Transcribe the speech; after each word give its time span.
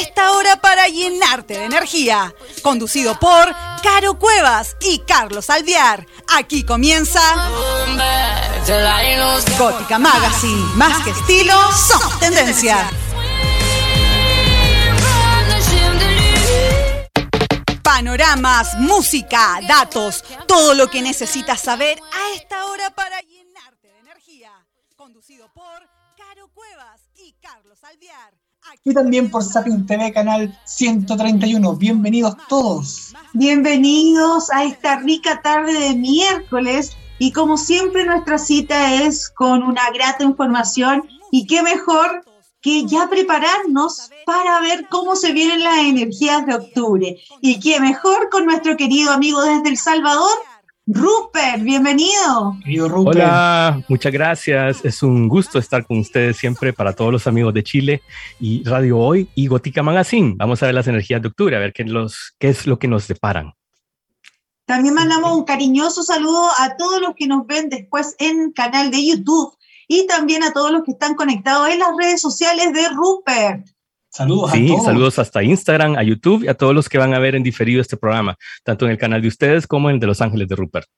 esta 0.00 0.32
hora 0.32 0.60
para 0.60 0.88
llenarte 0.88 1.58
de 1.58 1.64
energía. 1.64 2.34
Conducido 2.62 3.18
por 3.18 3.54
Caro 3.82 4.18
Cuevas 4.18 4.76
y 4.80 5.00
Carlos 5.00 5.50
Alviar. 5.50 6.06
Aquí 6.28 6.64
comienza 6.64 7.20
Gótica 9.58 9.98
Magazine. 9.98 10.74
Más 10.74 11.02
que 11.04 11.10
estilo, 11.10 11.54
somos 11.72 12.18
tendencia. 12.20 12.90
Panoramas, 17.82 18.74
música, 18.78 19.58
datos, 19.66 20.24
todo 20.46 20.74
lo 20.74 20.88
que 20.88 21.02
necesitas 21.02 21.60
saber 21.60 21.98
a 22.12 22.36
esta 22.36 22.66
hora 22.66 22.90
para 22.90 23.20
llenarte 23.22 23.88
de 23.88 23.98
energía. 23.98 24.52
Conducido 24.96 25.52
por 25.52 25.88
Caro 26.16 26.48
Cuevas 26.52 27.00
y 27.16 27.32
Carlos 27.40 27.82
Alviar. 27.82 28.47
Y 28.84 28.94
también 28.94 29.30
por 29.30 29.42
Sapin 29.42 29.86
TV 29.86 30.12
Canal 30.12 30.58
131. 30.64 31.76
Bienvenidos 31.76 32.36
todos. 32.48 33.14
Bienvenidos 33.32 34.50
a 34.50 34.64
esta 34.64 34.96
rica 35.00 35.40
tarde 35.42 35.72
de 35.72 35.94
miércoles. 35.94 36.96
Y 37.18 37.32
como 37.32 37.56
siempre 37.56 38.04
nuestra 38.04 38.38
cita 38.38 38.94
es 39.02 39.28
con 39.30 39.62
una 39.62 39.90
grata 39.92 40.24
información 40.24 41.08
y 41.30 41.46
qué 41.46 41.62
mejor 41.62 42.24
que 42.60 42.86
ya 42.86 43.08
prepararnos 43.08 44.10
para 44.24 44.60
ver 44.60 44.86
cómo 44.88 45.16
se 45.16 45.32
vienen 45.32 45.62
las 45.62 45.78
energías 45.78 46.46
de 46.46 46.54
octubre. 46.54 47.16
Y 47.40 47.60
qué 47.60 47.80
mejor 47.80 48.28
con 48.30 48.46
nuestro 48.46 48.76
querido 48.76 49.12
amigo 49.12 49.42
desde 49.42 49.68
El 49.68 49.76
Salvador, 49.76 50.36
Rupert, 50.90 51.62
bienvenido. 51.62 52.56
Hola, 53.04 53.84
muchas 53.90 54.10
gracias. 54.10 54.82
Es 54.86 55.02
un 55.02 55.28
gusto 55.28 55.58
estar 55.58 55.86
con 55.86 55.98
ustedes 55.98 56.38
siempre 56.38 56.72
para 56.72 56.94
todos 56.94 57.12
los 57.12 57.26
amigos 57.26 57.52
de 57.52 57.62
Chile 57.62 58.02
y 58.40 58.64
Radio 58.64 58.96
Hoy 58.96 59.28
y 59.34 59.48
Gotica 59.48 59.82
Magazine. 59.82 60.32
Vamos 60.38 60.62
a 60.62 60.66
ver 60.66 60.74
las 60.74 60.86
energías 60.86 61.20
de 61.20 61.28
octubre, 61.28 61.54
a 61.54 61.58
ver 61.58 61.74
qué, 61.74 61.84
los, 61.84 62.34
qué 62.38 62.48
es 62.48 62.66
lo 62.66 62.78
que 62.78 62.88
nos 62.88 63.06
deparan. 63.06 63.52
También 64.64 64.94
mandamos 64.94 65.32
un 65.32 65.44
cariñoso 65.44 66.02
saludo 66.02 66.48
a 66.58 66.78
todos 66.78 67.02
los 67.02 67.14
que 67.14 67.26
nos 67.26 67.46
ven 67.46 67.68
después 67.68 68.16
en 68.18 68.52
canal 68.52 68.90
de 68.90 69.04
YouTube 69.04 69.54
y 69.88 70.06
también 70.06 70.42
a 70.42 70.54
todos 70.54 70.70
los 70.70 70.84
que 70.84 70.92
están 70.92 71.16
conectados 71.16 71.68
en 71.68 71.80
las 71.80 71.90
redes 71.98 72.22
sociales 72.22 72.72
de 72.72 72.88
Rupert. 72.88 73.68
Saludos 74.18 74.50
sí, 74.50 74.64
a 74.64 74.68
todos. 74.68 74.84
saludos 74.84 75.18
hasta 75.20 75.44
Instagram, 75.44 75.94
a 75.94 76.02
YouTube 76.02 76.42
y 76.42 76.48
a 76.48 76.54
todos 76.54 76.74
los 76.74 76.88
que 76.88 76.98
van 76.98 77.14
a 77.14 77.20
ver 77.20 77.36
en 77.36 77.44
diferido 77.44 77.80
este 77.80 77.96
programa, 77.96 78.36
tanto 78.64 78.84
en 78.84 78.90
el 78.90 78.98
canal 78.98 79.22
de 79.22 79.28
ustedes 79.28 79.64
como 79.68 79.90
en 79.90 79.94
el 79.94 80.00
de 80.00 80.08
Los 80.08 80.20
Ángeles 80.20 80.48
de 80.48 80.56
Rupert. 80.56 80.88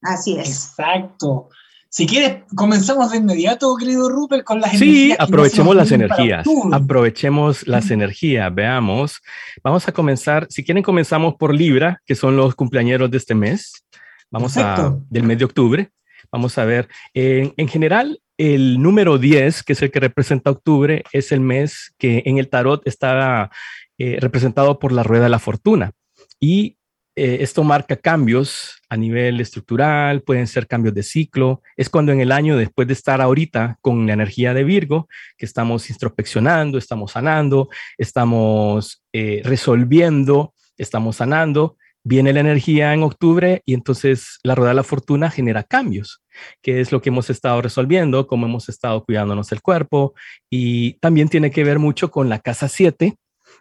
Así 0.00 0.38
es. 0.38 0.48
Exacto. 0.48 1.50
Si 1.90 2.06
quieres, 2.06 2.44
comenzamos 2.56 3.10
de 3.10 3.18
inmediato, 3.18 3.76
querido 3.76 4.08
Rupert, 4.08 4.44
con 4.44 4.58
las 4.58 4.70
sí, 4.70 4.76
energías. 4.76 5.18
Sí, 5.18 5.22
aprovechemos 5.22 5.76
las 5.76 5.92
energías. 5.92 6.46
Aprovechemos 6.72 7.66
las 7.66 7.90
energías. 7.90 8.54
Veamos. 8.54 9.20
Vamos 9.62 9.86
a 9.86 9.92
comenzar. 9.92 10.46
Si 10.48 10.64
quieren, 10.64 10.82
comenzamos 10.82 11.34
por 11.34 11.54
Libra, 11.54 12.00
que 12.06 12.14
son 12.14 12.38
los 12.38 12.54
cumpleañeros 12.54 13.10
de 13.10 13.18
este 13.18 13.34
mes. 13.34 13.84
Vamos 14.30 14.54
Perfecto. 14.54 14.82
a 14.82 14.98
del 15.10 15.24
mes 15.24 15.36
de 15.36 15.44
octubre. 15.44 15.90
Vamos 16.32 16.56
a 16.56 16.64
ver. 16.64 16.88
En, 17.12 17.52
en 17.58 17.68
general, 17.68 18.18
el 18.40 18.80
número 18.80 19.18
10, 19.18 19.62
que 19.64 19.74
es 19.74 19.82
el 19.82 19.90
que 19.90 20.00
representa 20.00 20.50
octubre, 20.50 21.04
es 21.12 21.30
el 21.30 21.40
mes 21.40 21.92
que 21.98 22.22
en 22.24 22.38
el 22.38 22.48
tarot 22.48 22.80
está 22.86 23.50
eh, 23.98 24.16
representado 24.18 24.78
por 24.78 24.92
la 24.92 25.02
rueda 25.02 25.24
de 25.24 25.28
la 25.28 25.38
fortuna. 25.38 25.92
Y 26.40 26.78
eh, 27.16 27.38
esto 27.42 27.64
marca 27.64 27.96
cambios 27.96 28.80
a 28.88 28.96
nivel 28.96 29.42
estructural, 29.42 30.22
pueden 30.22 30.46
ser 30.46 30.66
cambios 30.66 30.94
de 30.94 31.02
ciclo. 31.02 31.60
Es 31.76 31.90
cuando 31.90 32.12
en 32.12 32.20
el 32.20 32.32
año, 32.32 32.56
después 32.56 32.88
de 32.88 32.94
estar 32.94 33.20
ahorita 33.20 33.76
con 33.82 34.06
la 34.06 34.14
energía 34.14 34.54
de 34.54 34.64
Virgo, 34.64 35.06
que 35.36 35.44
estamos 35.44 35.90
introspeccionando, 35.90 36.78
estamos 36.78 37.12
sanando, 37.12 37.68
estamos 37.98 39.04
eh, 39.12 39.42
resolviendo, 39.44 40.54
estamos 40.78 41.16
sanando, 41.16 41.76
viene 42.02 42.32
la 42.32 42.40
energía 42.40 42.94
en 42.94 43.02
octubre 43.02 43.62
y 43.64 43.74
entonces 43.74 44.38
la 44.42 44.54
rueda 44.54 44.70
de 44.70 44.76
la 44.76 44.84
fortuna 44.84 45.30
genera 45.30 45.62
cambios, 45.62 46.22
que 46.62 46.80
es 46.80 46.92
lo 46.92 47.00
que 47.00 47.10
hemos 47.10 47.30
estado 47.30 47.60
resolviendo, 47.60 48.26
cómo 48.26 48.46
hemos 48.46 48.68
estado 48.68 49.04
cuidándonos 49.04 49.52
el 49.52 49.62
cuerpo 49.62 50.14
y 50.48 50.94
también 50.94 51.28
tiene 51.28 51.50
que 51.50 51.64
ver 51.64 51.78
mucho 51.78 52.10
con 52.10 52.28
la 52.28 52.38
casa 52.38 52.68
7, 52.68 53.16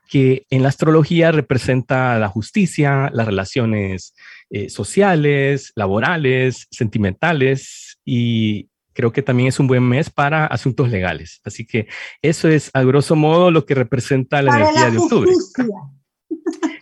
que 0.08 0.46
en 0.50 0.64
la 0.64 0.70
astrología 0.70 1.32
representa 1.32 2.18
la 2.18 2.30
justicia, 2.30 3.10
las 3.14 3.28
relaciones 3.28 4.14
eh, 4.50 4.70
sociales, 4.70 5.72
laborales, 5.76 6.68
sentimentales 6.72 8.00
y 8.06 8.70
creo 8.94 9.12
que 9.12 9.22
también 9.22 9.50
es 9.50 9.60
un 9.60 9.68
buen 9.68 9.84
mes 9.84 10.10
para 10.10 10.46
asuntos 10.46 10.90
legales. 10.90 11.42
Así 11.44 11.66
que 11.66 11.88
eso 12.22 12.48
es 12.48 12.70
a 12.74 12.84
grosso 12.84 13.16
modo 13.16 13.52
lo 13.52 13.66
que 13.66 13.76
representa 13.76 14.42
la 14.42 14.56
energía 14.56 14.90
de 14.90 14.98
octubre 14.98 15.32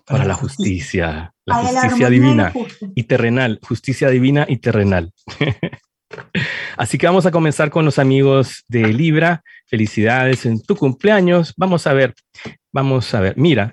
para 0.07 0.25
la 0.25 0.33
justicia, 0.33 1.33
la 1.45 1.55
justicia 1.55 2.09
divina 2.09 2.53
y 2.95 3.03
terrenal, 3.03 3.59
justicia 3.61 4.09
divina 4.09 4.45
y 4.47 4.57
terrenal. 4.57 5.13
Así 6.77 6.97
que 6.97 7.07
vamos 7.07 7.25
a 7.25 7.31
comenzar 7.31 7.69
con 7.69 7.83
los 7.83 7.99
amigos 7.99 8.63
de 8.69 8.93
Libra. 8.93 9.43
Felicidades 9.65 10.45
en 10.45 10.61
tu 10.61 10.77
cumpleaños. 10.77 11.53
Vamos 11.57 11.87
a 11.87 11.93
ver, 11.93 12.15
vamos 12.71 13.13
a 13.13 13.19
ver. 13.19 13.35
Mira, 13.37 13.71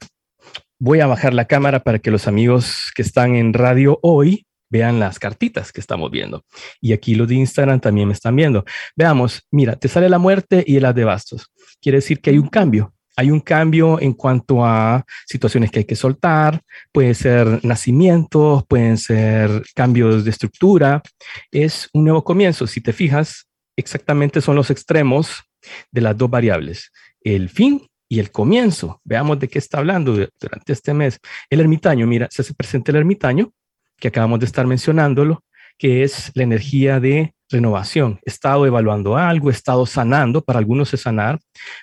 voy 0.81 1.01
a 1.01 1.07
bajar 1.07 1.35
la 1.35 1.45
cámara 1.45 1.85
para 1.85 2.01
que 2.01 2.11
los 2.11 2.27
amigos 2.27 2.91
que 2.95 3.03
están 3.03 3.37
en 3.37 3.53
radio 3.53 4.01
hoy 4.03 4.47
vean 4.71 4.99
las 4.99 5.21
cartitas 5.21 5.71
que 5.71 5.81
estamos 5.81 6.11
viendo. 6.11 6.45
Y 6.81 6.93
aquí 6.93 7.15
los 7.15 7.29
de 7.29 7.37
Instagram 7.37 7.79
también 7.79 8.09
me 8.09 8.15
están 8.15 8.35
viendo. 8.35 8.65
Veamos, 8.97 9.47
mira, 9.53 9.77
te 9.77 9.87
sale 9.87 10.09
la 10.09 10.19
muerte 10.19 10.65
y 10.67 10.77
el 10.77 10.85
as 10.85 10.95
de 10.97 11.05
bastos. 11.05 11.47
Quiere 11.81 11.99
decir 11.99 12.21
que 12.21 12.31
hay 12.31 12.39
un 12.39 12.49
cambio 12.49 12.93
hay 13.17 13.31
un 13.31 13.41
cambio 13.41 14.01
en 14.01 14.13
cuanto 14.13 14.65
a 14.65 15.05
situaciones 15.27 15.71
que 15.71 15.81
hay 15.81 15.85
que 15.85 15.97
soltar, 15.97 16.61
puede 16.93 17.15
ser 17.15 17.65
nacimientos, 17.65 18.65
pueden 18.67 18.99
ser 18.99 19.63
cambios 19.75 20.25
de 20.25 20.31
estructura, 20.31 21.03
es 21.51 21.89
un 21.93 22.05
nuevo 22.05 22.25
comienzo. 22.25 22.67
Si 22.67 22.81
te 22.81 22.93
fijas, 22.93 23.47
exactamente 23.77 24.41
son 24.41 24.57
los 24.57 24.71
extremos 24.71 25.45
de 25.91 26.01
las 26.01 26.17
dos 26.17 26.31
variables, 26.31 26.91
el 27.21 27.49
fin 27.49 27.87
y 28.09 28.19
el 28.19 28.31
comienzo. 28.31 29.01
Veamos 29.05 29.39
de 29.39 29.49
qué 29.49 29.59
está 29.59 29.79
hablando 29.79 30.13
durante 30.41 30.73
este 30.73 30.93
mes. 30.93 31.19
El 31.49 31.61
ermitaño, 31.61 32.07
mira, 32.07 32.29
se 32.31 32.43
hace 32.43 32.55
presente 32.55 32.91
el 32.91 32.99
ermitaño, 32.99 33.53
que 33.97 34.09
acabamos 34.09 34.41
de 34.41 34.47
estar 34.47 34.67
mencionándolo, 34.67 35.44
que 35.79 36.03
es 36.03 36.31
la 36.35 36.43
energía 36.43 37.01
de 37.01 37.35
renovación. 37.51 38.21
He 38.25 38.31
estado 38.31 38.67
evaluando 38.67 39.17
algo, 39.17 39.51
he 39.51 39.53
estado 39.53 39.87
sanando, 39.87 40.43
para 40.43 40.59
algunos 40.59 40.93
es 40.95 41.03
sanar, 41.03 41.39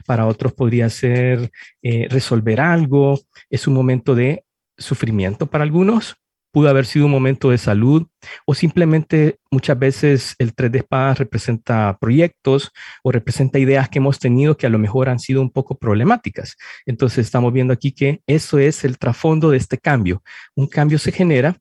para 0.06 0.26
otros 0.26 0.54
podría 0.54 0.90
ser 0.90 1.52
eh, 1.82 2.08
resolver 2.10 2.60
algo, 2.60 3.20
es 3.50 3.68
un 3.68 3.74
momento 3.74 4.16
de 4.16 4.44
sufrimiento 4.78 5.46
para 5.46 5.64
algunos, 5.64 6.16
pudo 6.52 6.70
haber 6.70 6.86
sido 6.86 7.06
un 7.06 7.12
momento 7.12 7.50
de 7.50 7.58
salud 7.58 8.08
o 8.46 8.54
simplemente 8.54 9.38
muchas 9.50 9.80
veces 9.80 10.36
el 10.38 10.54
tres 10.54 10.72
de 10.72 10.80
espadas 10.80 11.18
representa 11.18 11.98
proyectos 12.00 12.72
o 13.04 13.12
representa 13.12 13.58
ideas 13.58 13.90
que 13.90 14.00
hemos 14.00 14.20
tenido 14.20 14.58
que 14.58 14.68
a 14.68 14.70
lo 14.70 14.78
mejor 14.78 15.10
han 15.10 15.20
sido 15.20 15.42
un 15.42 15.50
poco 15.50 15.78
problemáticas. 15.78 16.58
Entonces 16.86 17.26
estamos 17.26 17.54
viendo 17.54 17.74
aquí 17.74 17.94
que 17.94 18.22
eso 18.28 18.60
es 18.60 18.84
el 18.84 18.98
trasfondo 18.98 19.50
de 19.50 19.58
este 19.58 19.78
cambio. 19.78 20.22
Un 20.56 20.68
cambio 20.68 21.00
se 21.00 21.12
genera 21.12 21.58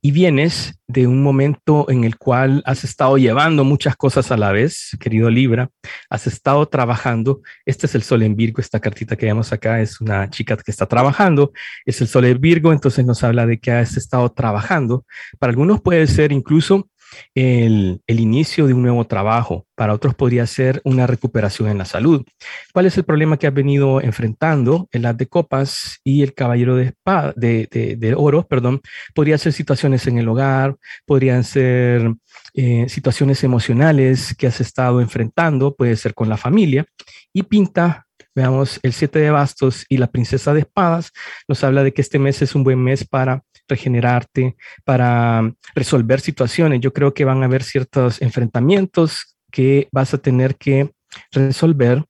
y 0.00 0.10
vienes 0.10 0.80
de 0.86 1.06
un 1.06 1.22
momento 1.22 1.90
en 1.90 2.04
el 2.04 2.16
cual 2.16 2.62
has 2.66 2.84
estado 2.84 3.18
llevando 3.18 3.64
muchas 3.64 3.96
cosas 3.96 4.30
a 4.30 4.36
la 4.36 4.52
vez, 4.52 4.96
querido 5.00 5.30
Libra, 5.30 5.70
has 6.08 6.26
estado 6.26 6.66
trabajando. 6.66 7.42
Este 7.66 7.86
es 7.86 7.94
el 7.94 8.02
Sol 8.02 8.22
en 8.22 8.36
Virgo, 8.36 8.60
esta 8.60 8.80
cartita 8.80 9.16
que 9.16 9.26
vemos 9.26 9.52
acá 9.52 9.80
es 9.80 10.00
una 10.00 10.30
chica 10.30 10.56
que 10.56 10.70
está 10.70 10.86
trabajando, 10.86 11.52
es 11.84 12.00
el 12.00 12.08
Sol 12.08 12.24
en 12.24 12.40
Virgo, 12.40 12.72
entonces 12.72 13.04
nos 13.04 13.22
habla 13.24 13.46
de 13.46 13.58
que 13.58 13.72
has 13.72 13.96
estado 13.96 14.30
trabajando. 14.30 15.04
Para 15.38 15.50
algunos 15.50 15.80
puede 15.80 16.06
ser 16.06 16.32
incluso 16.32 16.88
el, 17.34 18.00
inicio 18.06 18.66
de 18.66 18.74
un 18.74 18.82
nuevo 18.82 19.06
trabajo, 19.06 19.66
para 19.74 19.94
otros 19.94 20.14
podría 20.14 20.46
ser 20.46 20.80
una 20.84 21.06
recuperación 21.06 21.68
en 21.68 21.78
la 21.78 21.84
salud. 21.84 22.24
¿Cuál 22.72 22.86
es 22.86 22.96
el 22.96 23.04
problema 23.04 23.38
que 23.38 23.46
has 23.46 23.54
venido 23.54 24.00
enfrentando? 24.00 24.88
El 24.92 25.06
as 25.06 25.16
de 25.16 25.26
copas 25.26 26.00
y 26.04 26.22
el 26.22 26.34
caballero 26.34 26.76
de, 26.76 26.84
espada, 26.84 27.32
de, 27.36 27.96
de, 27.98 28.14
oro, 28.14 28.46
perdón, 28.46 28.80
podría 29.14 29.38
ser 29.38 29.52
situaciones 29.52 30.06
en 30.06 30.18
el 30.18 30.28
hogar, 30.28 30.76
podrían 31.06 31.44
ser 31.44 32.14
eh, 32.54 32.88
situaciones 32.88 33.44
emocionales 33.44 34.34
que 34.36 34.46
has 34.46 34.60
estado 34.60 35.00
enfrentando, 35.00 35.74
puede 35.74 35.96
ser 35.96 36.14
con 36.14 36.28
la 36.28 36.36
familia, 36.36 36.86
y 37.32 37.42
pinta 37.44 38.08
Veamos, 38.38 38.78
el 38.84 38.92
siete 38.92 39.18
de 39.18 39.32
bastos 39.32 39.84
y 39.88 39.96
la 39.96 40.06
princesa 40.06 40.54
de 40.54 40.60
espadas 40.60 41.10
nos 41.48 41.64
habla 41.64 41.82
de 41.82 41.92
que 41.92 42.02
este 42.02 42.20
mes 42.20 42.40
es 42.40 42.54
un 42.54 42.62
buen 42.62 42.78
mes 42.78 43.04
para 43.04 43.42
regenerarte, 43.68 44.56
para 44.84 45.52
resolver 45.74 46.20
situaciones. 46.20 46.80
Yo 46.80 46.92
creo 46.92 47.14
que 47.14 47.24
van 47.24 47.42
a 47.42 47.46
haber 47.46 47.62
ciertos 47.62 48.22
enfrentamientos 48.22 49.36
que 49.50 49.88
vas 49.92 50.14
a 50.14 50.18
tener 50.18 50.56
que 50.56 50.90
resolver 51.32 52.04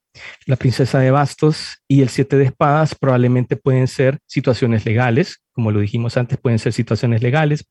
La 0.47 0.57
princesa 0.57 0.99
de 0.99 1.11
bastos 1.11 1.79
y 1.87 2.03
el 2.03 2.09
siete 2.09 2.37
de 2.37 2.45
espadas 2.45 2.95
probablemente 2.95 3.57
pueden 3.57 3.87
ser 3.89 4.19
situaciones 4.27 4.85
legales, 4.85 5.43
como 5.53 5.71
lo 5.71 5.81
dijimos 5.81 6.17
antes, 6.17 6.39
pueden 6.39 6.59
ser 6.59 6.73
situaciones 6.73 7.23
legales, 7.23 7.65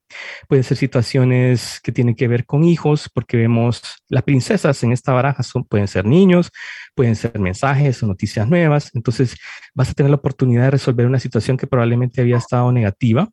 pueden 0.48 0.64
ser 0.64 0.76
situaciones 0.76 1.80
que 1.82 1.92
tienen 1.92 2.14
que 2.14 2.28
ver 2.28 2.44
con 2.44 2.64
hijos, 2.64 3.10
porque 3.12 3.36
vemos 3.36 3.82
las 4.08 4.22
princesas 4.22 4.82
en 4.82 4.92
esta 4.92 5.12
baraja 5.12 5.42
son, 5.42 5.64
pueden 5.64 5.88
ser 5.88 6.04
niños, 6.04 6.50
pueden 6.94 7.16
ser 7.16 7.38
mensajes 7.38 8.02
o 8.02 8.06
noticias 8.06 8.48
nuevas. 8.48 8.90
Entonces 8.94 9.36
vas 9.74 9.90
a 9.90 9.94
tener 9.94 10.10
la 10.10 10.16
oportunidad 10.16 10.64
de 10.64 10.72
resolver 10.72 11.06
una 11.06 11.18
situación 11.18 11.56
que 11.56 11.66
probablemente 11.66 12.20
había 12.20 12.36
estado 12.36 12.70
negativa 12.72 13.28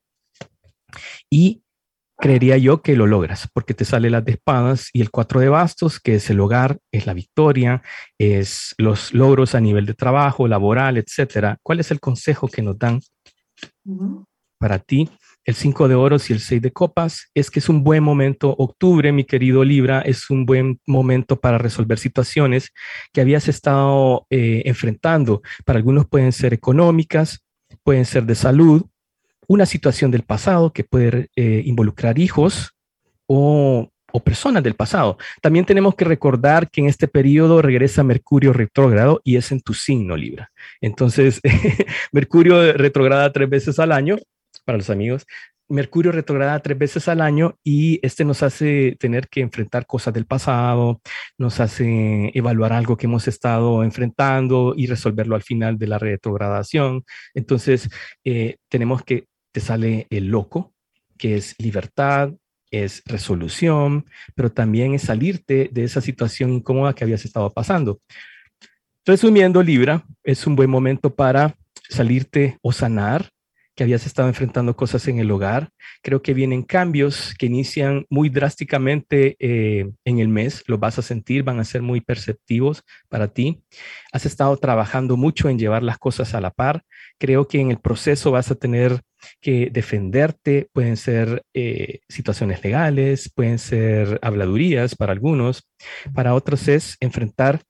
y 1.30 1.62
creería 2.18 2.58
yo 2.58 2.82
que 2.82 2.96
lo 2.96 3.08
logras, 3.08 3.50
porque 3.54 3.74
te 3.74 3.86
sale 3.86 4.10
las 4.10 4.24
de 4.24 4.34
espadas 4.34 4.90
y 4.94 5.02
el 5.02 5.12
cuatro 5.12 5.40
de 5.40 5.50
bastos, 5.50 6.00
que 6.00 6.16
es 6.16 6.30
el 6.30 6.40
hogar, 6.40 6.78
es 6.92 7.06
la 7.06 7.14
victoria, 7.14 7.84
es 8.18 8.74
los 8.78 9.14
logros 9.14 9.56
a 9.56 9.60
nivel 9.60 9.86
de 9.86 9.94
trabajo, 9.94 10.48
laboral, 10.48 10.98
etcétera. 10.98 11.58
¿Cuál 11.62 11.80
es 11.82 11.92
el 11.92 12.00
consejo 12.00 12.48
que 12.48 12.62
nos 12.62 12.78
dan 12.78 13.02
para 14.60 14.80
ti? 14.80 15.10
El 15.44 15.54
cinco 15.54 15.88
de 15.88 15.94
oros 15.94 16.30
y 16.30 16.34
el 16.34 16.40
seis 16.40 16.62
de 16.62 16.72
copas 16.72 17.30
es 17.36 17.52
que 17.52 17.60
es 17.60 17.70
un 17.70 17.84
buen 17.84 18.02
momento, 18.02 18.56
octubre, 18.58 19.12
mi 19.12 19.26
querido 19.26 19.64
Libra, 19.64 20.02
es 20.02 20.32
un 20.32 20.46
buen 20.46 20.80
momento 20.88 21.40
para 21.40 21.60
resolver 21.60 22.00
situaciones 22.00 22.72
que 23.14 23.22
habías 23.22 23.48
estado 23.48 24.26
eh, 24.32 24.64
enfrentando. 24.66 25.44
Para 25.66 25.78
algunos 25.78 26.08
pueden 26.08 26.32
ser 26.32 26.54
económicas, 26.54 27.44
pueden 27.84 28.06
ser 28.06 28.26
de 28.26 28.34
salud, 28.34 28.86
una 29.48 29.66
situación 29.66 30.12
del 30.12 30.24
pasado 30.24 30.72
que 30.72 30.84
puede 30.84 31.30
eh, 31.36 31.64
involucrar 31.66 32.20
hijos 32.20 32.72
o, 33.28 33.92
personas 34.24 34.64
del 34.64 34.76
pasado. 34.76 35.18
También 35.42 35.66
tenemos 35.66 35.94
que 35.94 36.06
recordar 36.06 36.70
que 36.70 36.80
en 36.80 36.88
este 36.88 37.06
periodo 37.06 37.62
regresa 37.62 38.02
Mercurio 38.02 38.54
retrógrado 38.54 39.20
y 39.26 39.36
es 39.36 39.52
en 39.52 39.60
tu 39.60 39.74
signo 39.74 40.16
Libra. 40.16 40.52
Entonces, 40.80 41.42
Mercurio 42.14 42.72
retrograda 42.72 43.34
tres 43.34 43.50
veces 43.50 43.78
al 43.78 43.92
año, 43.92 44.16
para 44.64 44.78
los 44.78 44.90
amigos, 44.90 45.26
Mercurio 45.68 46.12
retrograda 46.12 46.60
tres 46.60 46.78
veces 46.78 47.08
al 47.08 47.22
año 47.22 47.58
y 47.64 48.00
este 48.06 48.24
nos 48.24 48.44
hace 48.44 48.96
tener 49.00 49.28
que 49.28 49.42
enfrentar 49.42 49.88
cosas 49.88 50.14
del 50.14 50.26
pasado, 50.26 51.02
nos 51.40 51.60
hace 51.60 52.32
evaluar 52.36 52.72
algo 52.72 52.98
que 52.98 53.08
hemos 53.08 53.28
estado 53.28 53.84
enfrentando 53.84 54.76
y 54.78 54.86
resolverlo 54.86 55.36
al 55.36 55.42
final 55.42 55.80
de 55.80 55.88
la 55.88 55.98
retrogradación. 55.98 57.04
Entonces, 57.34 57.90
eh, 58.24 58.58
tenemos 58.70 59.04
que 59.04 59.26
te 59.56 59.62
sale 59.62 60.06
el 60.10 60.28
loco, 60.28 60.74
que 61.18 61.38
es 61.38 61.56
libertad, 61.60 62.34
es 62.72 63.02
resolución, 63.06 64.06
pero 64.36 64.52
también 64.52 64.94
es 64.94 65.04
salirte 65.04 65.70
de 65.72 65.86
esa 65.86 66.02
situación 66.02 66.52
incómoda 66.52 66.94
que 66.94 67.06
habías 67.06 67.24
estado 67.24 67.54
pasando. 67.54 68.02
Resumiendo, 69.06 69.64
Libra, 69.64 70.04
es 70.26 70.46
un 70.46 70.58
buen 70.58 70.70
momento 70.70 71.16
para 71.16 71.56
salirte 71.90 72.58
o 72.62 72.74
sanar 72.74 73.30
que 73.76 73.84
habías 73.84 74.06
estado 74.06 74.30
enfrentando 74.30 74.76
cosas 74.76 75.08
en 75.08 75.20
el 75.20 75.30
hogar. 75.30 75.70
Creo 76.02 76.22
que 76.22 76.34
vienen 76.34 76.64
cambios 76.64 77.36
que 77.38 77.48
inician 77.48 78.06
muy 78.10 78.30
drásticamente 78.30 79.36
eh, 79.40 79.92
en 80.06 80.20
el 80.20 80.30
mes, 80.30 80.64
los 80.68 80.80
vas 80.80 80.98
a 80.98 81.02
sentir, 81.02 81.44
van 81.44 81.60
a 81.60 81.66
ser 81.66 81.82
muy 81.82 82.00
perceptivos 82.00 82.84
para 83.10 83.28
ti. 83.28 83.64
Has 84.14 84.26
estado 84.26 84.56
trabajando 84.58 85.18
mucho 85.18 85.50
en 85.50 85.60
llevar 85.60 85.84
las 85.84 85.98
cosas 85.98 86.34
a 86.34 86.42
la 86.42 86.52
par. 86.52 86.84
Creo 87.18 87.48
que 87.48 87.60
en 87.60 87.70
el 87.70 87.80
proceso 87.80 88.32
vas 88.32 88.50
a 88.50 88.56
tener 88.56 89.02
que 89.42 89.70
defenderte, 89.72 90.70
pueden 90.72 90.98
ser 90.98 91.44
eh, 91.54 92.00
situaciones 92.08 92.64
legales, 92.64 93.32
pueden 93.34 93.60
ser 93.60 94.20
habladurías 94.22 94.96
para 94.96 95.12
algunos, 95.12 95.68
para 96.14 96.34
otros 96.34 96.68
es 96.68 96.96
enfrentar 97.00 97.62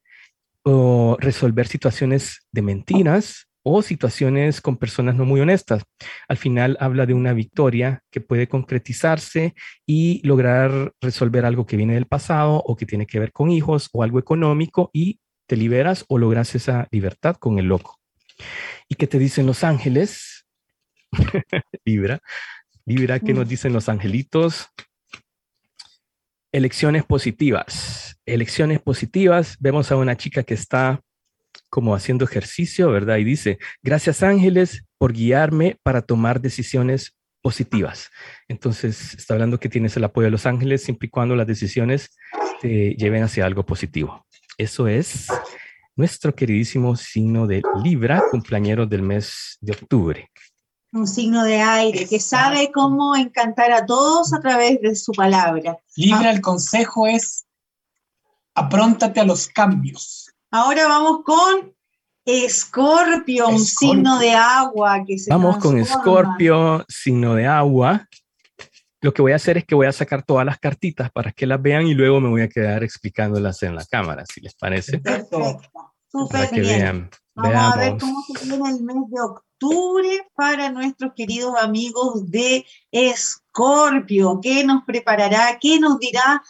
o 0.64 1.18
resolver 1.20 1.68
situaciones 1.68 2.46
de 2.52 2.62
mentiras 2.62 3.48
o 3.68 3.82
situaciones 3.82 4.62
con 4.62 4.78
personas 4.78 5.16
no 5.16 5.26
muy 5.26 5.42
honestas. 5.42 5.84
Al 6.28 6.38
final 6.38 6.78
habla 6.80 7.08
de 7.08 7.16
una 7.16 7.34
victoria 7.34 8.04
que 8.12 8.22
puede 8.22 8.48
concretizarse 8.48 9.56
y 9.88 10.26
lograr 10.26 10.94
resolver 11.02 11.46
algo 11.46 11.66
que 11.66 11.76
viene 11.76 11.96
del 11.96 12.06
pasado 12.06 12.62
o 12.64 12.76
que 12.76 12.86
tiene 12.86 13.08
que 13.08 13.20
ver 13.20 13.32
con 13.32 13.50
hijos 13.50 13.90
o 13.92 14.04
algo 14.04 14.20
económico 14.20 14.92
y 14.94 15.20
te 15.48 15.58
liberas 15.58 16.06
o 16.08 16.20
logras 16.20 16.54
esa 16.54 16.88
libertad 16.92 17.38
con 17.38 17.58
el 17.58 17.66
loco. 17.66 18.00
¿Y 18.88 18.96
qué 18.96 19.08
te 19.08 19.18
dicen 19.18 19.48
los 19.48 19.64
ángeles? 19.64 20.46
Libra. 21.86 22.20
Libra, 22.86 23.20
¿qué 23.20 23.34
nos 23.34 23.50
dicen 23.50 23.74
los 23.74 23.90
angelitos? 23.90 24.68
Elecciones 26.52 27.04
positivas. 27.04 28.20
Elecciones 28.28 28.80
positivas. 28.80 29.58
Vemos 29.60 29.92
a 29.92 29.96
una 29.96 30.16
chica 30.18 30.44
que 30.44 30.54
está 30.54 31.02
como 31.70 31.96
haciendo 31.96 32.26
ejercicio, 32.26 32.92
¿verdad? 32.92 33.18
Y 33.18 33.24
dice, 33.24 33.60
gracias 33.82 34.24
ángeles 34.24 34.84
por 34.98 35.14
guiarme 35.14 35.78
para 35.84 36.02
tomar 36.02 36.42
decisiones 36.42 37.16
positivas. 37.42 38.10
Entonces, 38.48 39.14
está 39.14 39.36
hablando 39.36 39.60
que 39.60 39.70
tienes 39.70 39.96
el 39.98 40.04
apoyo 40.04 40.26
de 40.26 40.32
los 40.32 40.46
ángeles 40.46 40.84
siempre 40.84 41.08
y 41.08 41.10
cuando 41.10 41.36
las 41.36 41.46
decisiones 41.46 42.18
te 42.62 42.96
lleven 42.96 43.24
hacia 43.24 43.46
algo 43.46 43.66
positivo. 43.66 44.26
Eso 44.58 44.88
es 44.88 45.28
nuestro 45.96 46.34
queridísimo 46.34 46.96
signo 46.96 47.46
de 47.48 47.62
Libra, 47.84 48.24
cumpleañero 48.32 48.86
del 48.86 49.02
mes 49.02 49.58
de 49.62 49.74
octubre. 49.74 50.32
Un 50.92 51.08
signo 51.08 51.44
de 51.44 51.62
aire 51.62 52.08
que 52.08 52.20
sabe 52.20 52.72
cómo 52.72 53.16
encantar 53.16 53.72
a 53.72 53.86
todos 53.86 54.34
a 54.34 54.40
través 54.40 54.82
de 54.82 54.96
su 54.96 55.12
palabra. 55.12 55.78
Libra, 55.96 56.32
el 56.32 56.42
consejo 56.42 57.06
es 57.06 57.46
apróntate 58.56 59.20
a 59.20 59.26
los 59.26 59.48
cambios. 59.48 60.25
Ahora 60.58 60.88
vamos 60.88 61.22
con 61.26 61.76
Escorpio, 62.24 63.50
un 63.50 63.60
signo 63.60 64.18
de 64.20 64.32
agua 64.32 65.04
que 65.06 65.20
se 65.20 65.30
Vamos 65.30 65.58
con 65.58 65.78
Escorpio, 65.78 66.86
signo 66.88 67.36
de 67.36 67.46
agua. 67.46 68.08
Lo 69.02 69.14
que 69.14 69.22
voy 69.22 69.34
a 69.34 69.36
hacer 69.36 69.58
es 69.58 69.66
que 69.66 69.76
voy 69.76 69.88
a 69.88 69.92
sacar 69.92 70.24
todas 70.24 70.46
las 70.46 70.58
cartitas 70.58 71.12
para 71.12 71.34
que 71.34 71.46
las 71.46 71.62
vean 71.62 71.88
y 71.88 71.94
luego 71.94 72.22
me 72.22 72.30
voy 72.30 72.42
a 72.42 72.48
quedar 72.48 72.86
explicándolas 72.86 73.64
en 73.64 73.76
la 73.76 73.84
cámara, 73.84 74.24
si 74.34 74.40
les 74.40 74.56
parece. 74.56 75.00
Perfecto. 75.00 75.60
Súper 76.08 76.50
bien. 76.54 77.10
Vamos 77.36 77.74
a 77.74 77.78
ver 77.78 77.98
cómo 78.00 78.24
se 78.24 78.46
viene 78.46 78.70
el 78.70 78.82
mes 78.82 79.10
de 79.10 79.22
octubre 79.22 80.28
para 80.36 80.72
nuestros 80.72 81.12
queridos 81.18 81.54
amigos 81.60 82.32
de 82.32 82.66
Escorpio. 82.92 84.40
¿Qué 84.42 84.64
nos 84.64 84.86
preparará? 84.86 85.58
¿Qué 85.60 85.82
nos 85.82 86.00
dirá 86.00 86.42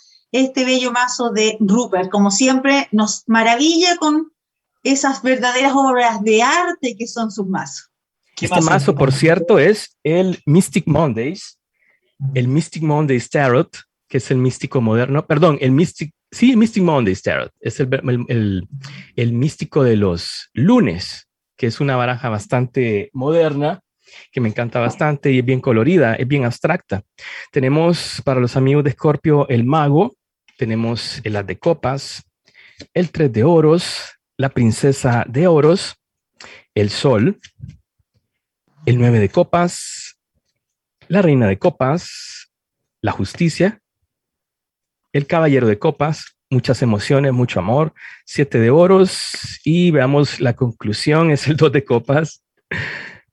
este 0.42 0.66
bello 0.66 0.92
mazo 0.92 1.32
de 1.32 1.58
Rupert. 1.60 2.10
Como 2.10 2.30
siempre, 2.32 2.88
nos 2.92 3.24
maravilla 3.28 3.96
con 3.98 4.32
esas 4.84 5.22
verdaderas 5.24 5.74
obras 5.74 6.24
de 6.24 6.44
arte 6.44 6.96
que 6.98 7.08
son 7.08 7.32
sus 7.32 7.48
mazos. 7.48 7.92
Este 8.40 8.62
mazo, 8.62 8.96
por 8.96 9.14
cierto, 9.14 9.60
es 9.60 9.98
el 10.04 10.42
Mystic 10.46 10.88
Mondays, 10.88 11.58
el 12.34 12.50
Mystic 12.50 12.84
Mondays 12.84 13.30
Tarot, 13.30 13.78
que 14.10 14.18
es 14.18 14.30
el 14.30 14.38
místico 14.38 14.82
moderno, 14.82 15.26
perdón, 15.26 15.58
el 15.62 15.72
Mystic, 15.72 16.14
sí, 16.32 16.52
el 16.52 16.58
Mystic 16.58 16.84
Mondays 16.84 17.22
Tarot, 17.22 17.52
es 17.62 17.80
el, 17.80 17.90
el, 18.28 18.68
el 19.16 19.34
místico 19.34 19.84
de 19.84 19.96
los 19.96 20.50
lunes, 20.54 21.30
que 21.56 21.68
es 21.68 21.80
una 21.80 21.96
baraja 21.96 22.28
bastante 22.28 23.10
moderna, 23.14 23.80
que 24.32 24.42
me 24.42 24.50
encanta 24.50 24.80
bastante 24.80 25.32
y 25.32 25.40
es 25.40 25.46
bien 25.46 25.62
colorida, 25.62 26.16
es 26.16 26.28
bien 26.28 26.46
abstracta. 26.46 27.04
Tenemos 27.52 28.22
para 28.24 28.40
los 28.42 28.56
amigos 28.58 28.84
de 28.84 28.92
Scorpio 28.92 29.48
el 29.48 29.64
mago, 29.64 30.16
tenemos 30.58 31.22
el 31.24 31.36
as 31.36 31.46
de 31.46 31.58
copas, 31.58 32.24
el 32.94 33.12
tres 33.12 33.32
de 33.32 33.44
oros, 33.44 34.20
la 34.38 34.50
princesa 34.50 35.26
de 35.28 35.48
oros, 35.48 35.96
el 36.74 36.90
sol, 36.90 37.40
el 38.86 38.98
nueve 38.98 39.20
de 39.20 39.30
copas, 39.30 40.18
la 41.08 41.22
reina 41.22 41.48
de 41.48 41.58
copas, 41.58 42.52
la 43.02 43.12
justicia, 43.12 43.82
el 45.14 45.28
caballero 45.28 45.68
de 45.68 45.80
copas, 45.80 46.36
muchas 46.50 46.82
emociones, 46.82 47.34
mucho 47.34 47.60
amor, 47.60 47.94
siete 48.26 48.60
de 48.60 48.70
oros 48.70 49.60
y 49.64 49.92
veamos 49.92 50.40
la 50.40 50.54
conclusión 50.54 51.32
es 51.32 51.48
el 51.48 51.56
dos 51.56 51.72
de 51.72 51.84
copas 51.84 52.44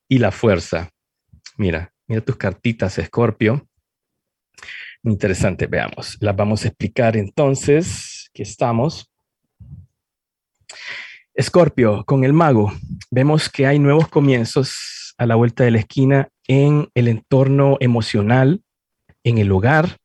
y 0.08 0.18
la 0.18 0.30
fuerza. 0.30 0.90
Mira, 1.56 1.92
mira 2.06 2.20
tus 2.20 2.36
cartitas, 2.36 2.98
Escorpio. 2.98 3.66
Interesante, 5.04 5.66
veamos. 5.66 6.16
Las 6.20 6.36
vamos 6.36 6.64
a 6.64 6.68
explicar 6.68 7.16
entonces. 7.16 8.28
Aquí 8.30 8.42
estamos. 8.42 9.10
Escorpio, 11.34 12.04
con 12.04 12.24
el 12.24 12.32
mago, 12.32 12.72
vemos 13.10 13.48
que 13.48 13.66
hay 13.66 13.78
nuevos 13.78 14.08
comienzos 14.08 15.14
a 15.18 15.26
la 15.26 15.34
vuelta 15.34 15.64
de 15.64 15.72
la 15.72 15.78
esquina 15.78 16.28
en 16.46 16.88
el 16.94 17.08
entorno 17.08 17.78
emocional, 17.80 18.62
en 19.24 19.38
el 19.38 19.50
hogar. 19.50 19.96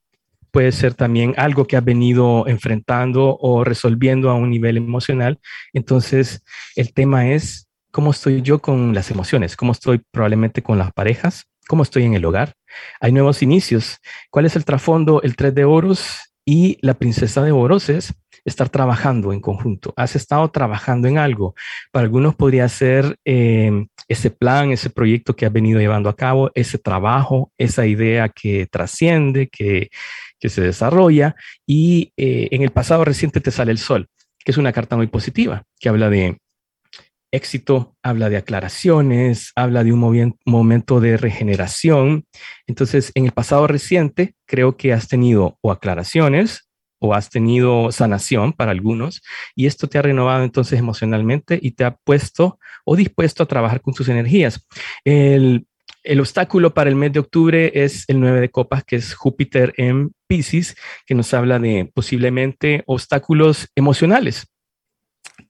Puede 0.52 0.72
ser 0.72 0.94
también 0.94 1.34
algo 1.38 1.68
que 1.68 1.78
has 1.78 1.84
venido 1.84 2.48
enfrentando 2.48 3.38
o 3.40 3.64
resolviendo 3.64 4.30
a 4.30 4.36
un 4.36 4.50
nivel 4.50 4.78
emocional. 4.78 5.40
Entonces, 5.74 6.44
el 6.76 6.94
tema 6.94 7.30
es 7.30 7.68
cómo 7.92 8.12
estoy 8.12 8.42
yo 8.42 8.60
con 8.60 8.96
las 8.96 9.12
emociones, 9.12 9.56
cómo 9.56 9.74
estoy 9.74 10.02
probablemente 10.12 10.64
con 10.64 10.78
las 10.78 10.92
parejas, 10.94 11.46
cómo 11.68 11.84
estoy 11.84 12.04
en 12.04 12.14
el 12.14 12.26
hogar. 12.26 12.54
Hay 13.00 13.12
nuevos 13.12 13.44
inicios. 13.44 14.00
¿Cuál 14.30 14.46
es 14.46 14.56
el 14.56 14.66
trasfondo? 14.66 15.22
El 15.22 15.36
tres 15.36 15.54
de 15.54 15.66
oros 15.66 16.20
y 16.46 16.78
la 16.82 16.94
princesa 16.94 17.44
de 17.44 17.52
oros 17.52 17.90
es, 17.90 18.14
estar 18.46 18.70
trabajando 18.70 19.34
en 19.34 19.42
conjunto. 19.42 19.94
Has 19.98 20.16
estado 20.16 20.50
trabajando 20.50 21.08
en 21.10 21.18
algo. 21.18 21.54
Para 21.92 22.06
algunos 22.06 22.36
podría 22.36 22.70
ser 22.70 23.18
eh, 23.26 23.86
ese 24.08 24.32
plan, 24.32 24.72
ese 24.72 24.90
proyecto 24.90 25.36
que 25.36 25.46
has 25.46 25.52
venido 25.52 25.82
llevando 25.82 26.10
a 26.10 26.16
cabo, 26.16 26.50
ese 26.56 26.78
trabajo, 26.78 27.52
esa 27.58 27.86
idea 27.86 28.30
que 28.30 28.66
trasciende, 28.68 29.50
que, 29.50 29.90
que 30.40 30.50
se 30.50 30.62
desarrolla. 30.62 31.36
Y 31.66 32.14
eh, 32.16 32.48
en 32.52 32.62
el 32.62 32.72
pasado 32.72 33.04
reciente 33.04 33.42
te 33.42 33.52
sale 33.52 33.74
el 33.74 33.78
sol, 33.78 34.08
que 34.40 34.52
es 34.52 34.58
una 34.58 34.72
carta 34.72 34.96
muy 34.96 35.08
positiva, 35.08 35.64
que 35.80 35.90
habla 35.90 36.10
de 36.10 36.40
éxito, 37.32 37.96
habla 38.04 38.30
de 38.30 38.38
aclaraciones, 38.38 39.52
habla 39.56 39.84
de 39.84 39.94
un 39.94 40.36
momento 40.46 41.00
de 41.00 41.18
regeneración. 41.18 42.26
Entonces, 42.68 43.12
en 43.16 43.26
el 43.26 43.32
pasado 43.32 43.68
reciente, 43.68 44.36
creo 44.46 44.78
que 44.78 44.94
has 44.94 45.08
tenido 45.08 45.58
o 45.62 45.72
aclaraciones 45.72 46.70
o 47.00 47.14
has 47.14 47.30
tenido 47.30 47.92
sanación 47.92 48.54
para 48.54 48.72
algunos 48.72 49.22
y 49.56 49.68
esto 49.68 49.88
te 49.88 50.00
ha 50.00 50.02
renovado 50.02 50.44
entonces 50.44 50.80
emocionalmente 50.80 51.60
y 51.62 51.72
te 51.72 51.84
ha 51.84 51.96
puesto 51.96 52.60
o 52.86 52.96
dispuesto 52.96 53.44
a 53.44 53.46
trabajar 53.46 53.82
con 53.82 53.94
tus 53.94 54.10
energías. 54.10 54.66
El, 55.04 55.68
el 56.04 56.20
obstáculo 56.20 56.74
para 56.74 56.90
el 56.90 56.96
mes 56.96 57.14
de 57.14 57.20
octubre 57.20 57.72
es 57.76 58.06
el 58.08 58.20
9 58.20 58.42
de 58.42 58.50
copas, 58.50 58.84
que 58.84 58.96
es 58.96 59.14
Júpiter 59.14 59.74
en 59.78 60.12
Pisces, 60.26 60.76
que 61.06 61.14
nos 61.14 61.34
habla 61.34 61.60
de 61.60 61.92
posiblemente 61.94 62.84
obstáculos 62.88 63.68
emocionales 63.76 64.48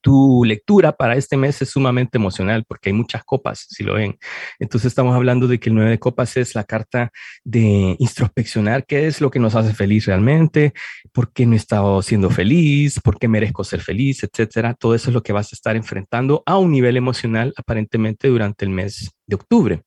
tu 0.02 0.44
lectura 0.46 0.92
para 0.92 1.16
este 1.16 1.38
mes 1.38 1.62
es 1.62 1.70
sumamente 1.70 2.18
emocional 2.18 2.64
porque 2.68 2.90
hay 2.90 2.94
muchas 2.94 3.24
copas, 3.24 3.66
si 3.70 3.84
lo 3.84 3.96
ven. 3.96 4.18
Entonces 4.60 4.88
estamos 4.88 5.16
hablando 5.16 5.48
de 5.48 5.60
que 5.60 5.70
el 5.70 5.76
9 5.76 5.92
de 5.92 6.00
copas 6.00 6.38
es 6.38 6.56
la 6.56 6.64
carta 6.64 7.12
de 7.44 7.96
introspeccionar 8.00 8.86
qué 8.86 9.08
es 9.08 9.22
lo 9.22 9.32
que 9.32 9.40
nos 9.40 9.56
hace 9.56 9.74
feliz 9.74 10.06
realmente, 10.06 10.74
por 11.12 11.32
qué 11.34 11.46
no 11.46 11.54
he 11.54 11.58
estado 11.58 12.02
siendo 12.02 12.30
feliz, 12.30 13.00
por 13.02 13.18
qué 13.20 13.28
merezco 13.28 13.64
ser 13.64 13.82
feliz, 13.82 14.24
etcétera. 14.24 14.74
Todo 14.74 14.96
eso 14.96 15.10
es 15.10 15.14
lo 15.14 15.24
que 15.24 15.34
vas 15.34 15.52
a 15.52 15.56
estar 15.56 15.76
enfrentando 15.76 16.44
a 16.46 16.58
un 16.58 16.72
nivel 16.72 16.98
emocional 16.98 17.54
aparentemente 17.58 18.28
durante 18.28 18.66
el 18.66 18.72
mes 18.72 19.12
de 19.26 19.36
octubre. 19.36 19.84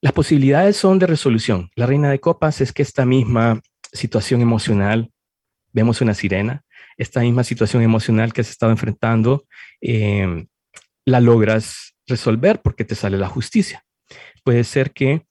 Las 0.00 0.12
posibilidades 0.12 0.76
son 0.76 0.98
de 0.98 1.06
resolución. 1.06 1.70
La 1.74 1.86
reina 1.86 2.10
de 2.10 2.20
copas 2.20 2.60
es 2.60 2.72
que 2.72 2.82
esta 2.82 3.04
misma 3.04 3.60
situación 3.92 4.40
emocional, 4.40 5.10
vemos 5.78 6.00
una 6.00 6.14
sirena, 6.14 6.62
esta 6.96 7.20
misma 7.20 7.44
situación 7.44 7.82
emocional 7.82 8.32
que 8.32 8.40
has 8.40 8.50
estado 8.50 8.72
enfrentando, 8.72 9.44
eh, 9.80 10.46
la 11.04 11.20
logras 11.20 11.94
resolver 12.06 12.60
porque 12.60 12.84
te 12.84 12.96
sale 12.96 13.16
la 13.16 13.28
justicia. 13.28 13.84
Puede 14.42 14.64
ser 14.64 14.92
que 14.92 15.22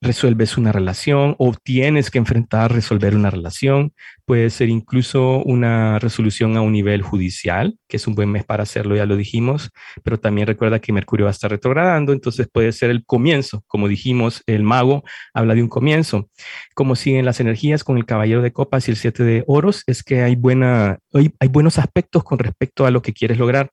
resuelves 0.00 0.58
una 0.58 0.72
relación 0.72 1.34
o 1.38 1.54
tienes 1.54 2.10
que 2.10 2.18
enfrentar 2.18 2.72
resolver 2.72 3.14
una 3.14 3.30
relación. 3.30 3.92
Puede 4.24 4.50
ser 4.50 4.68
incluso 4.68 5.42
una 5.44 5.98
resolución 5.98 6.56
a 6.56 6.60
un 6.60 6.72
nivel 6.72 7.02
judicial, 7.02 7.78
que 7.88 7.96
es 7.96 8.06
un 8.06 8.14
buen 8.14 8.30
mes 8.30 8.44
para 8.44 8.64
hacerlo, 8.64 8.96
ya 8.96 9.06
lo 9.06 9.16
dijimos, 9.16 9.70
pero 10.02 10.18
también 10.18 10.46
recuerda 10.46 10.80
que 10.80 10.92
Mercurio 10.92 11.26
va 11.26 11.30
a 11.30 11.32
estar 11.32 11.50
retrogradando, 11.50 12.12
entonces 12.12 12.48
puede 12.52 12.72
ser 12.72 12.90
el 12.90 13.04
comienzo. 13.04 13.64
Como 13.66 13.88
dijimos, 13.88 14.42
el 14.46 14.62
mago 14.62 15.04
habla 15.32 15.54
de 15.54 15.62
un 15.62 15.68
comienzo. 15.68 16.28
Como 16.74 16.96
siguen 16.96 17.24
las 17.24 17.40
energías 17.40 17.84
con 17.84 17.96
el 17.96 18.06
caballero 18.06 18.42
de 18.42 18.52
copas 18.52 18.88
y 18.88 18.90
el 18.90 18.96
siete 18.96 19.22
de 19.24 19.44
oros, 19.46 19.82
es 19.86 20.02
que 20.02 20.22
hay, 20.22 20.36
buena, 20.36 20.98
hay, 21.12 21.32
hay 21.40 21.48
buenos 21.48 21.78
aspectos 21.78 22.24
con 22.24 22.38
respecto 22.38 22.86
a 22.86 22.90
lo 22.90 23.02
que 23.02 23.12
quieres 23.12 23.38
lograr. 23.38 23.70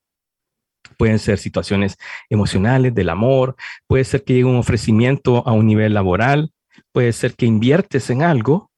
Pueden 0.97 1.19
ser 1.19 1.37
situaciones 1.37 1.97
emocionales, 2.29 2.93
del 2.93 3.09
amor, 3.09 3.55
puede 3.87 4.03
ser 4.03 4.23
que 4.23 4.33
llegue 4.33 4.45
un 4.45 4.57
ofrecimiento 4.57 5.47
a 5.47 5.51
un 5.51 5.65
nivel 5.65 5.93
laboral, 5.93 6.51
puede 6.91 7.11
ser 7.13 7.35
que 7.35 7.45
inviertes 7.45 8.09
en 8.09 8.21
algo 8.21 8.71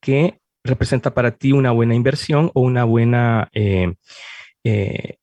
que 0.00 0.40
representa 0.64 1.12
para 1.14 1.32
ti 1.32 1.52
una 1.52 1.70
buena 1.70 1.94
inversión 1.94 2.50
o 2.54 2.62
una 2.62 2.84
buena 2.84 3.48
eh, 3.52 3.94
eh, 4.64 5.16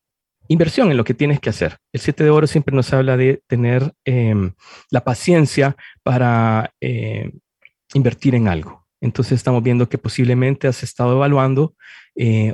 inversión 0.48 0.92
en 0.92 0.98
lo 0.98 1.04
que 1.04 1.14
tienes 1.14 1.40
que 1.40 1.50
hacer. 1.50 1.78
El 1.92 2.00
siete 2.00 2.24
de 2.24 2.30
oro 2.30 2.48
siempre 2.48 2.76
nos 2.76 2.94
habla 2.94 3.18
de 3.18 3.42
tener 3.48 3.94
em, 4.06 4.54
la 4.90 5.04
paciencia 5.04 5.76
para 6.04 6.74
eh, 6.80 7.32
invertir 7.94 8.36
en 8.36 8.48
algo. 8.48 8.86
Entonces 9.02 9.34
estamos 9.34 9.64
viendo 9.64 9.90
que 9.90 9.98
posiblemente 9.98 10.68
has 10.68 10.84
estado 10.84 11.14
evaluando 11.14 11.74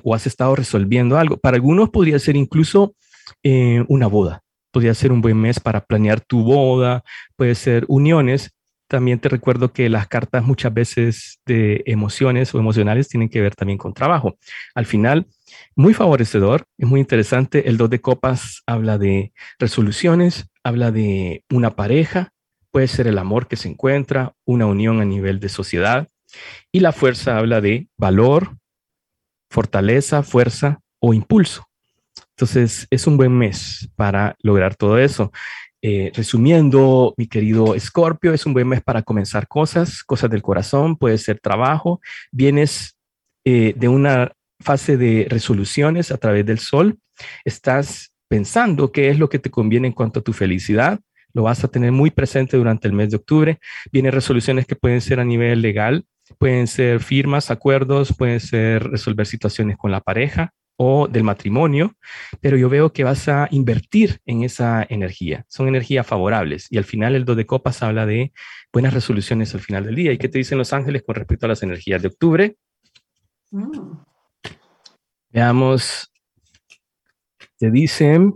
o 0.03 0.15
has 0.15 0.25
estado 0.27 0.55
resolviendo 0.55 1.17
algo. 1.17 1.36
Para 1.38 1.55
algunos 1.55 1.89
podría 1.89 2.19
ser 2.19 2.38
incluso 2.38 2.95
eh, 3.43 3.84
una 3.88 4.07
boda. 4.07 4.41
Podría 4.72 4.93
ser 4.93 5.12
un 5.12 5.22
buen 5.22 5.38
mes 5.38 5.60
para 5.60 5.86
planear 5.86 6.22
tu 6.22 6.43
boda, 6.43 7.03
puede 7.36 7.55
ser 7.55 7.86
uniones. 7.88 8.51
También 8.88 9.19
te 9.19 9.27
recuerdo 9.27 9.74
que 9.74 9.89
las 9.89 10.07
cartas 10.07 10.43
muchas 10.43 10.74
veces 10.74 11.39
de 11.46 11.84
emociones 11.86 12.53
o 12.53 12.60
emocionales 12.60 13.10
tienen 13.10 13.29
que 13.29 13.41
ver 13.41 13.55
también 13.55 13.77
con 13.77 13.93
trabajo. 13.93 14.38
Al 14.75 14.86
final, 14.86 15.27
muy 15.75 15.93
favorecedor, 15.93 16.65
es 16.77 16.88
muy 16.88 17.00
interesante. 17.00 17.67
El 17.67 17.77
dos 17.77 17.89
de 17.89 18.00
copas 18.00 18.62
habla 18.65 18.98
de 18.98 19.34
resoluciones, 19.60 20.50
habla 20.63 20.91
de 20.91 21.43
una 21.50 21.75
pareja, 21.75 22.31
puede 22.72 22.88
ser 22.88 23.07
el 23.07 23.17
amor 23.17 23.48
que 23.48 23.55
se 23.55 23.69
encuentra, 23.69 24.34
una 24.46 24.67
unión 24.67 25.01
a 25.01 25.05
nivel 25.05 25.39
de 25.39 25.50
sociedad. 25.50 26.07
Y 26.72 26.79
la 26.79 26.91
fuerza 26.91 27.38
habla 27.38 27.62
de 27.62 27.88
valor, 27.98 28.57
fortaleza, 29.50 30.24
fuerza 30.24 30.81
o 31.00 31.13
impulso. 31.13 31.66
Entonces, 32.38 32.86
es 32.91 33.08
un 33.08 33.17
buen 33.17 33.36
mes 33.36 33.89
para 33.96 34.36
lograr 34.44 34.75
todo 34.75 35.00
eso. 35.00 35.32
Eh, 35.82 36.12
resumiendo, 36.13 37.15
mi 37.17 37.25
querido 37.25 37.74
Escorpio, 37.74 38.32
es 38.32 38.46
un 38.46 38.53
buen 38.53 38.67
mes 38.67 38.84
para 38.84 39.01
comenzar 39.01 39.48
cosas, 39.48 40.03
cosas 40.03 40.29
del 40.29 40.44
corazón, 40.44 40.98
puede 40.98 41.17
ser 41.17 41.39
trabajo. 41.39 42.00
Vienes 42.32 42.96
eh, 43.44 43.74
de 43.75 43.88
una 43.88 44.34
fase 44.60 44.98
de 44.98 45.25
resoluciones 45.27 46.12
a 46.12 46.17
través 46.17 46.46
del 46.46 46.60
sol. 46.60 47.00
Estás 47.44 48.12
pensando 48.27 48.91
qué 48.91 49.10
es 49.10 49.17
lo 49.17 49.29
que 49.29 49.39
te 49.39 49.50
conviene 49.50 49.88
en 49.88 49.94
cuanto 49.94 50.20
a 50.20 50.24
tu 50.24 50.32
felicidad. 50.32 51.00
Lo 51.34 51.44
vas 51.44 51.63
a 51.63 51.70
tener 51.70 51.91
muy 51.91 52.12
presente 52.12 52.56
durante 52.56 52.88
el 52.88 52.94
mes 52.94 53.10
de 53.10 53.17
octubre. 53.17 53.58
Vienen 53.91 54.12
resoluciones 54.12 54.67
que 54.67 54.75
pueden 54.75 55.01
ser 55.01 55.20
a 55.20 55.25
nivel 55.25 55.63
legal, 55.63 56.06
pueden 56.38 56.67
ser 56.67 57.00
firmas, 57.00 57.50
acuerdos, 57.50 58.13
pueden 58.15 58.39
ser 58.39 58.84
resolver 58.84 59.25
situaciones 59.25 59.75
con 59.75 59.89
la 59.89 60.01
pareja, 60.01 60.53
o 60.77 61.07
del 61.07 61.24
matrimonio, 61.24 61.96
pero 62.39 62.55
yo 62.55 62.69
veo 62.69 62.93
que 62.93 63.03
vas 63.03 63.27
a 63.27 63.48
invertir 63.51 64.22
en 64.25 64.43
esa 64.43 64.86
energía. 64.88 65.43
Son 65.50 65.67
energías 65.67 66.05
favorables 66.05 66.67
y 66.72 66.77
al 66.77 66.86
final 66.86 67.15
el 67.15 67.25
2 67.25 67.36
de 67.36 67.46
copas 67.46 67.81
habla 67.84 68.05
de 68.05 68.31
buenas 68.72 68.93
resoluciones 68.93 69.53
al 69.55 69.62
final 69.62 69.86
del 69.86 69.96
día. 69.96 70.12
¿Y 70.13 70.17
qué 70.17 70.29
te 70.29 70.38
dicen 70.38 70.57
los 70.57 70.74
ángeles 70.74 71.03
con 71.03 71.15
respecto 71.15 71.48
a 71.48 71.50
las 71.50 71.63
energías 71.63 72.01
de 72.01 72.07
octubre? 72.07 72.57
Mm. 73.51 73.98
Veamos, 75.29 76.12
te 77.57 77.72
dicen, 77.72 78.36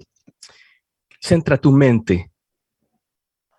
centra 1.20 1.58
tu 1.58 1.72
mente. 1.72 2.32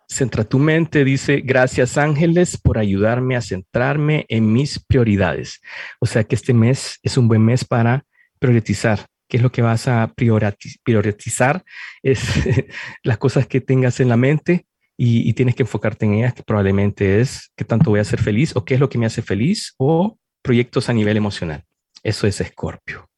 Centra 0.09 0.45
tu 0.45 0.59
mente, 0.59 1.05
dice, 1.05 1.41
gracias 1.41 1.97
ángeles 1.97 2.59
por 2.61 2.77
ayudarme 2.77 3.37
a 3.37 3.41
centrarme 3.41 4.27
en 4.29 4.53
mis 4.53 4.79
prioridades. 4.79 5.61
O 6.01 6.07
sea 6.07 6.25
que 6.25 6.35
este 6.35 6.53
mes 6.53 6.99
es 7.03 7.17
un 7.17 7.29
buen 7.29 7.43
mes 7.43 7.65
para 7.65 8.05
priorizar. 8.43 9.07
¿Qué 9.29 9.39
es 9.39 9.43
lo 9.43 9.53
que 9.53 9.63
vas 9.63 9.89
a 9.89 10.13
priorizar? 10.15 11.65
Es 12.03 12.21
las 13.03 13.19
cosas 13.19 13.47
que 13.47 13.61
tengas 13.61 14.01
en 14.01 14.09
la 14.09 14.17
mente 14.17 14.67
y, 14.99 15.33
tienes 15.33 15.55
que 15.55 15.63
enfocarte 15.63 16.05
en 16.05 16.15
ellas, 16.15 16.35
que 16.35 16.43
probablemente 16.43 17.21
es 17.21 17.51
qué 17.57 17.65
tanto 17.65 17.91
voy 17.91 18.01
a 18.01 18.05
ser 18.05 18.21
feliz 18.21 18.55
o 18.55 18.65
qué 18.65 18.75
es 18.75 18.81
lo 18.81 18.89
que 18.89 18.99
me 18.99 19.07
hace 19.07 19.23
feliz 19.23 19.75
o 19.79 20.19
proyectos 20.43 20.89
a 20.89 20.93
nivel 20.93 21.17
emocional. 21.17 21.65
Eso 22.03 22.27
es 22.27 22.41
Escorpio. 22.41 23.09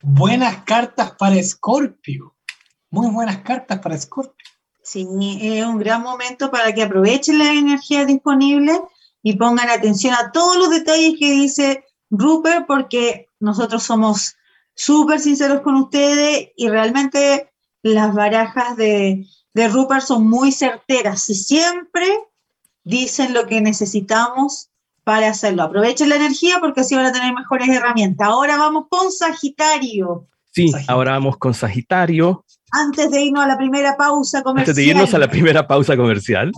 Buenas 0.00 0.62
cartas 0.64 1.12
para 1.12 1.36
Escorpio. 1.36 2.34
Muy 2.90 3.10
buenas 3.10 3.38
cartas 3.38 3.78
para 3.80 3.94
Escorpio. 3.94 4.46
Sí, 4.82 5.06
es 5.40 5.64
un 5.64 5.78
gran 5.78 6.02
momento 6.02 6.50
para 6.50 6.72
que 6.72 6.82
aprovechen 6.82 7.38
la 7.38 7.52
energía 7.52 8.04
disponible 8.04 8.80
y 9.22 9.36
pongan 9.36 9.70
atención 9.70 10.14
a 10.14 10.32
todos 10.32 10.56
los 10.56 10.70
detalles 10.70 11.14
que 11.18 11.30
dice 11.30 11.84
Rupert, 12.10 12.66
porque 12.66 13.28
nosotros 13.38 13.82
somos 13.82 14.36
súper 14.74 15.20
sinceros 15.20 15.60
con 15.60 15.76
ustedes 15.76 16.50
y 16.56 16.68
realmente 16.68 17.52
las 17.82 18.14
barajas 18.14 18.76
de, 18.76 19.26
de 19.54 19.68
Rupert 19.68 20.02
son 20.02 20.26
muy 20.26 20.52
certeras 20.52 21.28
y 21.30 21.34
siempre 21.34 22.06
dicen 22.84 23.34
lo 23.34 23.46
que 23.46 23.60
necesitamos 23.60 24.70
para 25.04 25.28
hacerlo. 25.28 25.64
Aprovechen 25.64 26.08
la 26.08 26.16
energía 26.16 26.58
porque 26.60 26.82
así 26.82 26.94
van 26.94 27.06
a 27.06 27.12
tener 27.12 27.34
mejores 27.34 27.68
herramientas. 27.68 28.28
Ahora 28.28 28.56
vamos 28.56 28.86
con 28.88 29.10
Sagitario. 29.10 30.28
Sí, 30.50 30.70
ahora 30.86 31.12
vamos 31.12 31.38
con 31.38 31.54
Sagitario. 31.54 32.44
Antes 32.70 33.10
de 33.10 33.22
irnos 33.22 33.44
a 33.44 33.48
la 33.48 33.56
primera 33.56 33.96
pausa 33.96 34.42
comercial. 34.42 34.70
Antes 34.70 34.76
de 34.76 34.84
irnos 34.84 35.14
a 35.14 35.18
la 35.18 35.28
primera 35.28 35.66
pausa 35.66 35.96
comercial. 35.96 36.52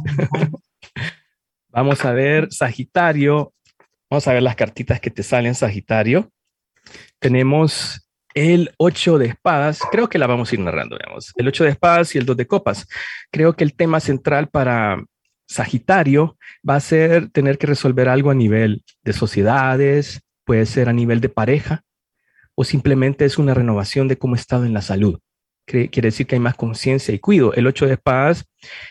vamos 1.68 2.04
a 2.04 2.12
ver 2.12 2.52
Sagitario. 2.52 3.52
Vamos 4.10 4.28
a 4.28 4.32
ver 4.32 4.42
las 4.42 4.56
cartitas 4.56 5.00
que 5.00 5.10
te 5.10 5.22
salen 5.22 5.54
Sagitario. 5.54 6.30
Tenemos 7.18 8.03
el 8.34 8.72
8 8.78 9.18
de 9.18 9.26
espadas, 9.26 9.80
creo 9.90 10.08
que 10.08 10.18
la 10.18 10.26
vamos 10.26 10.50
a 10.50 10.54
ir 10.54 10.60
narrando, 10.60 10.98
veamos. 10.98 11.32
El 11.36 11.48
8 11.48 11.64
de 11.64 11.70
espadas 11.70 12.14
y 12.14 12.18
el 12.18 12.26
2 12.26 12.36
de 12.36 12.46
copas. 12.46 12.86
Creo 13.30 13.54
que 13.54 13.64
el 13.64 13.74
tema 13.74 14.00
central 14.00 14.48
para 14.48 15.02
Sagitario 15.46 16.36
va 16.68 16.76
a 16.76 16.80
ser 16.80 17.30
tener 17.30 17.58
que 17.58 17.66
resolver 17.66 18.08
algo 18.08 18.30
a 18.30 18.34
nivel 18.34 18.82
de 19.02 19.12
sociedades, 19.12 20.22
puede 20.44 20.66
ser 20.66 20.88
a 20.88 20.92
nivel 20.92 21.20
de 21.20 21.28
pareja, 21.28 21.82
o 22.54 22.64
simplemente 22.64 23.24
es 23.24 23.38
una 23.38 23.54
renovación 23.54 24.08
de 24.08 24.18
cómo 24.18 24.34
he 24.34 24.38
estado 24.38 24.64
en 24.64 24.74
la 24.74 24.82
salud. 24.82 25.18
Quiere 25.66 25.88
decir 25.90 26.26
que 26.26 26.34
hay 26.34 26.40
más 26.40 26.56
conciencia 26.56 27.14
y 27.14 27.18
cuido. 27.18 27.54
El 27.54 27.66
8 27.66 27.86
de 27.86 27.94
espadas 27.94 28.44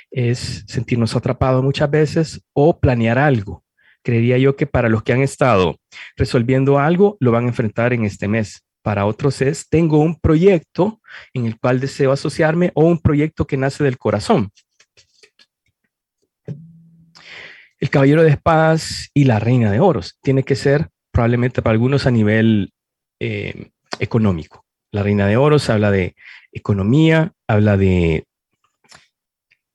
es 0.09 0.63
sentirnos 0.67 1.15
atrapados 1.15 1.63
muchas 1.63 1.89
veces 1.89 2.41
o 2.53 2.79
planear 2.79 3.19
algo. 3.19 3.63
Creería 4.01 4.39
yo 4.39 4.55
que 4.55 4.65
para 4.65 4.89
los 4.89 5.03
que 5.03 5.13
han 5.13 5.21
estado 5.21 5.77
resolviendo 6.17 6.79
algo, 6.79 7.15
lo 7.19 7.31
van 7.31 7.45
a 7.45 7.49
enfrentar 7.49 7.93
en 7.93 8.05
este 8.05 8.27
mes. 8.27 8.63
Para 8.83 9.05
otros 9.05 9.41
es, 9.41 9.69
tengo 9.69 9.99
un 9.99 10.19
proyecto 10.19 11.01
en 11.33 11.45
el 11.45 11.57
cual 11.57 11.79
deseo 11.79 12.11
asociarme 12.11 12.71
o 12.75 12.83
un 12.83 12.99
proyecto 12.99 13.47
que 13.47 13.57
nace 13.57 13.83
del 13.83 13.97
corazón. 13.97 14.51
El 17.79 17.89
caballero 17.89 18.23
de 18.23 18.29
espadas 18.29 19.09
y 19.13 19.23
la 19.23 19.39
reina 19.39 19.71
de 19.71 19.79
oros 19.79 20.19
tiene 20.21 20.43
que 20.43 20.55
ser 20.55 20.89
probablemente 21.11 21.61
para 21.61 21.73
algunos 21.73 22.05
a 22.05 22.11
nivel 22.11 22.73
eh, 23.19 23.71
económico. 23.99 24.65
La 24.91 25.01
reina 25.01 25.27
de 25.27 25.37
oros 25.37 25.69
habla 25.69 25.89
de 25.89 26.15
economía, 26.51 27.31
habla 27.47 27.77
de 27.77 28.25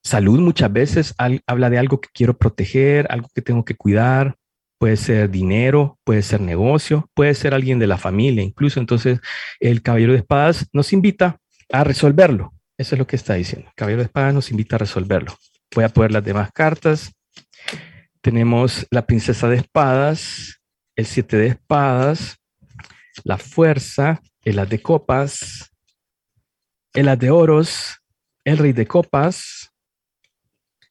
salud 0.02 0.38
muchas 0.40 0.72
veces, 0.72 1.14
habla 1.46 1.70
de 1.70 1.78
algo 1.78 2.00
que 2.00 2.08
quiero 2.12 2.36
proteger, 2.36 3.06
algo 3.10 3.28
que 3.34 3.42
tengo 3.42 3.64
que 3.64 3.74
cuidar, 3.74 4.36
puede 4.78 4.96
ser 4.96 5.30
dinero, 5.30 5.98
puede 6.04 6.22
ser 6.22 6.40
negocio, 6.40 7.10
puede 7.14 7.34
ser 7.34 7.52
alguien 7.52 7.78
de 7.78 7.86
la 7.86 7.98
familia 7.98 8.42
incluso. 8.42 8.80
Entonces, 8.80 9.20
el 9.60 9.82
caballero 9.82 10.12
de 10.12 10.18
espadas 10.18 10.68
nos 10.72 10.92
invita 10.92 11.38
a 11.70 11.84
resolverlo. 11.84 12.54
Eso 12.78 12.94
es 12.94 12.98
lo 12.98 13.06
que 13.06 13.16
está 13.16 13.34
diciendo. 13.34 13.68
El 13.68 13.74
caballero 13.74 14.02
de 14.02 14.06
espadas 14.06 14.32
nos 14.32 14.50
invita 14.50 14.76
a 14.76 14.78
resolverlo. 14.78 15.36
Voy 15.74 15.84
a 15.84 15.88
poner 15.88 16.12
las 16.12 16.24
demás 16.24 16.50
cartas. 16.52 17.12
Tenemos 18.20 18.86
la 18.90 19.04
princesa 19.04 19.48
de 19.48 19.56
espadas, 19.56 20.60
el 20.96 21.06
siete 21.06 21.36
de 21.36 21.48
espadas, 21.48 22.36
la 23.24 23.36
fuerza, 23.36 24.20
el 24.44 24.58
as 24.58 24.68
de 24.68 24.80
copas, 24.80 25.72
el 26.94 27.08
as 27.08 27.18
de 27.18 27.30
oros, 27.30 27.96
el 28.44 28.58
rey 28.58 28.72
de 28.72 28.86
copas, 28.86 29.72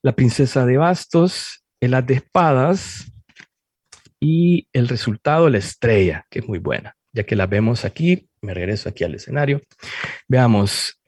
la 0.01 0.13
princesa 0.13 0.65
de 0.65 0.77
bastos, 0.77 1.63
el 1.79 1.93
as 1.93 2.05
de 2.05 2.15
espadas 2.15 3.11
y 4.19 4.67
el 4.73 4.87
resultado, 4.87 5.49
la 5.49 5.57
estrella, 5.57 6.25
que 6.29 6.39
es 6.39 6.47
muy 6.47 6.59
buena. 6.59 6.95
Ya 7.13 7.23
que 7.23 7.35
la 7.35 7.47
vemos 7.47 7.85
aquí, 7.85 8.29
me 8.41 8.53
regreso 8.53 8.89
aquí 8.89 9.03
al 9.03 9.15
escenario. 9.15 9.61
Veamos, 10.27 10.99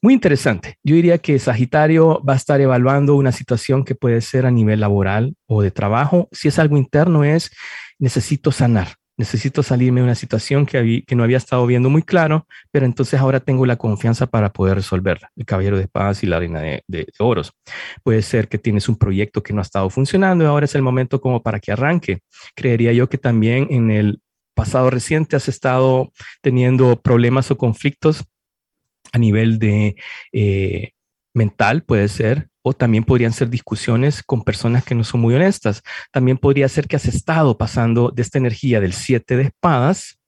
muy 0.00 0.14
interesante. 0.14 0.78
Yo 0.82 0.94
diría 0.94 1.18
que 1.18 1.38
Sagitario 1.38 2.22
va 2.24 2.32
a 2.32 2.36
estar 2.36 2.60
evaluando 2.60 3.14
una 3.14 3.32
situación 3.32 3.84
que 3.84 3.94
puede 3.94 4.20
ser 4.20 4.46
a 4.46 4.50
nivel 4.50 4.80
laboral 4.80 5.36
o 5.46 5.62
de 5.62 5.70
trabajo. 5.70 6.28
Si 6.32 6.48
es 6.48 6.58
algo 6.58 6.76
interno, 6.76 7.24
es 7.24 7.50
necesito 7.98 8.50
sanar 8.50 8.96
necesito 9.22 9.62
salirme 9.62 10.00
de 10.00 10.04
una 10.04 10.16
situación 10.16 10.66
que, 10.66 11.04
que 11.06 11.14
no 11.14 11.22
había 11.22 11.36
estado 11.36 11.64
viendo 11.64 11.88
muy 11.88 12.02
claro, 12.02 12.48
pero 12.72 12.86
entonces 12.86 13.20
ahora 13.20 13.38
tengo 13.38 13.64
la 13.66 13.76
confianza 13.76 14.26
para 14.26 14.52
poder 14.52 14.74
resolverla. 14.74 15.30
El 15.36 15.46
caballero 15.46 15.76
de 15.76 15.84
espadas 15.84 16.24
y 16.24 16.26
la 16.26 16.40
reina 16.40 16.60
de, 16.60 16.82
de, 16.88 17.06
oros. 17.20 17.52
Puede 18.02 18.20
ser 18.22 18.48
que 18.48 18.58
tienes 18.58 18.88
un 18.88 18.96
proyecto 18.96 19.40
que 19.40 19.52
no 19.52 19.60
ha 19.60 19.62
estado 19.62 19.88
funcionando 19.90 20.42
y 20.42 20.48
ahora 20.48 20.64
es 20.64 20.74
el 20.74 20.82
momento 20.82 21.20
como 21.20 21.40
para 21.40 21.60
que 21.60 21.70
arranque. 21.70 22.18
Creería 22.56 22.92
yo 22.92 23.08
que 23.08 23.16
también 23.16 23.68
en 23.70 23.92
el 23.92 24.20
pasado 24.54 24.90
reciente 24.90 25.36
has 25.36 25.48
estado 25.48 26.12
teniendo 26.40 27.00
problemas 27.00 27.48
o 27.52 27.56
conflictos 27.56 28.24
a 29.12 29.18
nivel 29.18 29.60
de 29.60 29.94
eh, 30.32 30.90
mental, 31.32 31.84
puede 31.84 32.08
ser, 32.08 32.48
o 32.62 32.72
también 32.72 33.04
podrían 33.04 33.32
ser 33.32 33.48
discusiones 33.50 34.22
con 34.22 34.42
personas 34.42 34.84
que 34.84 34.94
no 34.94 35.04
son 35.04 35.20
muy 35.20 35.34
honestas. 35.34 35.82
También 36.10 36.38
podría 36.38 36.68
ser 36.68 36.86
que 36.86 36.96
has 36.96 37.06
estado 37.06 37.58
pasando 37.58 38.10
de 38.10 38.22
esta 38.22 38.38
energía 38.38 38.80
del 38.80 38.92
7 38.92 39.36
de 39.36 39.42
espadas, 39.44 40.18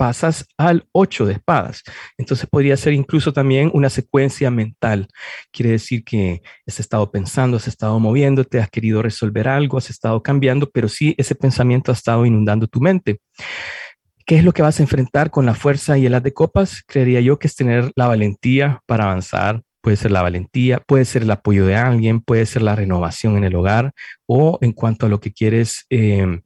pasas 0.00 0.46
al 0.56 0.86
8 0.92 1.26
de 1.26 1.34
espadas. 1.34 1.82
Entonces 2.16 2.48
podría 2.48 2.74
ser 2.78 2.94
incluso 2.94 3.34
también 3.34 3.70
una 3.74 3.90
secuencia 3.90 4.50
mental. 4.50 5.08
Quiere 5.52 5.72
decir 5.72 6.04
que 6.04 6.40
has 6.66 6.80
estado 6.80 7.10
pensando, 7.10 7.58
has 7.58 7.68
estado 7.68 8.00
moviéndote, 8.00 8.60
has 8.60 8.70
querido 8.70 9.02
resolver 9.02 9.46
algo, 9.46 9.76
has 9.76 9.90
estado 9.90 10.22
cambiando, 10.22 10.70
pero 10.70 10.88
sí 10.88 11.14
ese 11.18 11.34
pensamiento 11.34 11.92
ha 11.92 11.94
estado 11.94 12.24
inundando 12.24 12.66
tu 12.66 12.80
mente. 12.80 13.20
¿Qué 14.24 14.38
es 14.38 14.44
lo 14.44 14.52
que 14.52 14.62
vas 14.62 14.78
a 14.78 14.84
enfrentar 14.84 15.30
con 15.30 15.44
la 15.44 15.54
fuerza 15.54 15.98
y 15.98 16.06
el 16.06 16.14
haz 16.14 16.22
de 16.22 16.32
copas? 16.32 16.82
Creería 16.86 17.20
yo 17.20 17.38
que 17.38 17.48
es 17.48 17.54
tener 17.54 17.92
la 17.94 18.06
valentía 18.06 18.80
para 18.86 19.04
avanzar, 19.04 19.60
puede 19.90 20.02
ser 20.02 20.12
la 20.12 20.22
valentía, 20.22 20.78
puede 20.78 21.04
ser 21.04 21.22
el 21.22 21.32
apoyo 21.32 21.66
de 21.66 21.74
alguien, 21.74 22.20
puede 22.20 22.46
ser 22.46 22.62
la 22.62 22.76
renovación 22.76 23.36
en 23.36 23.42
el 23.42 23.56
hogar 23.56 23.92
o 24.24 24.56
en 24.60 24.70
cuanto 24.70 25.06
a 25.06 25.08
lo 25.08 25.18
que 25.18 25.32
quieres 25.32 25.84
em, 25.90 26.42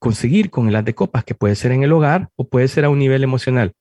conseguir 0.00 0.50
con 0.50 0.68
el 0.68 0.74
haz 0.74 0.84
de 0.84 0.96
copas, 0.96 1.22
que 1.22 1.36
puede 1.36 1.54
ser 1.54 1.70
en 1.70 1.84
el 1.84 1.92
hogar 1.92 2.30
o 2.34 2.48
puede 2.48 2.66
ser 2.66 2.84
a 2.84 2.88
un 2.88 2.98
nivel 2.98 3.22
emocional. 3.22 3.72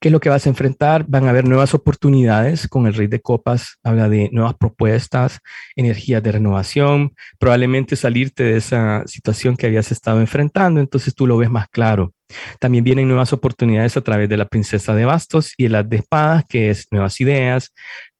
¿Qué 0.00 0.08
es 0.08 0.12
lo 0.12 0.18
que 0.18 0.30
vas 0.30 0.46
a 0.46 0.48
enfrentar? 0.48 1.04
Van 1.06 1.26
a 1.26 1.30
haber 1.30 1.46
nuevas 1.46 1.74
oportunidades 1.74 2.66
con 2.66 2.88
el 2.88 2.94
Rey 2.94 3.06
de 3.06 3.20
Copas, 3.20 3.78
habla 3.84 4.08
de 4.08 4.30
nuevas 4.32 4.54
propuestas, 4.54 5.38
energías 5.76 6.24
de 6.24 6.32
renovación, 6.32 7.14
probablemente 7.38 7.94
salirte 7.94 8.42
de 8.42 8.56
esa 8.56 9.04
situación 9.06 9.56
que 9.56 9.66
habías 9.66 9.92
estado 9.92 10.18
enfrentando, 10.18 10.80
entonces 10.80 11.14
tú 11.14 11.28
lo 11.28 11.36
ves 11.36 11.50
más 11.50 11.68
claro. 11.68 12.13
También 12.58 12.84
vienen 12.84 13.08
nuevas 13.08 13.32
oportunidades 13.32 13.96
a 13.96 14.00
través 14.00 14.28
de 14.28 14.36
la 14.36 14.46
princesa 14.46 14.94
de 14.94 15.04
bastos 15.04 15.54
y 15.56 15.66
el 15.66 15.74
as 15.74 15.88
de 15.88 15.96
espadas, 15.96 16.44
que 16.48 16.70
es 16.70 16.86
nuevas 16.90 17.20
ideas, 17.20 17.72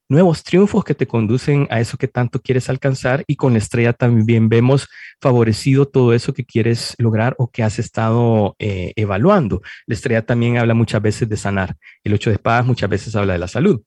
nuevos 0.07 0.43
triunfos 0.43 0.83
que 0.83 0.93
te 0.93 1.07
conducen 1.07 1.67
a 1.71 1.79
eso 1.79 1.97
que 1.97 2.07
tanto 2.07 2.41
quieres 2.41 2.69
alcanzar 2.69 3.23
y 3.27 3.35
con 3.35 3.53
la 3.53 3.59
estrella 3.59 3.93
también 3.93 4.49
vemos 4.49 4.87
favorecido 5.19 5.87
todo 5.87 6.13
eso 6.13 6.33
que 6.33 6.45
quieres 6.45 6.95
lograr 6.97 7.35
o 7.37 7.49
que 7.49 7.63
has 7.63 7.79
estado 7.79 8.55
eh, 8.59 8.93
evaluando. 8.95 9.61
La 9.87 9.95
estrella 9.95 10.25
también 10.25 10.57
habla 10.57 10.73
muchas 10.73 11.01
veces 11.01 11.27
de 11.27 11.37
sanar. 11.37 11.75
El 12.03 12.13
ocho 12.13 12.29
de 12.29 12.35
espadas 12.35 12.65
muchas 12.65 12.89
veces 12.89 13.15
habla 13.15 13.33
de 13.33 13.39
la 13.39 13.47
salud. 13.47 13.81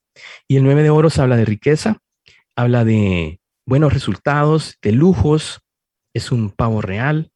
Y 0.47 0.57
el 0.57 0.63
nueve 0.63 0.83
de 0.83 0.89
oros 0.89 1.19
habla 1.19 1.37
de 1.37 1.45
riqueza, 1.45 1.97
habla 2.55 2.83
de 2.83 3.39
buenos 3.65 3.93
resultados, 3.93 4.77
de 4.81 4.91
lujos, 4.91 5.61
es 6.13 6.31
un 6.31 6.49
pavo 6.49 6.81
real, 6.81 7.31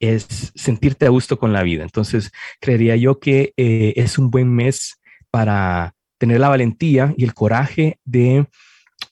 es 0.00 0.52
sentirte 0.54 1.06
a 1.06 1.10
gusto 1.10 1.38
con 1.38 1.52
la 1.52 1.62
vida. 1.62 1.82
Entonces, 1.82 2.30
creería 2.60 2.96
yo 2.96 3.18
que 3.18 3.52
eh, 3.56 3.94
es 3.96 4.18
un 4.18 4.30
buen 4.30 4.52
mes 4.52 5.00
para 5.30 5.94
tener 6.18 6.40
la 6.40 6.48
valentía 6.48 7.14
y 7.16 7.24
el 7.24 7.34
coraje 7.34 7.98
de 8.04 8.46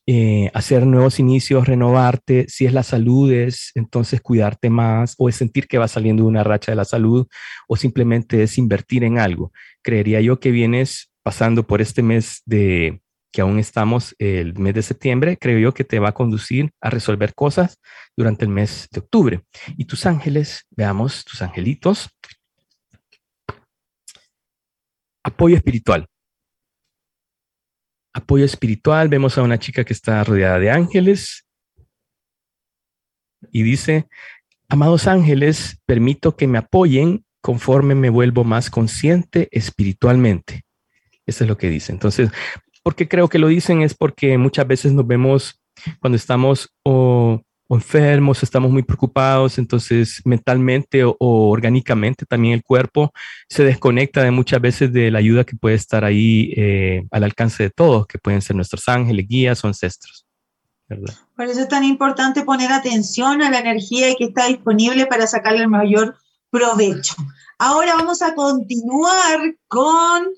eh, 0.08 0.50
hacer 0.54 0.86
nuevos 0.86 1.18
inicios, 1.18 1.66
renovarte, 1.66 2.46
si 2.48 2.66
es 2.66 2.72
la 2.72 2.82
salud, 2.82 3.32
es 3.32 3.72
entonces 3.74 4.20
cuidarte 4.20 4.70
más 4.70 5.14
o 5.18 5.28
es 5.28 5.36
sentir 5.36 5.66
que 5.66 5.78
vas 5.78 5.92
saliendo 5.92 6.24
de 6.24 6.28
una 6.28 6.44
racha 6.44 6.72
de 6.72 6.76
la 6.76 6.84
salud 6.84 7.26
o 7.68 7.76
simplemente 7.76 8.42
es 8.42 8.58
invertir 8.58 9.04
en 9.04 9.18
algo. 9.18 9.52
Creería 9.82 10.20
yo 10.20 10.38
que 10.38 10.50
vienes 10.50 11.10
pasando 11.22 11.66
por 11.66 11.80
este 11.80 12.02
mes 12.02 12.42
de 12.44 13.00
que 13.36 13.42
aún 13.42 13.58
estamos, 13.58 14.16
el 14.18 14.58
mes 14.58 14.72
de 14.72 14.80
septiembre, 14.80 15.36
creo 15.36 15.58
yo 15.58 15.74
que 15.74 15.84
te 15.84 15.98
va 15.98 16.08
a 16.08 16.14
conducir 16.14 16.70
a 16.80 16.88
resolver 16.88 17.34
cosas 17.34 17.78
durante 18.16 18.46
el 18.46 18.50
mes 18.50 18.88
de 18.90 19.00
octubre. 19.00 19.42
Y 19.76 19.84
tus 19.84 20.06
ángeles, 20.06 20.64
veamos, 20.70 21.22
tus 21.22 21.42
angelitos. 21.42 22.08
Apoyo 25.22 25.54
espiritual 25.54 26.06
apoyo 28.14 28.46
espiritual, 28.46 29.10
vemos 29.10 29.36
a 29.36 29.42
una 29.42 29.58
chica 29.58 29.84
que 29.84 29.92
está 29.92 30.24
rodeada 30.24 30.58
de 30.58 30.70
ángeles 30.70 31.46
y 33.52 33.62
dice, 33.62 34.08
amados 34.70 35.06
ángeles, 35.06 35.78
permito 35.84 36.34
que 36.38 36.46
me 36.46 36.56
apoyen 36.56 37.26
conforme 37.42 37.94
me 37.94 38.08
vuelvo 38.08 38.44
más 38.44 38.70
consciente 38.70 39.50
espiritualmente. 39.52 40.64
Eso 41.26 41.44
es 41.44 41.48
lo 41.48 41.58
que 41.58 41.68
dice. 41.68 41.92
Entonces, 41.92 42.30
¿por 42.86 42.94
qué 42.94 43.08
creo 43.08 43.28
que 43.28 43.40
lo 43.40 43.48
dicen? 43.48 43.82
Es 43.82 43.94
porque 43.94 44.38
muchas 44.38 44.64
veces 44.64 44.92
nos 44.92 45.04
vemos 45.04 45.60
cuando 45.98 46.14
estamos 46.14 46.70
o 46.84 47.42
o 47.68 47.74
enfermos, 47.74 48.42
estamos 48.42 48.70
muy 48.70 48.82
preocupados, 48.82 49.58
entonces 49.58 50.22
mentalmente 50.24 51.02
o, 51.04 51.16
orgánicamente 51.18 52.24
también 52.24 52.54
el 52.54 52.62
cuerpo 52.62 53.12
se 53.48 53.64
desconecta 53.64 54.22
de 54.22 54.30
muchas 54.30 54.60
veces 54.60 54.92
de 54.92 55.10
la 55.10 55.18
ayuda 55.18 55.44
que 55.44 55.56
puede 55.56 55.74
estar 55.74 56.04
ahí 56.04 56.52
eh, 56.56 57.04
al 57.10 57.24
alcance 57.24 57.64
de 57.64 57.70
todos, 57.70 58.06
que 58.06 58.18
pueden 58.18 58.40
ser 58.40 58.56
nuestros 58.56 58.88
ángeles, 58.88 59.26
guías 59.28 59.64
o 59.64 59.66
ancestros. 59.66 60.24
Por 60.88 61.46
eso 61.46 61.60
es 61.62 61.68
tan 61.68 61.82
importante 61.82 62.44
poner 62.44 62.70
atención 62.70 63.42
a 63.42 63.50
la 63.50 63.58
energía 63.58 64.14
que 64.16 64.26
está 64.26 64.46
disponible 64.46 65.06
para 65.06 65.26
sacarle 65.26 65.62
el 65.62 65.68
mayor 65.68 66.16
provecho. 66.50 67.16
Ahora 67.58 67.94
vamos 67.96 68.22
a 68.22 68.36
continuar 68.36 69.56
con 69.66 70.28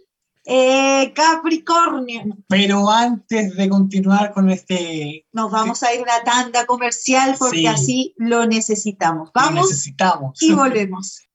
eh, 0.48 1.12
Capricornio. 1.14 2.22
Pero 2.48 2.90
antes 2.90 3.54
de 3.56 3.68
continuar 3.68 4.32
con 4.32 4.50
este... 4.50 5.26
Nos 5.32 5.50
vamos 5.50 5.82
a 5.82 5.94
ir 5.94 6.00
a 6.00 6.02
una 6.02 6.24
tanda 6.24 6.66
comercial 6.66 7.36
porque 7.38 7.68
así 7.68 8.14
lo 8.16 8.46
necesitamos. 8.46 9.30
Vamos 9.34 9.68
necesitamos. 9.68 10.42
y 10.42 10.52
volvemos. 10.52 11.22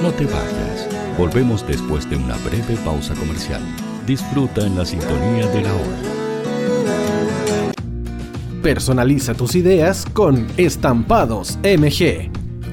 No 0.00 0.12
te 0.12 0.24
vayas. 0.26 0.88
Volvemos 1.18 1.66
después 1.66 2.08
de 2.08 2.14
una 2.14 2.36
breve 2.36 2.76
pausa 2.84 3.14
comercial. 3.16 3.60
Disfruta 4.06 4.64
en 4.64 4.76
la 4.78 4.86
sintonía 4.86 5.48
de 5.48 5.60
la 5.60 5.74
hora. 5.74 6.18
Personaliza 8.62 9.34
tus 9.34 9.56
ideas 9.56 10.06
con 10.12 10.46
Estampados 10.56 11.58
MG, 11.64 12.30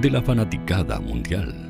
de 0.00 0.10
la 0.10 0.22
fanaticada 0.22 0.98
mundial. 0.98 1.66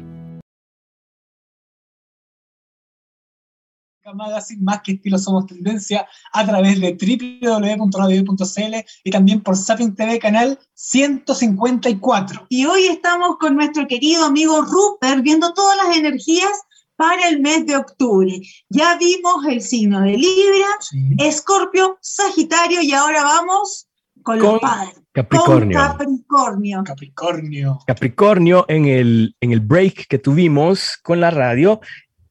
Magazine, 4.15 4.63
más 4.63 4.81
que 4.83 4.93
estilo 4.93 5.19
somos 5.19 5.47
tendencia, 5.47 6.07
a 6.33 6.47
través 6.47 6.81
de 6.81 6.97
www.radio.cl 7.41 8.75
y 9.05 9.11
también 9.11 9.41
por 9.41 9.57
Sapien 9.57 9.95
TV 9.95 10.19
canal 10.19 10.59
154. 10.75 12.47
Y 12.49 12.67
hoy 12.67 12.87
estamos 12.87 13.37
con 13.39 13.57
nuestro 13.57 13.87
querido 13.87 14.25
amigo 14.25 14.63
Rupert 14.63 15.23
viendo 15.23 15.53
todas 15.53 15.77
las 15.77 15.97
energías 15.97 16.51
para 16.97 17.29
el 17.29 17.41
mes 17.41 17.67
de 17.67 17.77
octubre. 17.77 18.41
Ya 18.69 18.97
vimos 18.97 19.45
el 19.49 19.63
signo 19.63 20.01
de 20.01 20.17
Libra, 20.17 20.67
Escorpio, 21.19 21.99
Sagitario 22.01 22.83
y 22.83 22.93
ahora 22.93 23.23
vamos 23.23 23.90
con, 24.23 24.39
los 24.39 24.61
padres. 24.61 25.01
Capricornio. 25.13 25.79
Capricornio. 25.79 26.85
Capricornio. 26.85 27.79
Capricornio, 27.87 28.65
en 28.69 28.87
el, 28.87 29.37
en 29.41 29.53
el 29.53 29.61
break 29.61 30.07
que 30.09 30.19
tuvimos 30.19 30.99
con 31.03 31.21
la 31.21 31.31
radio, 31.31 31.81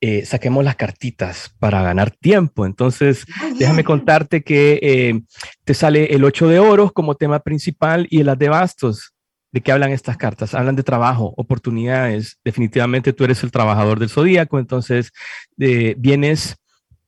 eh, 0.02 0.26
saquemos 0.26 0.64
las 0.64 0.78
cartitas 0.78 1.54
para 1.60 1.82
ganar 1.82 2.12
tiempo. 2.12 2.66
Entonces, 2.66 3.26
déjame 3.58 3.84
contarte 3.84 4.44
que 4.44 4.80
eh, 4.82 5.22
te 5.66 5.74
sale 5.74 6.16
el 6.16 6.24
8 6.24 6.48
de 6.48 6.60
oros 6.60 6.94
como 6.94 7.16
tema 7.16 7.40
principal 7.40 8.08
y 8.10 8.22
el 8.22 8.30
as 8.30 8.40
de 8.40 8.48
bastos. 8.48 9.14
¿De 9.52 9.62
qué 9.62 9.74
hablan 9.74 9.92
estas 9.92 10.16
cartas? 10.16 10.54
Hablan 10.54 10.78
de 10.78 10.84
trabajo, 10.84 11.34
oportunidades. 11.36 12.40
Definitivamente 12.46 13.12
tú 13.12 13.26
eres 13.26 13.44
el 13.44 13.52
trabajador 13.52 14.00
del 14.00 14.10
zodíaco, 14.10 14.60
entonces 14.60 15.12
eh, 15.58 15.96
vienes 15.98 16.56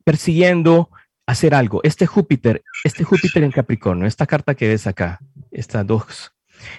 persiguiendo 0.03 0.89
hacer 1.25 1.53
algo. 1.53 1.81
Este 1.83 2.05
Júpiter, 2.05 2.63
este 2.83 3.03
Júpiter 3.03 3.43
en 3.43 3.51
Capricornio, 3.51 4.07
esta 4.07 4.25
carta 4.25 4.55
que 4.55 4.67
ves 4.67 4.87
acá, 4.87 5.19
estas 5.51 5.85
dos, 5.85 6.33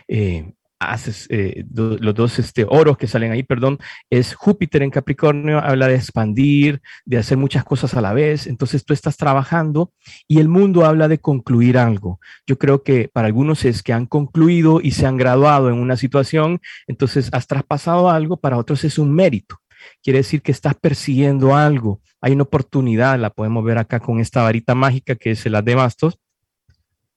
eh, 0.08 0.52
haces, 0.90 1.26
eh, 1.30 1.64
los 1.72 2.14
dos 2.14 2.38
este, 2.38 2.66
oros 2.68 2.98
que 2.98 3.06
salen 3.06 3.32
ahí, 3.32 3.42
perdón, 3.42 3.78
es 4.10 4.34
Júpiter 4.34 4.82
en 4.82 4.90
Capricornio, 4.90 5.58
habla 5.58 5.88
de 5.88 5.96
expandir, 5.96 6.82
de 7.04 7.18
hacer 7.18 7.38
muchas 7.38 7.64
cosas 7.64 7.94
a 7.94 8.00
la 8.00 8.12
vez. 8.12 8.46
Entonces 8.46 8.84
tú 8.84 8.92
estás 8.92 9.16
trabajando 9.16 9.92
y 10.26 10.40
el 10.40 10.48
mundo 10.48 10.84
habla 10.84 11.08
de 11.08 11.18
concluir 11.18 11.78
algo. 11.78 12.20
Yo 12.46 12.58
creo 12.58 12.82
que 12.82 13.08
para 13.12 13.26
algunos 13.26 13.64
es 13.64 13.82
que 13.82 13.92
han 13.92 14.06
concluido 14.06 14.80
y 14.82 14.92
se 14.92 15.06
han 15.06 15.16
graduado 15.16 15.68
en 15.68 15.76
una 15.76 15.96
situación, 15.96 16.60
entonces 16.86 17.28
has 17.32 17.46
traspasado 17.46 18.10
algo, 18.10 18.38
para 18.38 18.58
otros 18.58 18.84
es 18.84 18.98
un 18.98 19.12
mérito. 19.14 19.61
Quiere 20.02 20.20
decir 20.20 20.42
que 20.42 20.52
estás 20.52 20.74
persiguiendo 20.74 21.54
algo. 21.54 22.00
Hay 22.20 22.32
una 22.32 22.44
oportunidad, 22.44 23.18
la 23.18 23.30
podemos 23.30 23.64
ver 23.64 23.78
acá 23.78 24.00
con 24.00 24.20
esta 24.20 24.42
varita 24.42 24.74
mágica 24.74 25.14
que 25.14 25.32
es 25.32 25.46
el 25.46 25.52
de 25.64 25.74
bastos, 25.74 26.18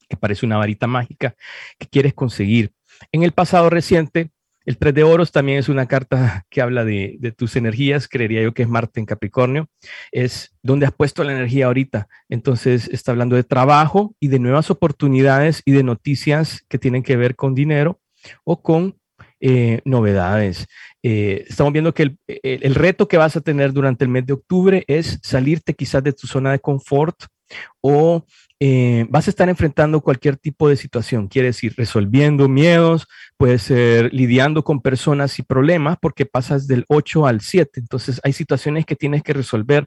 que 0.08 0.18
parece 0.18 0.46
una 0.46 0.58
varita 0.58 0.88
mágica 0.88 1.36
que 1.78 1.88
quieres 1.88 2.14
conseguir. 2.14 2.72
En 3.12 3.24
el 3.24 3.32
pasado 3.32 3.70
reciente, 3.70 4.32
el 4.66 4.78
3 4.78 4.96
de 4.96 5.04
oros 5.04 5.32
también 5.32 5.60
es 5.60 5.70
una 5.70 5.88
carta 5.88 6.46
que 6.50 6.62
habla 6.62 6.84
de, 6.84 7.18
de, 7.20 7.32
tus 7.32 7.56
energías, 7.56 8.08
creería 8.08 8.42
yo 8.42 8.54
que 8.54 8.64
es 8.64 8.70
Marte 8.70 9.00
en 9.00 9.06
Capricornio, 9.06 9.70
es 10.12 10.56
donde 10.64 10.86
has 10.86 10.94
puesto 10.94 11.24
la 11.24 11.34
energía 11.34 11.68
ahorita. 11.68 12.08
Entonces 12.30 12.88
está 12.92 13.12
hablando 13.12 13.36
de 13.36 13.44
trabajo 13.44 14.16
y 14.20 14.30
de 14.30 14.40
nuevas 14.40 14.72
oportunidades 14.72 15.62
y 15.66 15.72
de 15.72 15.84
noticias 15.84 16.66
que 16.68 16.80
tienen 16.80 17.04
que 17.04 17.16
ver 17.16 17.36
con 17.36 17.54
dinero 17.54 18.00
o 18.44 18.62
con 18.62 18.98
eh, 19.40 19.82
novedades. 19.86 20.68
Eh, 21.04 21.46
estamos 21.48 21.74
viendo 21.74 21.94
que 21.94 22.16
el, 22.28 22.76
reto 22.76 23.08
que 23.08 23.18
vas 23.18 23.36
a 23.36 23.42
tener 23.42 23.74
durante 23.74 24.04
el 24.04 24.10
mes 24.10 24.26
de 24.26 24.34
octubre 24.34 24.84
es 24.88 25.20
salirte 25.22 25.74
quizás 25.74 26.04
de 26.04 26.14
tu 26.14 26.28
zona 26.28 26.52
de 26.52 26.60
confort 26.60 27.26
o 27.82 28.26
eh, 28.60 29.06
vas 29.10 29.28
a 29.28 29.30
estar 29.30 29.50
enfrentando 29.50 30.02
cualquier 30.02 30.38
tipo 30.38 30.70
de 30.70 30.78
situación, 30.78 31.28
quiere 31.28 31.50
decir 31.50 31.74
resolviendo 31.78 32.48
miedos, 32.48 33.06
puede 33.38 33.60
ser 33.60 34.14
lidiando 34.14 34.64
con 34.64 34.82
personas 34.82 35.38
y 35.38 35.44
problemas 35.44 35.98
porque 36.02 36.26
pasas 36.26 36.66
del 36.66 36.86
8 36.88 37.28
al 37.28 37.42
7, 37.42 37.82
entonces 37.82 38.22
hay 38.24 38.34
situaciones 38.34 38.86
que 38.86 38.96
tienes 38.96 39.24
que 39.24 39.34
resolver, 39.34 39.86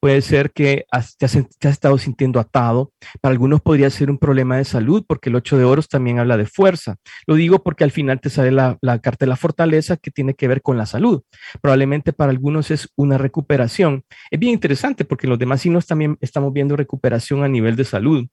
puede 0.00 0.20
ser 0.22 0.52
que 0.52 0.86
te, 1.18 1.26
has, 1.26 1.36
estado 1.60 1.98
sintiendo 1.98 2.40
atado, 2.40 2.92
para 3.20 3.32
algunos 3.32 3.60
podría 3.60 3.90
ser 3.90 4.10
un 4.10 4.18
problema 4.18 4.56
de 4.56 4.64
salud 4.64 5.04
porque 5.06 5.30
el 5.30 5.36
8 5.36 5.58
de 5.58 5.64
oros 5.64 5.88
también 5.88 6.18
habla 6.18 6.36
de 6.36 6.46
fuerza, 6.46 6.96
lo 7.26 7.34
digo 7.34 7.62
porque 7.62 7.84
al 7.84 7.90
final 7.90 8.20
te 8.20 8.30
sale 8.30 8.52
la, 8.52 8.78
la 8.80 8.98
carta 9.00 9.24
de 9.24 9.30
la 9.30 9.36
fortaleza 9.36 9.96
que 9.96 10.10
tiene 10.10 10.34
que 10.34 10.48
ver 10.48 10.62
con 10.62 10.76
la 10.76 10.86
salud, 10.86 11.22
probablemente 11.60 12.12
para 12.12 12.30
algunos 12.30 12.70
es 12.70 12.88
una 12.96 13.18
recuperación, 13.18 14.04
es 14.30 14.38
bien 14.38 14.52
interesante 14.52 15.04
porque 15.04 15.26
los 15.26 15.38
demás 15.38 15.60
signos 15.60 15.86
también 15.86 16.16
estamos 16.20 16.52
viendo 16.52 16.76
recuperación 16.76 17.42
a 17.44 17.48
nivel 17.48 17.76
de 17.76 17.84
salud. 17.84 18.26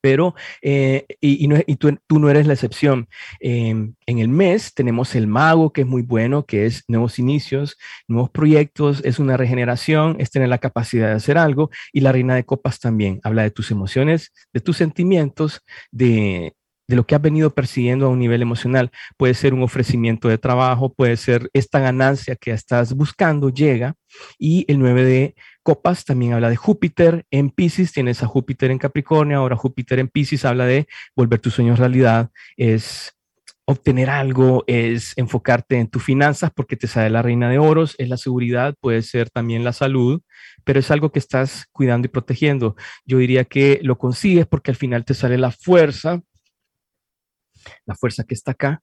Pero, 0.00 0.34
eh, 0.62 1.06
y, 1.20 1.76
tú, 1.76 1.98
no 2.08 2.30
eres 2.30 2.46
la 2.46 2.54
excepción. 2.54 3.08
Em, 3.40 3.94
en 4.06 4.18
el 4.18 4.28
mes 4.28 4.74
tenemos 4.74 5.14
el 5.14 5.26
mago, 5.26 5.72
que 5.72 5.82
es 5.82 5.86
muy 5.86 6.02
bueno, 6.02 6.46
que 6.46 6.66
es 6.66 6.84
nuevos 6.88 7.18
inicios, 7.18 7.76
nuevos 8.08 8.30
proyectos, 8.30 9.02
es 9.04 9.18
una 9.18 9.36
regeneración, 9.36 10.16
es 10.18 10.30
tener 10.30 10.48
la 10.48 10.58
capacidad 10.58 11.08
de 11.08 11.14
hacer 11.14 11.38
algo. 11.38 11.70
Y 11.92 12.00
la 12.00 12.12
reina 12.12 12.34
de 12.34 12.44
copas 12.44 12.80
también 12.80 13.20
habla 13.22 13.42
de 13.42 13.50
tus 13.50 13.70
emociones, 13.70 14.32
de 14.52 14.60
tus 14.60 14.76
sentimientos, 14.76 15.62
de, 15.90 16.54
de 16.90 16.96
lo 16.96 17.06
que 17.06 17.14
has 17.14 17.22
venido 17.22 17.54
persiguiendo 17.54 18.06
a 18.06 18.08
un 18.08 18.18
nivel 18.18 18.42
emocional. 18.42 18.90
Puede 19.16 19.34
ser 19.34 19.54
un 19.54 19.62
ofrecimiento 19.62 20.26
de 20.26 20.38
trabajo, 20.38 20.92
puede 20.92 21.16
ser 21.16 21.48
esta 21.52 21.78
ganancia 21.78 22.34
que 22.34 22.50
estás 22.50 22.94
buscando, 22.94 23.48
llega. 23.48 23.94
Y 24.40 24.64
el 24.66 24.80
9 24.80 25.04
de 25.04 25.34
copas 25.62 26.04
también 26.04 26.32
habla 26.32 26.50
de 26.50 26.56
Júpiter 26.56 27.26
en 27.30 27.50
Pisces, 27.50 27.92
tienes 27.92 28.24
a 28.24 28.26
Júpiter 28.26 28.72
en 28.72 28.78
Capricornio, 28.78 29.38
ahora 29.38 29.54
Júpiter 29.54 30.00
en 30.00 30.08
Pisces 30.08 30.44
habla 30.44 30.66
de 30.66 30.88
volver 31.14 31.38
tus 31.38 31.54
sueños 31.54 31.78
realidad, 31.78 32.30
es 32.56 33.14
obtener 33.66 34.10
algo, 34.10 34.64
es 34.66 35.12
enfocarte 35.16 35.78
en 35.78 35.86
tus 35.86 36.02
finanzas 36.02 36.50
porque 36.52 36.74
te 36.74 36.88
sale 36.88 37.08
la 37.08 37.22
reina 37.22 37.48
de 37.48 37.60
oros, 37.60 37.94
es 37.98 38.08
la 38.08 38.16
seguridad, 38.16 38.74
puede 38.80 39.02
ser 39.02 39.30
también 39.30 39.62
la 39.62 39.72
salud, 39.72 40.22
pero 40.64 40.80
es 40.80 40.90
algo 40.90 41.12
que 41.12 41.20
estás 41.20 41.66
cuidando 41.70 42.06
y 42.06 42.08
protegiendo. 42.08 42.74
Yo 43.04 43.18
diría 43.18 43.44
que 43.44 43.78
lo 43.84 43.96
consigues 43.96 44.46
porque 44.46 44.72
al 44.72 44.76
final 44.76 45.04
te 45.04 45.14
sale 45.14 45.38
la 45.38 45.52
fuerza, 45.52 46.20
la 47.86 47.94
fuerza 47.94 48.24
que 48.24 48.34
está 48.34 48.52
acá, 48.52 48.82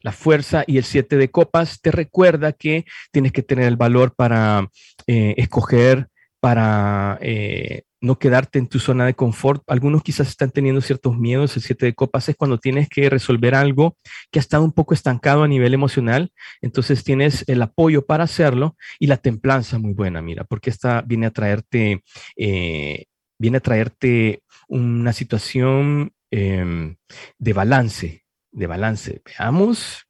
la 0.00 0.12
fuerza 0.12 0.64
y 0.66 0.78
el 0.78 0.84
siete 0.84 1.16
de 1.16 1.30
copas 1.30 1.80
te 1.80 1.90
recuerda 1.90 2.52
que 2.52 2.84
tienes 3.12 3.32
que 3.32 3.42
tener 3.42 3.66
el 3.66 3.76
valor 3.76 4.14
para 4.14 4.68
eh, 5.06 5.34
escoger, 5.36 6.08
para 6.40 7.18
eh, 7.22 7.82
no 8.00 8.18
quedarte 8.18 8.58
en 8.58 8.68
tu 8.68 8.78
zona 8.78 9.06
de 9.06 9.14
confort. 9.14 9.62
Algunos 9.66 10.02
quizás 10.02 10.28
están 10.28 10.50
teniendo 10.50 10.80
ciertos 10.80 11.18
miedos. 11.18 11.56
El 11.56 11.62
siete 11.62 11.86
de 11.86 11.94
copas 11.94 12.28
es 12.28 12.36
cuando 12.36 12.58
tienes 12.58 12.88
que 12.88 13.10
resolver 13.10 13.54
algo 13.54 13.96
que 14.30 14.38
ha 14.38 14.40
estado 14.40 14.62
un 14.64 14.72
poco 14.72 14.94
estancado 14.94 15.42
a 15.42 15.48
nivel 15.48 15.74
emocional. 15.74 16.30
Entonces 16.60 17.02
tienes 17.02 17.44
el 17.48 17.60
apoyo 17.62 18.06
para 18.06 18.24
hacerlo 18.24 18.76
y 18.98 19.08
la 19.08 19.16
templanza 19.16 19.78
muy 19.78 19.94
buena, 19.94 20.22
mira, 20.22 20.44
porque 20.44 20.70
esta 20.70 21.02
viene 21.02 21.26
a 21.26 21.30
traerte, 21.32 22.04
eh, 22.36 23.06
viene 23.38 23.56
a 23.56 23.60
traerte 23.60 24.42
una 24.68 25.12
situación 25.12 26.12
em, 26.30 26.96
de 27.38 27.52
balance, 27.52 28.26
de 28.52 28.66
balance. 28.66 29.22
Veamos, 29.24 30.06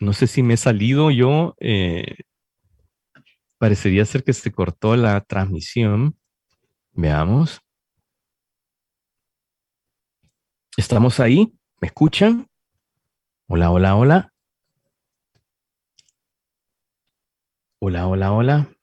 no 0.00 0.12
sé 0.12 0.26
si 0.26 0.42
me 0.42 0.54
he 0.54 0.56
salido 0.56 1.10
yo, 1.10 1.56
eh, 1.60 2.16
parecería 3.58 4.04
ser 4.04 4.24
que 4.24 4.32
se 4.32 4.52
cortó 4.52 4.96
la 4.96 5.20
transmisión. 5.20 6.16
Veamos. 6.92 7.60
¿Estamos 10.76 11.20
ahí? 11.20 11.52
¿Me 11.80 11.86
escuchan? 11.86 12.48
Hola, 13.48 13.70
hola, 13.70 13.96
hola. 13.96 14.32
Hola, 17.80 18.06
hola, 18.06 18.32
hola. 18.32 18.77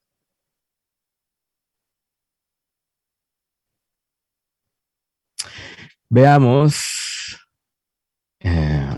Veamos. 6.09 6.75
Eh, 8.39 8.97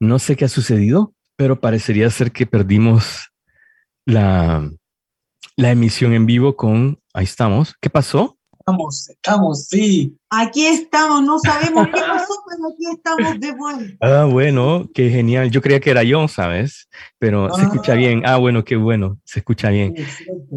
no 0.00 0.18
sé 0.18 0.36
qué 0.36 0.46
ha 0.46 0.48
sucedido, 0.48 1.14
pero 1.36 1.60
parecería 1.60 2.08
ser 2.10 2.32
que 2.32 2.46
perdimos 2.46 3.30
la, 4.06 4.68
la 5.56 5.70
emisión 5.70 6.14
en 6.14 6.26
vivo 6.26 6.56
con... 6.56 7.00
Ahí 7.12 7.24
estamos. 7.24 7.74
¿Qué 7.80 7.90
pasó? 7.90 8.39
Estamos, 8.60 9.08
estamos, 9.08 9.66
sí. 9.68 10.14
Aquí 10.28 10.66
estamos, 10.66 11.22
no 11.22 11.38
sabemos 11.38 11.86
qué 11.86 12.00
pasó, 12.00 12.34
pero 12.46 12.68
aquí 12.68 12.84
estamos 12.94 13.40
de 13.40 13.52
vuelta. 13.52 13.96
Ah, 14.00 14.24
bueno, 14.26 14.86
qué 14.92 15.08
genial. 15.08 15.50
Yo 15.50 15.62
creía 15.62 15.80
que 15.80 15.90
era 15.90 16.02
yo, 16.02 16.28
¿sabes? 16.28 16.88
Pero 17.18 17.52
se 17.54 17.62
escucha 17.62 17.94
bien. 17.94 18.22
Ah, 18.26 18.36
bueno, 18.36 18.62
qué 18.62 18.76
bueno, 18.76 19.18
se 19.24 19.38
escucha 19.38 19.70
bien. 19.70 19.94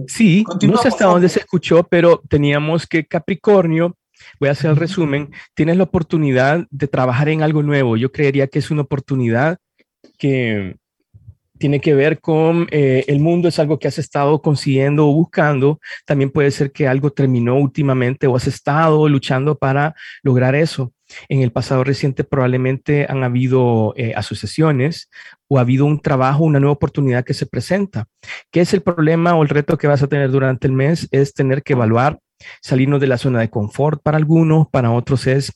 Sí, 0.08 0.44
no 0.68 0.78
sé 0.78 0.89
hasta 0.89 1.06
dónde 1.06 1.30
se 1.30 1.39
escuchó, 1.39 1.84
pero 1.84 2.22
teníamos 2.28 2.86
que 2.86 3.06
Capricornio, 3.06 3.96
voy 4.38 4.50
a 4.50 4.52
hacer 4.52 4.72
el 4.72 4.76
resumen, 4.76 5.32
tienes 5.54 5.78
la 5.78 5.84
oportunidad 5.84 6.68
de 6.72 6.88
trabajar 6.89 7.30
en 7.30 7.42
algo 7.42 7.63
nuevo. 7.63 7.96
Yo 7.96 8.12
creería 8.12 8.48
que 8.48 8.60
es 8.60 8.70
una 8.70 8.82
oportunidad 8.82 9.60
que 10.18 10.76
tiene 11.63 11.80
que 11.80 11.95
ver 11.95 12.19
con 12.19 12.67
eh, 12.71 13.06
el 13.08 13.21
mundo, 13.21 13.47
es 13.47 13.58
algo 13.58 13.80
que 13.80 13.88
has 13.88 13.97
estado 13.97 14.41
consiguiendo 14.41 15.08
o 15.08 15.13
buscando. 15.13 15.80
También 16.06 16.30
puede 16.30 16.52
ser 16.52 16.73
que 16.73 16.89
algo 16.89 17.12
terminó 17.12 17.56
últimamente 17.56 18.28
o 18.28 18.36
has 18.36 18.47
estado 18.47 19.08
luchando 19.08 19.58
para 19.58 19.95
lograr 20.23 20.56
eso. 20.56 20.91
En 21.30 21.41
el 21.41 21.54
pasado 21.54 21.86
reciente 21.86 22.26
probablemente 22.26 23.06
han 23.08 23.23
habido 23.23 23.93
eh, 23.95 24.12
asociaciones 24.13 25.10
o 25.47 25.58
ha 25.58 25.62
habido 25.62 25.86
un 25.86 26.02
trabajo, 26.02 26.43
una 26.43 26.60
nueva 26.60 26.73
oportunidad 26.73 27.23
que 27.23 27.34
se 27.34 27.45
presenta. 27.45 28.08
¿Qué 28.52 28.60
es 28.60 28.73
el 28.73 28.82
problema 28.82 29.34
o 29.34 29.41
el 29.41 29.47
reto 29.47 29.78
que 29.78 29.88
vas 29.88 30.04
a 30.04 30.08
tener 30.08 30.32
durante 30.32 30.67
el 30.67 30.73
mes? 30.73 31.08
Es 31.12 31.34
tener 31.34 31.63
que 31.63 31.71
evaluar, 31.71 32.19
salirnos 32.62 32.99
de 32.99 33.08
la 33.08 33.17
zona 33.17 33.39
de 33.39 33.49
confort 33.49 34.02
para 34.04 34.17
algunos, 34.17 34.67
para 34.67 34.91
otros 34.91 35.28
es 35.28 35.54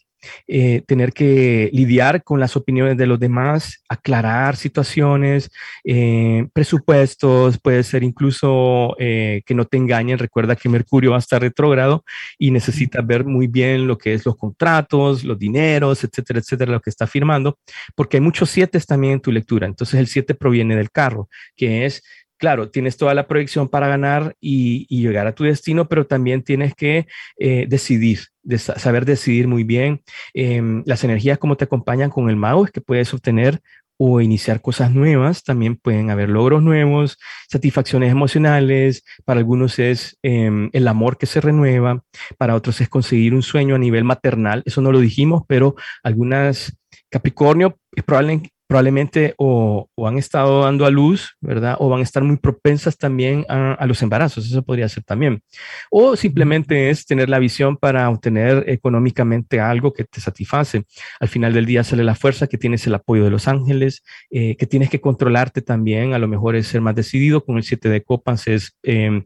eh, 0.47 0.82
tener 0.88 1.13
que 1.13 1.69
lidiar 1.73 2.23
con 2.23 2.39
las 2.39 2.56
opiniones 2.56 2.97
de 2.97 3.08
los 3.08 3.19
demás, 3.19 3.84
aclarar 3.89 4.56
situaciones, 4.56 5.51
eh, 5.84 6.47
presupuestos, 6.53 7.60
puede 7.60 7.84
ser 7.84 8.03
incluso 8.03 8.95
eh, 8.99 9.41
que 9.45 9.53
no 9.53 9.65
te 9.65 9.77
engañen. 9.77 10.17
Recuerda 10.17 10.56
que 10.56 10.69
Mercurio 10.69 11.12
va 11.12 11.17
a 11.17 11.19
estar 11.19 11.41
retrógrado 11.41 12.03
y 12.38 12.51
necesitas 12.51 13.06
ver 13.06 13.25
muy 13.25 13.47
bien 13.47 13.88
lo 13.88 13.97
que 13.97 14.13
es 14.13 14.25
los 14.25 14.38
contratos, 14.38 15.23
los 15.23 15.38
dineros, 15.38 16.03
etcétera, 16.03 16.39
etcétera, 16.39 16.71
lo 16.71 16.82
que 16.82 16.89
está 16.89 17.08
firmando, 17.08 17.60
porque 17.95 18.17
hay 18.17 18.21
muchos 18.21 18.49
siete 18.49 18.77
también 18.88 19.13
en 19.13 19.19
tu 19.21 19.32
lectura. 19.32 19.67
Entonces 19.67 19.99
el 19.99 20.08
siete 20.08 20.36
proviene 20.36 20.75
del 20.75 20.91
carro, 20.91 21.30
que 21.56 21.86
es 21.86 22.03
claro, 22.38 22.69
tienes 22.69 22.97
toda 22.97 23.13
la 23.13 23.28
proyección 23.28 23.67
para 23.67 23.88
ganar 23.88 24.36
y, 24.39 24.88
llegar 24.89 25.28
a 25.28 25.36
tu 25.36 25.43
destino, 25.43 25.88
pero 25.88 26.06
también 26.06 26.43
tienes 26.43 26.73
que 26.76 27.08
eh, 27.39 27.65
decidir, 27.67 28.19
saber 28.60 29.06
decidir 29.06 29.47
muy 29.47 29.63
bien. 29.63 30.02
Em, 30.34 30.84
las 30.86 31.04
energías 31.04 31.38
como 31.38 31.58
te 31.58 31.65
acompañan 31.65 32.10
con 32.10 32.30
el 32.30 32.36
mago 32.36 32.65
es 32.65 32.71
que 32.71 32.82
puedes 32.82 33.13
obtener 33.13 33.62
o 33.97 34.21
iniciar 34.21 34.62
cosas 34.62 34.91
nuevas, 34.91 35.43
también 35.43 35.76
pueden 35.76 36.12
haber 36.12 36.30
logros 36.30 36.62
nuevos, 36.62 37.17
satisfacciones 37.50 38.12
emocionales, 38.12 39.04
para 39.26 39.39
algunos 39.39 39.80
es 39.80 40.17
em, 40.21 40.69
el 40.73 40.88
amor 40.88 41.17
que 41.17 41.26
se 41.26 41.41
renueva, 41.41 42.04
para 42.38 42.56
otros 42.56 42.80
es 42.80 42.89
conseguir 42.89 43.34
un 43.34 43.41
sueño 43.41 43.76
a 43.76 43.80
nivel 43.80 44.04
maternal, 44.04 44.62
eso 44.65 44.82
no 44.82 44.91
lo 44.91 45.00
dijimos, 45.00 45.43
pero 45.47 45.76
algunas 46.04 46.78
Capricornio 47.10 47.80
es 47.95 48.04
probable, 48.04 48.52
probablemente 48.67 49.34
o, 49.38 49.89
han 50.06 50.17
estado 50.17 50.63
dando 50.63 50.86
a 50.86 50.91
luz, 50.91 51.36
¿verdad? 51.41 51.77
O 51.80 51.89
van 51.89 52.01
a 52.01 52.03
estar 52.03 52.23
muy 52.23 52.38
propensas 52.38 52.97
también 52.97 53.45
a, 53.49 53.86
los 53.88 54.01
embarazos, 54.01 54.45
eso 54.45 54.62
podría 54.63 54.89
ser 54.89 55.03
también. 55.03 55.41
O 55.89 56.15
simplemente 56.15 56.89
es 56.89 57.06
tener 57.06 57.30
la 57.30 57.39
visión 57.39 57.77
para 57.77 58.10
obtener 58.10 58.65
económicamente 58.67 59.60
algo 59.60 59.93
que 59.93 60.03
te 60.03 60.19
satisface. 60.19 60.84
Al 61.19 61.30
final 61.30 61.53
del 61.53 61.65
día 61.65 61.84
sale 61.84 62.03
la 62.03 62.15
fuerza, 62.15 62.47
que 62.47 62.58
tienes 62.58 62.86
el 62.88 62.95
apoyo 62.95 63.23
de 63.23 63.30
los 63.30 63.47
ángeles, 63.47 64.03
eh, 64.30 64.56
que 64.58 64.67
tienes 64.67 64.89
que 64.89 65.01
controlarte 65.01 65.62
también, 65.62 66.13
a 66.13 66.19
lo 66.19 66.27
mejor 66.27 66.56
es 66.56 66.67
ser 66.67 66.82
más 66.82 66.95
decidido, 66.95 67.45
con 67.45 67.58
el 67.58 67.63
7 67.63 67.89
de 67.89 68.03
copas 68.03 68.47
es 68.47 68.75
eh, 68.84 69.23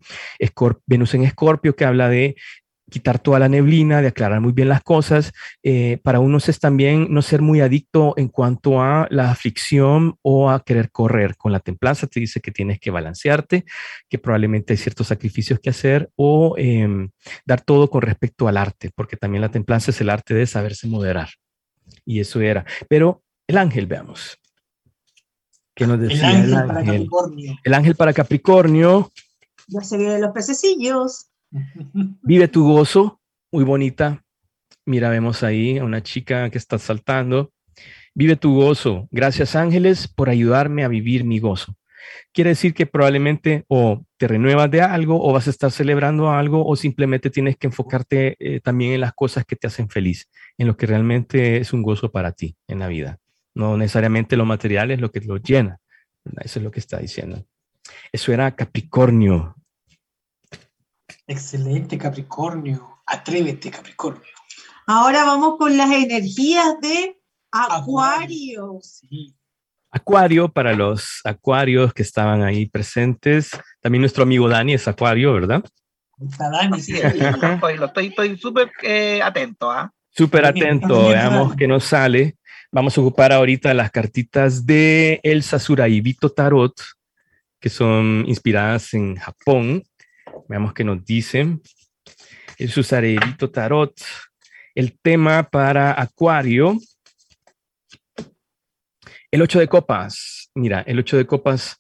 Venus 0.85 1.13
en 1.15 1.23
Escorpio, 1.23 1.75
que 1.75 1.85
habla 1.85 2.09
de 2.09 2.35
quitar 2.91 3.19
toda 3.19 3.39
la 3.39 3.49
neblina, 3.49 4.01
de 4.01 4.09
aclarar 4.09 4.41
muy 4.41 4.51
bien 4.51 4.67
las 4.69 4.83
cosas. 4.83 5.31
Eh, 5.63 5.99
para 6.03 6.19
unos 6.19 6.49
es 6.49 6.59
también 6.59 7.07
no 7.09 7.21
ser 7.21 7.41
muy 7.41 7.61
adicto 7.61 8.13
en 8.17 8.27
cuanto 8.27 8.81
a 8.81 9.07
la 9.09 9.31
aflicción 9.31 10.17
o 10.21 10.51
a 10.51 10.63
querer 10.63 10.91
correr. 10.91 11.37
Con 11.37 11.53
la 11.53 11.61
templanza 11.61 12.05
te 12.05 12.19
dice 12.19 12.41
que 12.41 12.51
tienes 12.51 12.79
que 12.79 12.91
balancearte, 12.91 13.65
que 14.09 14.19
probablemente 14.19 14.73
hay 14.73 14.77
ciertos 14.77 15.07
sacrificios 15.07 15.59
que 15.59 15.71
hacer 15.71 16.11
o 16.15 16.55
em, 16.57 17.09
dar 17.45 17.61
todo 17.61 17.89
con 17.89 18.01
respecto 18.01 18.47
al 18.47 18.57
arte, 18.57 18.91
porque 18.93 19.15
también 19.15 19.41
la 19.41 19.49
templanza 19.49 19.91
es 19.91 20.01
el 20.01 20.09
arte 20.09 20.33
de 20.33 20.45
saberse 20.45 20.87
moderar. 20.87 21.29
Y 22.05 22.19
eso 22.19 22.41
era. 22.41 22.65
Pero 22.89 23.23
el 23.47 23.57
ángel, 23.57 23.87
veamos. 23.87 24.37
¿Qué 25.73 25.87
nos 25.87 25.99
decía 25.99 26.43
el 26.43 26.53
ángel? 26.53 26.67
Para 26.67 26.83
Capricornio. 26.83 27.57
El 27.63 27.73
ángel 27.73 27.95
para 27.95 28.13
Capricornio. 28.13 29.11
Ya 29.67 29.81
se 29.81 29.97
vienen 29.97 30.19
los 30.19 30.31
pececillos. 30.31 31.30
Vive 32.23 32.47
tu 32.47 32.63
gozo, 32.63 33.21
muy 33.51 33.63
bonita. 33.63 34.23
Mira, 34.85 35.09
vemos 35.09 35.43
ahí 35.43 35.77
a 35.77 35.83
una 35.83 36.01
chica 36.01 36.49
que 36.49 36.57
está 36.57 36.77
saltando. 36.79 37.51
Vive 38.13 38.35
tu 38.35 38.55
gozo. 38.55 39.07
Gracias 39.11 39.55
ángeles 39.55 40.07
por 40.07 40.29
ayudarme 40.29 40.83
a 40.83 40.87
vivir 40.87 41.23
mi 41.23 41.39
gozo. 41.39 41.75
Quiere 42.33 42.51
decir 42.51 42.73
que 42.73 42.85
probablemente 42.85 43.63
o 43.67 44.03
te 44.17 44.27
renuevas 44.27 44.71
de 44.71 44.81
algo 44.81 45.23
o 45.23 45.33
vas 45.33 45.47
a 45.47 45.51
estar 45.51 45.71
celebrando 45.71 46.31
algo 46.31 46.65
o 46.65 46.75
simplemente 46.75 47.29
tienes 47.29 47.57
que 47.57 47.67
enfocarte 47.67 48.35
eh, 48.39 48.59
también 48.59 48.93
en 48.93 49.01
las 49.01 49.13
cosas 49.13 49.45
que 49.45 49.55
te 49.55 49.67
hacen 49.67 49.89
feliz, 49.89 50.29
en 50.57 50.67
lo 50.67 50.77
que 50.77 50.87
realmente 50.87 51.57
es 51.57 51.73
un 51.73 51.83
gozo 51.83 52.11
para 52.11 52.31
ti 52.31 52.55
en 52.67 52.79
la 52.79 52.87
vida. 52.87 53.19
No 53.53 53.77
necesariamente 53.77 54.37
lo 54.37 54.45
material 54.45 54.91
es 54.91 54.99
lo 54.99 55.11
que 55.11 55.19
lo 55.21 55.37
llena. 55.37 55.79
Eso 56.41 56.59
es 56.59 56.63
lo 56.63 56.71
que 56.71 56.79
está 56.79 56.99
diciendo. 56.99 57.45
Eso 58.11 58.31
era 58.31 58.55
Capricornio, 58.55 59.55
Excelente, 61.31 61.97
Capricornio. 61.97 63.03
Atrévete, 63.05 63.71
Capricornio. 63.71 64.21
Ahora 64.85 65.23
vamos 65.23 65.55
con 65.57 65.77
las 65.77 65.89
energías 65.89 66.77
de 66.81 67.21
Acuario. 67.49 68.81
Acuario, 69.91 70.49
para 70.49 70.73
los 70.73 71.21
acuarios 71.23 71.93
que 71.93 72.01
estaban 72.01 72.43
ahí 72.43 72.65
presentes. 72.65 73.51
También 73.79 74.01
nuestro 74.01 74.23
amigo 74.23 74.49
Dani 74.49 74.73
es 74.73 74.89
Acuario, 74.89 75.31
¿verdad? 75.31 75.63
Está 76.19 76.49
Dani, 76.49 76.81
sí. 76.81 76.99
estoy 76.99 78.37
súper 78.37 78.69
eh, 78.83 79.21
atento. 79.23 79.71
¿ah? 79.71 79.89
Súper 80.09 80.43
atento, 80.43 81.07
veamos 81.07 81.55
qué 81.55 81.65
nos 81.65 81.85
sale. 81.85 82.35
Vamos 82.73 82.97
a 82.97 83.01
ocupar 83.01 83.31
ahorita 83.31 83.73
las 83.73 83.89
cartitas 83.89 84.65
de 84.65 85.21
Elsa 85.23 85.59
Suraibito 85.59 86.29
Tarot, 86.29 86.73
que 87.61 87.69
son 87.69 88.25
inspiradas 88.27 88.93
en 88.93 89.15
Japón. 89.15 89.83
Veamos 90.47 90.73
qué 90.73 90.83
nos 90.83 91.03
dicen. 91.05 91.61
El 92.57 92.69
Susarelito 92.69 93.49
Tarot. 93.49 93.93
El 94.75 94.97
tema 94.99 95.43
para 95.43 95.99
Acuario. 95.99 96.77
El 99.31 99.41
8 99.41 99.59
de 99.59 99.67
copas. 99.67 100.49
Mira, 100.55 100.81
el 100.81 100.99
8 100.99 101.17
de 101.17 101.25
copas 101.25 101.77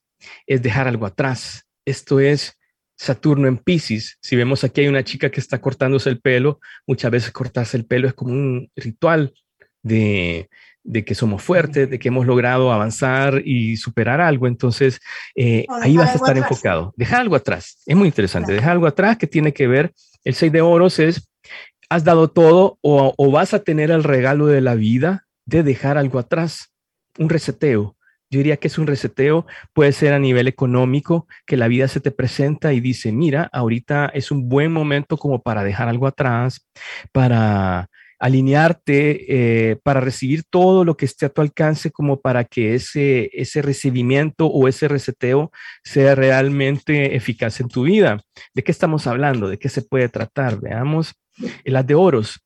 es 0.47 0.61
dejar 0.61 0.87
algo 0.87 1.05
atrás. 1.05 1.65
Esto 1.85 2.19
es 2.19 2.57
Saturno 2.95 3.47
en 3.47 3.57
Pisces. 3.57 4.17
Si 4.21 4.35
vemos 4.35 4.63
aquí 4.63 4.81
hay 4.81 4.87
una 4.87 5.03
chica 5.03 5.29
que 5.29 5.39
está 5.39 5.59
cortándose 5.59 6.09
el 6.09 6.21
pelo, 6.21 6.59
muchas 6.85 7.11
veces 7.11 7.31
cortarse 7.31 7.75
el 7.77 7.85
pelo 7.85 8.07
es 8.07 8.13
como 8.13 8.31
un 8.31 8.71
ritual 8.75 9.33
de, 9.81 10.49
de 10.83 11.05
que 11.05 11.15
somos 11.15 11.41
fuertes, 11.43 11.89
de 11.89 11.99
que 11.99 12.07
hemos 12.07 12.25
logrado 12.25 12.71
avanzar 12.71 13.41
y 13.45 13.77
superar 13.77 14.21
algo. 14.21 14.47
Entonces, 14.47 14.99
eh, 15.35 15.65
ahí 15.81 15.97
vas 15.97 16.11
a 16.11 16.15
estar 16.15 16.37
enfocado. 16.37 16.93
Deja 16.97 17.17
algo 17.17 17.35
atrás. 17.35 17.81
Es 17.85 17.95
muy 17.95 18.07
interesante. 18.07 18.53
Deja 18.53 18.71
algo 18.71 18.87
atrás 18.87 19.17
que 19.17 19.27
tiene 19.27 19.53
que 19.53 19.67
ver. 19.67 19.93
El 20.23 20.33
6 20.33 20.51
de 20.51 20.61
oros 20.61 20.99
es, 20.99 21.29
has 21.89 22.03
dado 22.03 22.29
todo 22.29 22.77
o, 22.81 23.31
vas 23.31 23.53
a 23.53 23.59
tener 23.59 23.91
el 23.91 24.03
regalo 24.03 24.47
de 24.47 24.61
la 24.61 24.75
vida 24.75 25.25
de 25.45 25.63
dejar 25.63 25.97
algo 25.97 26.19
atrás. 26.19 26.73
Un 27.17 27.29
reseteo. 27.29 27.95
Yo 28.29 28.37
diría 28.37 28.55
que 28.55 28.69
es 28.69 28.77
un 28.77 28.87
reseteo, 28.87 29.45
puede 29.73 29.91
ser 29.91 30.13
a 30.13 30.19
nivel 30.19 30.47
económico, 30.47 31.27
que 31.45 31.57
la 31.57 31.67
vida 31.67 31.89
se 31.89 31.99
te 31.99 32.11
presenta 32.11 32.71
y 32.71 32.79
dice, 32.79 33.11
mira, 33.11 33.49
ahorita 33.51 34.09
es 34.13 34.31
un 34.31 34.47
buen 34.47 34.71
momento 34.71 35.17
como 35.17 35.41
para 35.41 35.65
dejar 35.65 35.89
algo 35.89 36.07
atrás, 36.07 36.65
para 37.11 37.89
alinearte, 38.21 39.71
eh, 39.71 39.75
para 39.83 39.99
recibir 39.99 40.43
todo 40.49 40.85
lo 40.85 40.95
que 40.95 41.05
esté 41.05 41.25
a 41.25 41.29
tu 41.29 41.41
alcance, 41.41 41.91
como 41.91 42.21
para 42.21 42.45
que 42.45 42.75
ese, 42.75 43.31
ese 43.33 43.61
recibimiento 43.63 44.45
o 44.45 44.67
ese 44.67 44.87
reseteo 44.87 45.51
sea 45.83 46.13
realmente 46.13 47.15
eficaz 47.15 47.59
en 47.59 47.67
tu 47.67 47.83
vida. 47.83 48.21
¿De 48.53 48.63
qué 48.63 48.71
estamos 48.71 49.07
hablando? 49.07 49.49
¿De 49.49 49.57
qué 49.57 49.69
se 49.69 49.81
puede 49.81 50.07
tratar? 50.07 50.61
Veamos, 50.61 51.15
las 51.65 51.87
de 51.87 51.95
oros, 51.95 52.39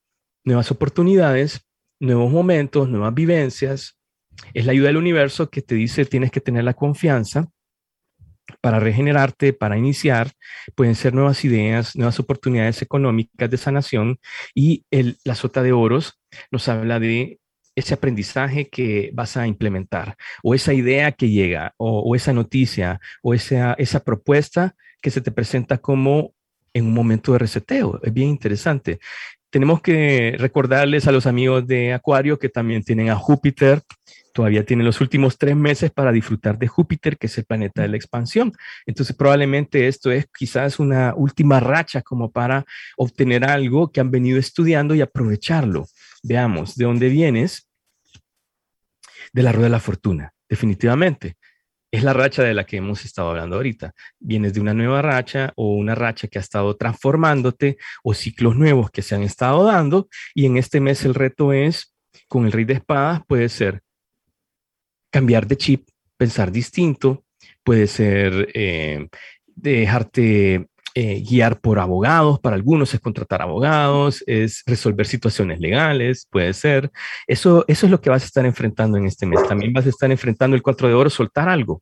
nuevas 0.46 0.72
oportunidades, 0.72 1.68
nuevos 2.00 2.32
momentos, 2.32 2.88
nuevas 2.88 3.14
vivencias, 3.14 3.98
es 4.54 4.66
la 4.66 4.72
ayuda 4.72 4.88
del 4.88 4.98
universo 4.98 5.50
que 5.50 5.62
te 5.62 5.76
dice 5.76 6.06
tienes 6.06 6.32
que 6.32 6.42
tener 6.42 6.64
la 6.64 6.74
confianza 6.74 7.50
para 8.62 8.80
regenerarte, 8.80 9.54
para 9.54 9.78
iniciar, 9.78 10.32
pueden 10.76 10.96
ser 10.96 11.14
nuevas 11.14 11.44
ideas, 11.46 11.96
nuevas 11.96 12.20
oportunidades 12.20 12.82
económicas 12.82 13.50
de 13.50 13.58
sanación 13.58 14.20
y 14.54 14.86
el, 14.92 15.18
la 15.24 15.36
sota 15.36 15.64
de 15.64 15.72
oros 15.72 16.20
nos 16.52 16.68
habla 16.68 17.00
de 17.00 17.40
ese 17.76 17.94
aprendizaje 17.94 18.70
que 18.70 19.12
vas 19.14 19.36
a 19.38 19.48
implementar 19.48 20.16
o 20.44 20.56
esa 20.56 20.74
idea 20.74 21.12
que 21.12 21.30
llega 21.30 21.74
o, 21.78 22.16
esa 22.16 22.34
noticia 22.34 23.00
o 23.22 23.34
esa, 23.34 23.74
esa 23.74 24.00
propuesta 24.04 24.76
que 25.02 25.12
se 25.12 25.22
te 25.22 25.32
presenta 25.32 25.78
como 25.78 26.34
en 26.74 26.86
un 26.86 26.94
momento 26.94 27.34
de 27.34 27.40
reseteo. 27.40 28.00
Es 28.04 28.14
bien 28.14 28.30
interesante. 28.30 29.00
Tenemos 29.50 29.82
que 29.82 30.36
recordarles 30.38 31.08
a 31.08 31.12
los 31.12 31.26
amigos 31.26 31.68
de 31.68 31.94
Acuario 31.94 32.40
que 32.40 32.50
también 32.50 32.84
tienen 32.84 33.10
a 33.10 33.16
Júpiter 33.16 33.82
todavía 34.36 34.66
tiene 34.66 34.84
los 34.84 35.00
últimos 35.00 35.38
tres 35.38 35.56
meses 35.56 35.92
para 35.92 36.12
disfrutar 36.12 36.60
de 36.60 36.68
Júpiter, 36.68 37.18
que 37.18 37.28
es 37.28 37.38
el 37.38 37.46
planeta 37.46 37.84
de 37.84 37.88
la 37.88 37.96
expansión. 37.96 38.52
Entonces, 38.86 39.16
probablemente 39.16 39.88
esto 39.88 40.12
es 40.12 40.28
quizás 40.38 40.78
una 40.78 41.14
última 41.16 41.62
racha 41.62 42.02
como 42.02 42.30
para 42.30 42.66
obtener 42.98 43.46
algo 43.46 43.94
que 43.94 44.02
han 44.02 44.12
venido 44.12 44.38
estudiando 44.38 44.94
y 44.94 45.00
aprovecharlo. 45.00 45.88
Veamos, 46.22 46.76
¿de 46.76 46.84
dónde 46.84 47.08
vienes? 47.08 47.70
De 49.32 49.42
la 49.42 49.54
rueda 49.54 49.68
de 49.68 49.72
la 49.72 49.80
fortuna, 49.80 50.34
definitivamente. 50.50 51.38
Es 51.90 52.04
la 52.04 52.12
racha 52.12 52.44
de 52.44 52.54
la 52.54 52.66
que 52.66 52.76
hemos 52.76 53.06
estado 53.06 53.30
hablando 53.30 53.56
ahorita. 53.56 53.94
Vienes 54.20 54.54
de 54.54 54.60
una 54.60 54.74
nueva 54.74 55.02
racha 55.02 55.54
o 55.56 55.76
una 55.76 55.96
racha 55.96 56.28
que 56.28 56.40
ha 56.40 56.42
estado 56.42 56.76
transformándote 56.76 57.78
o 58.04 58.14
ciclos 58.14 58.58
nuevos 58.58 58.92
que 58.92 59.02
se 59.02 59.16
han 59.16 59.24
estado 59.24 59.64
dando. 59.64 60.10
Y 60.34 60.46
en 60.46 60.58
este 60.58 60.82
mes 60.82 61.06
el 61.06 61.16
reto 61.16 61.54
es, 61.54 61.96
con 62.28 62.46
el 62.46 62.52
rey 62.52 62.66
de 62.66 62.74
espadas, 62.74 63.22
puede 63.26 63.48
ser 63.48 63.85
cambiar 65.16 65.48
de 65.48 65.56
chip, 65.56 65.88
pensar 66.18 66.52
distinto, 66.52 67.24
puede 67.64 67.88
ser 67.88 68.50
eh, 68.54 69.08
dejarte 69.46 70.68
eh, 70.94 71.24
guiar 71.26 71.62
por 71.62 71.80
abogados, 71.80 72.42
para 72.42 72.58
algunos 72.58 72.94
es 72.94 73.00
contratar 73.00 73.42
abogados, 73.42 74.26
es 74.28 74.62
resolver 74.66 75.08
situaciones 75.08 75.62
legales, 75.62 76.28
puede 76.30 76.52
ser. 76.52 76.92
Eso, 77.28 77.64
eso 77.70 77.86
es 77.86 77.92
lo 77.94 78.02
que 78.02 78.10
vas 78.10 78.24
a 78.24 78.26
estar 78.26 78.46
enfrentando 78.46 78.98
en 78.98 79.06
este 79.06 79.26
mes. 79.26 79.42
También 79.48 79.72
vas 79.72 79.86
a 79.86 79.90
estar 79.90 80.12
enfrentando 80.12 80.58
el 80.58 80.62
4 80.62 80.90
de 80.90 80.94
oro, 80.94 81.10
soltar 81.10 81.48
algo, 81.48 81.82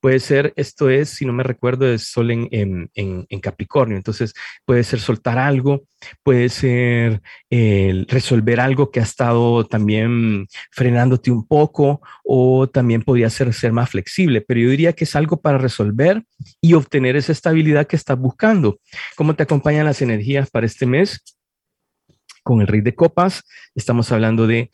Puede 0.00 0.18
ser, 0.18 0.54
esto 0.56 0.88
es, 0.88 1.10
si 1.10 1.26
no 1.26 1.32
me 1.34 1.42
recuerdo, 1.42 1.86
es 1.86 2.04
Sol 2.04 2.30
en, 2.30 3.40
Capricornio. 3.42 3.96
Entonces, 3.96 4.32
puede 4.64 4.82
ser 4.82 5.00
soltar 5.00 5.38
algo, 5.38 5.84
puede 6.22 6.48
ser 6.48 7.20
resolver 7.50 8.60
algo 8.60 8.90
que 8.90 9.00
ha 9.00 9.02
estado 9.02 9.66
también 9.66 10.46
frenándote 10.70 11.30
un 11.30 11.46
poco 11.46 12.00
o 12.24 12.68
también 12.68 13.02
podría 13.02 13.28
ser 13.28 13.52
ser 13.52 13.72
más 13.72 13.90
flexible. 13.90 14.40
Pero 14.40 14.60
yo 14.60 14.70
diría 14.70 14.94
que 14.94 15.04
es 15.04 15.14
algo 15.14 15.40
para 15.40 15.58
resolver 15.58 16.24
y 16.60 16.74
obtener 16.74 17.16
esa 17.16 17.32
estabilidad 17.32 17.86
que 17.86 17.96
estás 17.96 18.18
buscando. 18.18 18.80
¿Cómo 19.16 19.34
te 19.34 19.42
acompañan 19.42 19.84
las 19.84 20.00
energías 20.00 20.50
para 20.50 20.66
este 20.66 20.86
mes? 20.86 21.22
Con 22.42 22.62
el 22.62 22.66
rey 22.66 22.80
de 22.80 22.94
copas, 22.94 23.42
estamos 23.74 24.10
hablando 24.12 24.46
de 24.46 24.70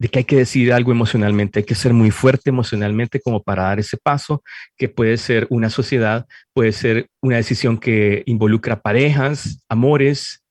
de 0.00 0.08
que 0.08 0.20
hay 0.20 0.24
que 0.24 0.36
decidir 0.36 0.72
algo 0.72 0.92
emocionalmente, 0.92 1.58
hay 1.60 1.66
que 1.66 1.74
ser 1.74 1.92
muy 1.92 2.10
fuerte 2.10 2.48
emocionalmente 2.48 3.20
como 3.20 3.42
para 3.42 3.64
dar 3.64 3.78
ese 3.78 3.98
paso, 3.98 4.42
que 4.78 4.88
puede 4.88 5.18
ser 5.18 5.46
una 5.50 5.68
sociedad, 5.68 6.26
puede 6.54 6.72
ser 6.72 7.08
una 7.20 7.36
decisión 7.36 7.76
que 7.76 8.22
involucra 8.24 8.80
parejas, 8.80 9.62
amores, 9.68 10.42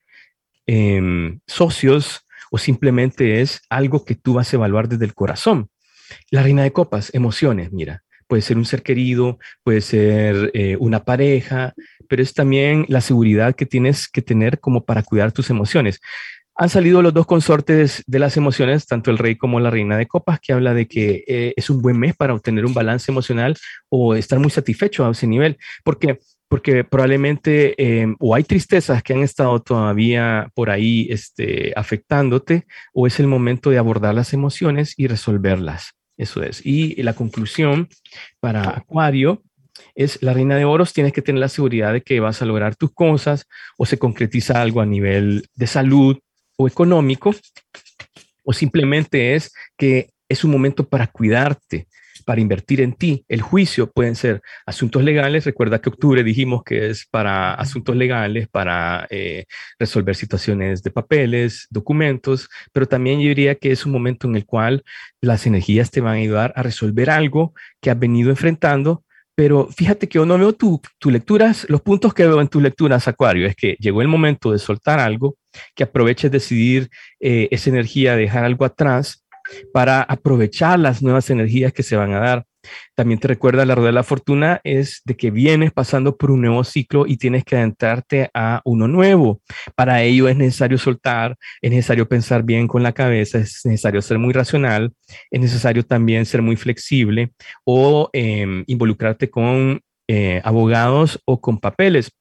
em, 0.67 1.39
socios, 1.47 2.27
o 2.51 2.59
simplemente 2.59 3.41
es 3.41 3.59
algo 3.71 4.05
que 4.05 4.13
tú 4.13 4.35
vas 4.35 4.53
a 4.53 4.57
evaluar 4.57 4.87
desde 4.87 5.05
el 5.05 5.15
corazón. 5.15 5.69
La 6.29 6.43
reina 6.43 6.61
de 6.61 6.71
copas, 6.71 7.11
emociones, 7.15 7.71
mira, 7.71 8.03
puede 8.27 8.43
ser 8.43 8.55
un 8.57 8.65
ser 8.65 8.83
querido, 8.83 9.39
puede 9.63 9.81
ser 9.81 10.51
eh, 10.53 10.77
una 10.79 11.03
pareja, 11.03 11.73
pero 12.07 12.21
es 12.21 12.35
también 12.35 12.85
la 12.87 13.01
seguridad 13.01 13.55
que 13.55 13.65
tienes 13.65 14.07
que 14.07 14.21
tener 14.21 14.59
como 14.59 14.85
para 14.85 15.01
cuidar 15.01 15.31
tus 15.31 15.49
emociones 15.49 15.99
han 16.61 16.67
salido 16.67 17.01
los 17.01 17.13
dos 17.13 17.25
consortes 17.25 18.03
de 18.05 18.19
las 18.19 18.35
emociones, 18.35 18.85
tanto 18.85 19.11
el 19.11 19.17
rey 19.17 19.37
como 19.37 19.61
la 19.61 19.69
reina 19.69 19.95
de 19.95 20.07
copas, 20.07 20.41
que 20.41 20.51
habla 20.51 20.73
de 20.73 20.89
que 20.89 21.23
eh, 21.25 21.53
es 21.55 21.69
un 21.69 21.81
buen 21.81 21.97
mes 21.97 22.17
para 22.17 22.33
obtener 22.33 22.65
un 22.65 22.73
balance 22.73 23.09
emocional 23.09 23.55
o 23.87 24.13
estar 24.13 24.39
muy 24.39 24.49
satisfecho 24.49 25.05
a 25.05 25.11
ese 25.11 25.25
nivel. 25.25 25.57
porque 25.85 26.19
porque 26.49 26.83
probablemente 26.83 27.75
em, 27.77 28.15
o 28.19 28.33
hay 28.33 28.43
tristezas 28.43 29.03
que 29.03 29.13
han 29.13 29.21
estado 29.21 29.61
todavía 29.61 30.49
por 30.55 30.71
ahí 30.71 31.07
este, 31.11 31.71
afectándote, 31.75 32.65
o 32.91 33.05
es 33.05 33.19
el 33.19 33.27
momento 33.27 33.69
de 33.69 33.77
abordar 33.77 34.15
las 34.15 34.33
emociones 34.33 34.95
y 34.97 35.05
resolverlas. 35.05 35.91
Eso 36.17 36.41
es. 36.41 36.65
Y 36.65 37.01
la 37.03 37.13
conclusión 37.13 37.87
para 38.39 38.67
Acuario 38.67 39.43
es 39.93 40.21
la 40.23 40.33
reina 40.33 40.55
de 40.55 40.65
oros, 40.65 40.91
tienes 40.91 41.13
que 41.13 41.21
tener 41.21 41.39
la 41.39 41.49
seguridad 41.49 41.93
de 41.93 42.01
que 42.01 42.19
vas 42.19 42.41
a 42.41 42.45
lograr 42.45 42.75
tus 42.75 42.91
cosas 42.91 43.45
o 43.77 43.85
se 43.85 43.99
concretiza 43.99 44.59
algo 44.59 44.81
a 44.81 44.87
nivel 44.87 45.45
de 45.53 45.67
salud, 45.67 46.17
o 46.59 46.67
económico, 46.67 47.33
o 48.43 48.51
simplemente 48.51 49.35
es 49.35 49.53
que 49.77 50.09
es 50.27 50.43
un 50.43 50.51
momento 50.51 50.87
para 50.87 51.07
cuidarte, 51.07 51.87
para 52.25 52.41
invertir 52.41 52.81
en 52.81 52.93
ti. 52.93 53.23
El 53.29 53.41
juicio 53.41 53.89
pueden 53.89 54.15
ser 54.15 54.41
asuntos 54.65 55.01
legales. 55.01 55.45
Recuerda 55.45 55.79
que 55.79 55.87
octubre 55.87 56.21
dijimos 56.21 56.63
que 56.63 56.89
es 56.89 57.07
para 57.09 57.53
asuntos 57.53 57.95
legales, 57.95 58.49
para 58.49 59.07
eh, 59.09 59.45
resolver 59.79 60.17
situaciones 60.17 60.83
de 60.83 60.91
papeles, 60.91 61.65
documentos, 61.69 62.49
pero 62.73 62.85
también 62.87 63.21
yo 63.21 63.29
diría 63.29 63.55
que 63.55 63.71
es 63.71 63.85
un 63.85 63.93
momento 63.93 64.27
en 64.27 64.35
el 64.35 64.45
cual 64.45 64.83
las 65.21 65.47
energías 65.47 65.91
te 65.91 66.01
van 66.01 66.15
a 66.15 66.21
ayudar 66.21 66.51
a 66.57 66.61
resolver 66.61 67.09
algo 67.09 67.53
que 67.79 67.89
has 67.89 67.97
venido 67.97 68.29
enfrentando 68.29 69.05
pero 69.39 69.67
fíjate 69.67 70.09
que 70.09 70.17
yo 70.17 70.25
no 70.25 70.37
veo 70.37 70.51
tus 70.51 70.81
tu 70.97 71.09
lecturas, 71.09 71.65
los 71.69 71.81
puntos 71.81 72.13
que 72.13 72.27
veo 72.27 72.41
en 72.41 72.49
tus 72.49 72.61
lecturas, 72.61 73.07
Acuario, 73.07 73.47
es 73.47 73.55
que 73.55 73.77
llegó 73.79 74.01
el 74.01 74.09
momento 74.09 74.51
de 74.51 74.59
soltar 74.59 74.99
algo, 74.99 75.37
que 75.75 75.83
aproveches 75.83 76.31
decidir 76.31 76.89
eh, 77.19 77.47
esa 77.51 77.69
energía, 77.69 78.15
dejar 78.15 78.45
algo 78.45 78.65
atrás 78.65 79.25
para 79.73 80.01
aprovechar 80.01 80.79
las 80.79 81.01
nuevas 81.01 81.29
energías 81.29 81.73
que 81.73 81.83
se 81.83 81.95
van 81.95 82.13
a 82.13 82.19
dar. 82.19 82.45
También 82.95 83.19
te 83.19 83.27
recuerda 83.27 83.65
la 83.65 83.75
rueda 83.75 83.87
de 83.87 83.93
la 83.93 84.03
fortuna 84.03 84.59
es 84.63 85.01
de 85.05 85.15
que 85.15 85.31
vienes 85.31 85.71
pasando 85.71 86.17
por 86.17 86.29
un 86.31 86.41
nuevo 86.41 86.63
ciclo 86.63 87.05
y 87.07 87.17
tienes 87.17 87.43
que 87.43 87.55
adentrarte 87.55 88.29
a 88.33 88.61
uno 88.65 88.87
nuevo. 88.87 89.41
Para 89.75 90.03
ello 90.03 90.27
es 90.27 90.35
necesario 90.35 90.77
soltar, 90.77 91.37
es 91.61 91.71
necesario 91.71 92.07
pensar 92.07 92.43
bien 92.43 92.67
con 92.67 92.83
la 92.83 92.91
cabeza, 92.91 93.37
es 93.39 93.61
necesario 93.63 94.01
ser 94.01 94.19
muy 94.19 94.33
racional, 94.33 94.91
es 95.31 95.39
necesario 95.39 95.85
también 95.85 96.25
ser 96.25 96.41
muy 96.41 96.57
flexible 96.57 97.31
o 97.63 98.09
em, 98.13 98.63
involucrarte 98.67 99.29
con 99.29 99.81
eh, 100.07 100.41
abogados 100.43 101.21
o 101.25 101.39
con 101.39 101.59
papeles. 101.59 102.11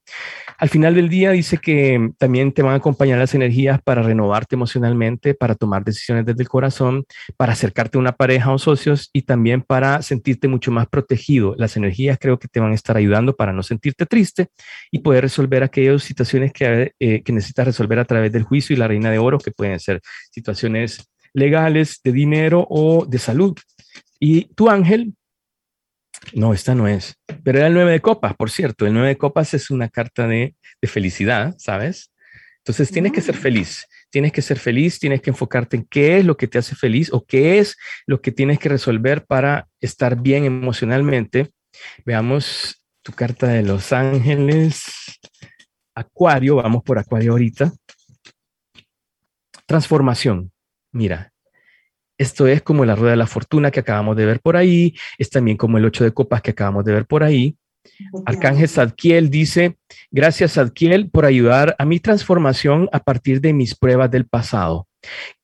Al 0.59 0.69
final 0.69 0.97
del 0.97 1.09
día 1.09 1.31
dice 1.31 1.59
que 1.59 2.11
también 2.19 2.51
te 2.51 2.63
van 2.63 2.73
a 2.73 2.79
acompañar 2.79 3.17
las 3.17 3.33
energías 3.33 3.81
para 3.81 4.03
renovarte 4.03 4.57
emocionalmente, 4.57 5.35
para 5.35 5.55
tomar 5.55 5.85
decisiones 5.85 6.27
desde 6.27 6.43
el 6.43 6.49
corazón, 6.49 7.05
para 7.37 7.53
acercarte 7.53 7.97
a 7.97 8.01
una 8.01 8.17
pareja 8.17 8.53
o 8.53 8.59
socios 8.59 9.09
y 9.13 9.23
también 9.23 9.63
para 9.63 10.03
sentirte 10.03 10.49
mucho 10.49 10.73
más 10.73 10.89
protegido. 10.89 11.55
Las 11.57 11.77
energías 11.77 12.19
creo 12.21 12.41
que 12.41 12.49
te 12.49 12.59
van 12.59 12.73
a 12.73 12.75
estar 12.75 12.97
ayudando 12.97 13.37
para 13.37 13.53
no 13.53 13.63
sentirte 13.63 14.05
triste 14.05 14.49
y 14.91 14.99
poder 14.99 15.23
resolver 15.23 15.63
aquellas 15.63 16.03
situaciones 16.03 16.53
que, 16.53 16.93
eh, 16.99 17.23
que 17.23 17.33
necesitas 17.33 17.67
resolver 17.67 18.01
a 18.01 18.05
través 18.05 18.33
del 18.33 18.43
juicio 18.43 18.75
y 18.75 18.81
la 18.81 18.89
reina 18.89 19.13
de 19.13 19.19
oro, 19.19 19.39
que 19.39 19.53
pueden 19.53 19.79
ser 19.79 20.01
situaciones 20.33 21.09
legales, 21.35 22.01
de 22.03 22.11
dinero 22.11 22.67
o 22.69 23.07
de 23.07 23.19
salud. 23.21 23.57
Y 24.19 24.47
tu 24.55 24.69
ángel 24.69 25.15
no, 26.35 26.53
esta 26.53 26.75
no 26.75 26.89
es. 26.89 27.15
Pero 27.43 27.59
era 27.59 27.69
el 27.69 27.75
9 27.75 27.93
de 27.93 28.01
copas, 28.01 28.35
por 28.35 28.51
cierto. 28.51 28.87
El 28.87 28.95
9 28.95 29.09
de 29.09 29.19
copas 29.19 29.55
es 29.55 29.71
una 29.71 29.89
carta 29.89 30.27
de, 30.27 30.55
felicidad, 30.83 31.55
¿sabes? 31.59 32.13
Entonces 32.59 32.91
tienes 32.91 33.13
que 33.13 33.21
ser 33.21 33.37
feliz. 33.37 33.87
Tienes 34.11 34.33
que 34.33 34.43
ser 34.43 34.59
feliz, 34.59 34.99
tienes 34.99 35.21
que 35.21 35.31
enfocarte 35.31 35.77
en 35.77 35.85
qué 35.85 36.19
es 36.19 36.25
lo 36.25 36.37
que 36.37 36.49
te 36.49 36.59
hace 36.59 36.75
feliz 36.75 37.13
o 37.13 37.27
qué 37.27 37.59
es 37.59 37.77
lo 38.07 38.23
que 38.23 38.33
tienes 38.33 38.59
que 38.59 38.71
resolver 38.71 39.27
para 39.27 39.69
estar 39.81 40.21
bien 40.21 40.45
emocionalmente. 40.45 41.51
Veamos 42.07 42.83
tu 43.03 43.13
carta 43.13 43.49
de 43.49 43.63
los 43.63 43.93
ángeles. 43.93 44.85
Acuario, 45.95 46.57
vamos 46.57 46.83
por 46.83 46.99
Acuario 46.99 47.33
ahorita. 47.33 47.73
Transformación. 49.67 50.53
Mira, 50.93 51.33
Esto 52.19 52.47
es 52.49 52.63
como 52.63 52.85
la 52.85 52.97
rueda 52.97 53.13
de 53.13 53.17
la 53.17 53.27
fortuna 53.27 53.71
que 53.71 53.81
acabamos 53.81 54.17
de 54.17 54.27
ver 54.27 54.41
por 54.41 54.57
ahí, 54.57 54.95
es 55.17 55.31
también 55.31 55.57
como 55.57 55.79
el 55.79 55.85
ocho 55.85 56.05
de 56.05 56.13
copas 56.13 56.43
que 56.43 56.51
acabamos 56.51 56.85
de 56.85 56.93
ver 56.93 57.07
por 57.07 57.23
ahí. 57.23 57.57
Arcángel 58.27 58.69
Zadkiel 58.69 59.31
dice, 59.31 59.79
gracias 60.11 60.55
Zadkiel 60.55 61.11
por 61.11 61.25
ayudar 61.25 61.75
a 61.79 61.85
mi 61.85 62.01
transformación 62.01 62.89
a 62.93 63.01
partir 63.01 63.41
de 63.41 63.53
mis 63.53 63.75
pruebas 63.75 64.11
del 64.11 64.27
pasado. 64.27 64.87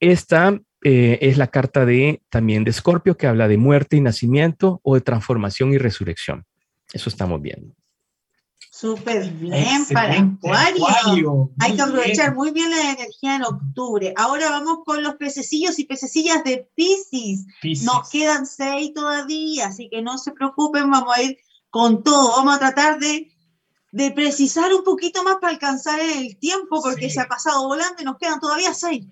Esta 0.00 0.60
eh, 0.82 1.18
es 1.22 1.38
la 1.38 1.46
carta 1.46 1.86
de 1.86 2.20
también 2.28 2.64
de 2.64 2.70
Escorpio 2.70 3.16
que 3.16 3.26
habla 3.26 3.48
de 3.48 3.56
muerte 3.56 3.96
y 3.96 4.00
nacimiento 4.00 4.80
o 4.82 4.94
de 4.94 5.00
transformación 5.00 5.72
y 5.72 5.78
resurrección. 5.78 6.44
Eso 6.92 7.08
estamos 7.08 7.40
viendo. 7.40 7.74
Súper 8.76 9.30
bien 9.30 9.86
para 9.92 10.18
Acuario. 10.18 11.48
Hay 11.60 11.76
que 11.76 11.82
aprovechar 11.82 12.34
muy 12.34 12.50
bien 12.50 12.70
la 12.70 12.90
energía 12.90 13.36
en 13.36 13.44
octubre. 13.44 14.12
Ahora 14.16 14.50
vamos 14.50 14.78
con 14.84 15.00
los 15.00 15.14
pececillos 15.14 15.78
y 15.78 15.84
pececillas 15.84 16.42
de 16.42 16.68
Pisces. 16.74 17.46
Nos 17.84 18.10
quedan 18.10 18.46
seis 18.46 18.92
todavía, 18.92 19.68
así 19.68 19.88
que 19.88 20.02
no 20.02 20.18
se 20.18 20.32
preocupen, 20.32 20.90
vamos 20.90 21.16
a 21.16 21.22
ir 21.22 21.38
con 21.70 22.02
todo. 22.02 22.32
Vamos 22.36 22.56
a 22.56 22.58
tratar 22.58 22.98
de, 22.98 23.30
de 23.92 24.10
precisar 24.10 24.74
un 24.74 24.82
poquito 24.82 25.22
más 25.22 25.36
para 25.36 25.52
alcanzar 25.52 26.00
el 26.00 26.36
tiempo, 26.38 26.82
porque 26.82 27.10
se 27.10 27.20
ha 27.20 27.28
pasado 27.28 27.68
volando 27.68 28.02
y 28.02 28.04
nos 28.04 28.18
quedan 28.18 28.40
todavía 28.40 28.74
seis. 28.74 29.06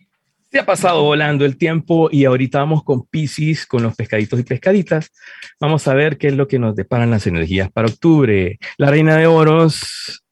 Se 0.52 0.58
ha 0.58 0.66
pasado 0.66 1.02
volando 1.02 1.46
el 1.46 1.56
tiempo 1.56 2.10
y 2.12 2.26
ahorita 2.26 2.58
vamos 2.58 2.84
con 2.84 3.06
Pisces, 3.06 3.64
con 3.64 3.82
los 3.82 3.96
pescaditos 3.96 4.38
y 4.38 4.42
pescaditas. 4.42 5.10
Vamos 5.58 5.88
a 5.88 5.94
ver 5.94 6.18
qué 6.18 6.26
es 6.26 6.34
lo 6.34 6.46
que 6.46 6.58
nos 6.58 6.76
deparan 6.76 7.10
las 7.10 7.26
energías 7.26 7.72
para 7.72 7.88
octubre. 7.88 8.58
La 8.76 8.90
reina 8.90 9.16
de 9.16 9.26
oros 9.26 10.22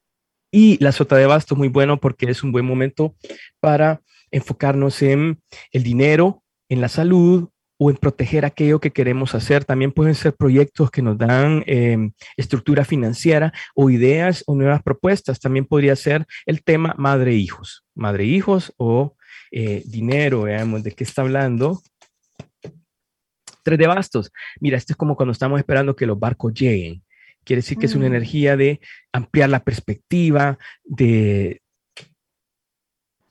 y 0.51 0.77
la 0.77 0.91
sota 0.91 1.15
de 1.15 1.25
bastos, 1.25 1.57
muy 1.57 1.69
bueno 1.69 1.99
porque 1.99 2.29
es 2.29 2.43
un 2.43 2.51
buen 2.51 2.65
momento 2.65 3.15
para 3.59 4.03
enfocarnos 4.29 5.01
en 5.01 5.41
el 5.71 5.81
dinero, 5.81 6.43
en 6.69 6.81
la 6.81 6.87
salud 6.87 7.49
o 7.79 7.89
en 7.89 7.97
proteger 7.97 8.45
aquello 8.45 8.79
que 8.79 8.91
queremos 8.91 9.33
hacer. 9.33 9.65
También 9.65 9.91
pueden 9.91 10.13
ser 10.13 10.35
proyectos 10.35 10.91
que 10.91 11.01
nos 11.01 11.17
dan 11.17 11.63
em, 11.65 12.11
estructura 12.37 12.85
financiera 12.85 13.53
o 13.73 13.89
ideas 13.89 14.43
o 14.45 14.53
nuevas 14.53 14.83
propuestas. 14.83 15.39
También 15.39 15.65
podría 15.65 15.95
ser 15.95 16.27
el 16.45 16.63
tema 16.63 16.93
madre-hijos, 16.99 17.85
madre-hijos 17.95 18.71
o 18.77 19.15
eh, 19.51 19.83
dinero, 19.85 20.43
veamos 20.43 20.83
de 20.83 20.91
qué 20.93 21.03
está 21.03 21.21
hablando. 21.21 21.81
Tres 23.63 23.77
de 23.77 23.87
bastos. 23.87 24.31
Mira, 24.59 24.77
esto 24.77 24.93
es 24.93 24.97
como 24.97 25.15
cuando 25.15 25.33
estamos 25.33 25.59
esperando 25.59 25.95
que 25.95 26.05
los 26.05 26.19
barcos 26.19 26.53
lleguen. 26.53 27.03
Quiere 27.43 27.61
decir 27.61 27.77
que 27.77 27.85
es 27.85 27.95
una 27.95 28.05
mm. 28.05 28.13
energía 28.13 28.57
de 28.57 28.79
ampliar 29.11 29.49
la 29.49 29.63
perspectiva, 29.63 30.57
de, 30.83 31.61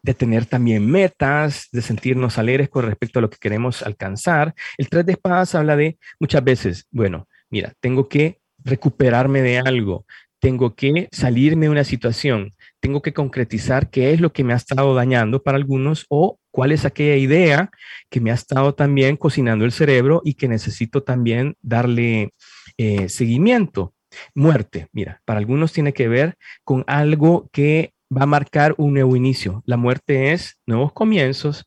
de 0.02 0.14
tener 0.14 0.46
también 0.46 0.88
metas, 0.90 1.68
de 1.72 1.82
sentirnos 1.82 2.38
alegres 2.38 2.68
con 2.68 2.86
respecto 2.86 3.18
a 3.18 3.22
lo 3.22 3.30
que 3.30 3.38
queremos 3.38 3.82
alcanzar. 3.82 4.54
El 4.78 4.88
tres 4.88 5.06
de 5.06 5.12
espadas 5.12 5.54
habla 5.54 5.76
de 5.76 5.98
muchas 6.18 6.42
veces, 6.42 6.86
bueno, 6.90 7.28
mira, 7.50 7.72
tengo 7.80 8.08
que 8.08 8.40
recuperarme 8.64 9.42
de 9.42 9.58
algo, 9.58 10.06
tengo 10.38 10.74
que 10.74 11.08
salirme 11.12 11.66
de 11.66 11.70
una 11.70 11.84
situación, 11.84 12.52
tengo 12.80 13.02
que 13.02 13.12
concretizar 13.12 13.90
qué 13.90 14.12
es 14.12 14.20
lo 14.20 14.32
que 14.32 14.44
me 14.44 14.52
ha 14.52 14.56
estado 14.56 14.94
dañando 14.94 15.42
para 15.42 15.56
algunos 15.56 16.06
o 16.08 16.38
cuál 16.50 16.72
es 16.72 16.84
aquella 16.84 17.16
idea 17.16 17.70
que 18.08 18.20
me 18.20 18.30
ha 18.30 18.34
estado 18.34 18.74
también 18.74 19.16
cocinando 19.16 19.64
el 19.64 19.72
cerebro 19.72 20.22
y 20.24 20.34
que 20.34 20.48
necesito 20.48 21.02
también 21.02 21.56
darle 21.60 22.34
eh, 22.78 23.08
seguimiento. 23.08 23.94
Muerte, 24.34 24.88
mira, 24.92 25.22
para 25.24 25.38
algunos 25.38 25.72
tiene 25.72 25.92
que 25.92 26.08
ver 26.08 26.36
con 26.64 26.84
algo 26.88 27.48
que 27.52 27.94
va 28.14 28.22
a 28.24 28.26
marcar 28.26 28.74
un 28.76 28.94
nuevo 28.94 29.14
inicio. 29.14 29.62
La 29.66 29.76
muerte 29.76 30.32
es 30.32 30.58
nuevos 30.66 30.92
comienzos. 30.92 31.66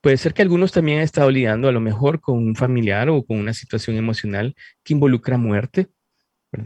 Puede 0.00 0.16
ser 0.16 0.34
que 0.34 0.42
algunos 0.42 0.72
también 0.72 0.98
han 0.98 1.04
estado 1.04 1.30
lidiando 1.30 1.68
a 1.68 1.72
lo 1.72 1.80
mejor 1.80 2.20
con 2.20 2.36
un 2.38 2.56
familiar 2.56 3.08
o 3.08 3.24
con 3.24 3.38
una 3.38 3.54
situación 3.54 3.96
emocional 3.96 4.54
que 4.82 4.92
involucra 4.94 5.38
muerte 5.38 5.88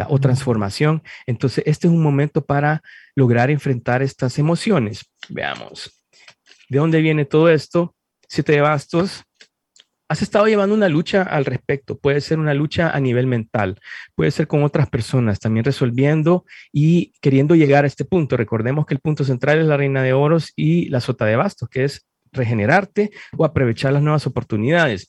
O 0.09 0.19
transformación. 0.19 1.03
Entonces, 1.27 1.65
este 1.67 1.89
es 1.89 1.93
un 1.93 2.03
momento 2.03 2.45
para 2.45 2.83
lograr 3.17 3.51
enfrentar 3.51 4.03
estas 4.03 4.39
emociones. 4.39 5.11
Veamos. 5.29 6.05
¿De 6.69 6.79
dónde 6.79 7.01
viene 7.01 7.25
todo 7.25 7.49
esto? 7.49 7.95
Siete 8.29 8.53
de 8.53 8.61
bastos. 8.61 9.25
Has 10.09 10.23
estado 10.23 10.47
llevando 10.47 10.75
una 10.75 10.89
lucha 10.89 11.23
al 11.23 11.45
respecto. 11.45 11.99
Puede 11.99 12.21
ser 12.21 12.39
una 12.39 12.55
lucha 12.55 12.91
a 12.91 13.01
nivel 13.01 13.27
mental, 13.27 13.81
puede 14.15 14.31
ser 14.31 14.47
con 14.47 14.63
otras 14.63 14.91
personas, 14.91 15.41
también 15.41 15.65
resolviendo 15.65 16.45
y 16.71 17.13
queriendo 17.21 17.55
llegar 17.55 17.85
a 17.85 17.87
este 17.87 18.05
punto. 18.05 18.37
Recordemos 18.37 18.85
que 18.85 18.93
el 18.93 19.01
punto 19.01 19.25
central 19.25 19.59
es 19.59 19.67
la 19.67 19.79
reina 19.79 20.03
de 20.03 20.13
oros 20.13 20.53
y 20.55 20.91
la 20.91 21.01
sota 21.01 21.25
de 21.25 21.37
bastos, 21.37 21.69
que 21.71 21.85
es 21.85 22.07
regenerarte 22.31 23.11
o 23.37 23.45
aprovechar 23.45 23.95
las 23.95 24.03
nuevas 24.03 24.27
oportunidades. 24.27 25.09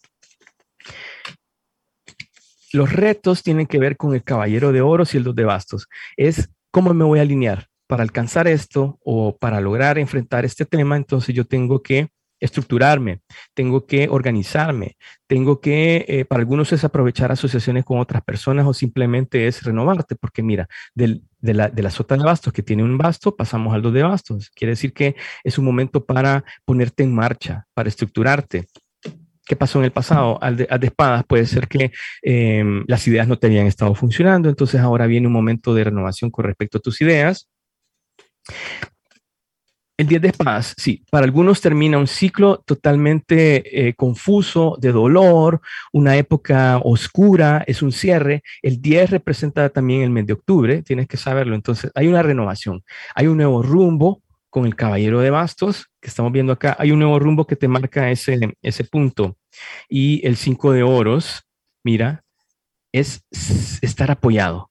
Los 2.74 2.91
retos 2.91 3.43
tienen 3.43 3.67
que 3.67 3.78
ver 3.78 3.97
con 3.97 4.15
el 4.15 4.24
caballero 4.24 4.71
de 4.71 4.82
oros 4.82 5.13
y 5.13 5.17
el 5.17 5.24
dos 5.24 5.36
de 5.36 5.45
bastos. 5.45 5.88
Es 6.17 6.49
cómo 6.71 6.93
me 6.95 7.05
voy 7.05 7.19
a 7.19 7.21
alinear 7.21 7.67
para 7.88 8.01
alcanzar 8.01 8.47
esto 8.47 8.99
o 9.05 9.38
para 9.38 9.61
lograr 9.61 9.99
enfrentar 9.99 10.43
este 10.43 10.65
tema. 10.65 10.97
Entonces 10.97 11.36
yo 11.36 11.45
tengo 11.45 11.84
que 11.84 12.09
estructurarme, 12.39 13.21
tengo 13.53 13.86
que 13.86 14.09
organizarme, 14.09 14.97
tengo 15.28 15.61
que, 15.61 16.03
eh, 16.09 16.26
para 16.26 16.41
algunos 16.41 16.74
es 16.74 16.84
aprovechar 16.84 17.32
asociaciones 17.32 17.86
con 17.86 17.99
otras 17.99 18.21
personas 18.21 18.65
o 18.65 18.74
simplemente 18.74 19.47
es 19.47 19.63
renovarte, 19.63 20.15
porque 20.15 20.43
mira, 20.43 20.67
de, 20.93 21.21
la, 21.39 21.69
de 21.69 21.84
la 21.84 21.89
sota 21.89 22.17
de 22.17 22.24
bastos 22.24 22.51
que 22.51 22.61
tiene 22.61 22.84
un 22.84 22.97
basto, 22.97 23.36
pasamos 23.36 23.74
al 23.74 23.82
dos 23.82 23.93
de 23.93 24.03
bastos. 24.03 24.49
Quiere 24.49 24.71
decir 24.71 24.91
que 24.93 25.15
es 25.43 25.57
un 25.57 25.63
momento 25.63 26.05
para 26.05 26.43
ponerte 26.65 27.03
en 27.03 27.15
marcha, 27.15 27.65
para 27.74 27.88
estructurarte, 27.88 28.65
qué 29.46 29.56
pasó 29.56 29.80
en 29.80 29.86
el 29.86 29.91
pasado. 29.91 30.41
Al 30.41 30.58
de, 30.58 30.68
espadas 30.82 31.24
puede 31.26 31.46
ser 31.46 31.68
que 31.68 31.91
em, 32.22 32.84
las 32.88 33.08
ideas 33.08 33.28
no 33.28 33.38
te 33.38 33.48
habían 33.48 33.68
estado 33.68 33.96
funcionando, 33.96 34.50
entonces 34.50 34.82
ahora 34.82 35.08
viene 35.08 35.28
un 35.28 35.34
momento 35.34 35.74
de 35.74 35.86
renovación 35.86 36.32
con 36.32 36.46
respecto 36.46 36.78
a 36.78 36.82
tus 36.82 37.02
ideas. 37.02 37.48
El 39.96 40.08
10 40.08 40.22
de 40.24 40.28
espadas, 40.30 40.74
sí, 40.76 41.06
para 41.12 41.24
algunos 41.24 41.62
termina 41.62 42.00
un 42.00 42.08
ciclo 42.08 42.64
totalmente 42.66 43.88
eh, 43.88 43.94
confuso, 43.94 44.76
de 44.82 44.91
dolor, 44.91 45.62
una 45.91 46.18
época 46.18 46.80
oscura, 46.84 47.64
es 47.68 47.84
un 47.84 47.91
cierre. 47.91 48.41
El 48.64 48.82
10 48.82 49.12
representa 49.12 49.70
también 49.70 50.02
el 50.02 50.10
mes 50.10 50.26
de 50.26 50.34
octubre, 50.34 50.82
tienes 50.82 51.08
que 51.08 51.18
saberlo. 51.18 51.54
Entonces, 51.54 51.91
hay 51.94 52.08
una 52.08 52.24
renovación, 52.24 52.84
hay 53.14 53.28
un 53.28 53.38
nuevo 53.38 53.62
rumbo, 53.62 54.22
con 54.54 54.68
el 54.68 54.76
caballero 54.76 55.20
de 55.20 55.32
bastos 55.32 55.88
que 55.99 56.10
estamos 56.10 56.32
viendo 56.32 56.54
acá, 56.54 56.76
hay 56.78 56.91
un 56.91 56.99
nuevo 56.99 57.18
rumbo 57.18 57.47
que 57.47 57.56
te 57.56 57.68
marca 57.68 58.12
ese, 58.12 58.56
ese 58.62 58.84
punto. 58.84 59.36
Y 59.89 60.22
el 60.28 60.38
5 60.38 60.74
de 60.74 60.84
oros, 60.84 61.41
mira, 61.84 62.24
es 62.91 63.24
estar 63.82 64.12
apoyado. 64.12 64.70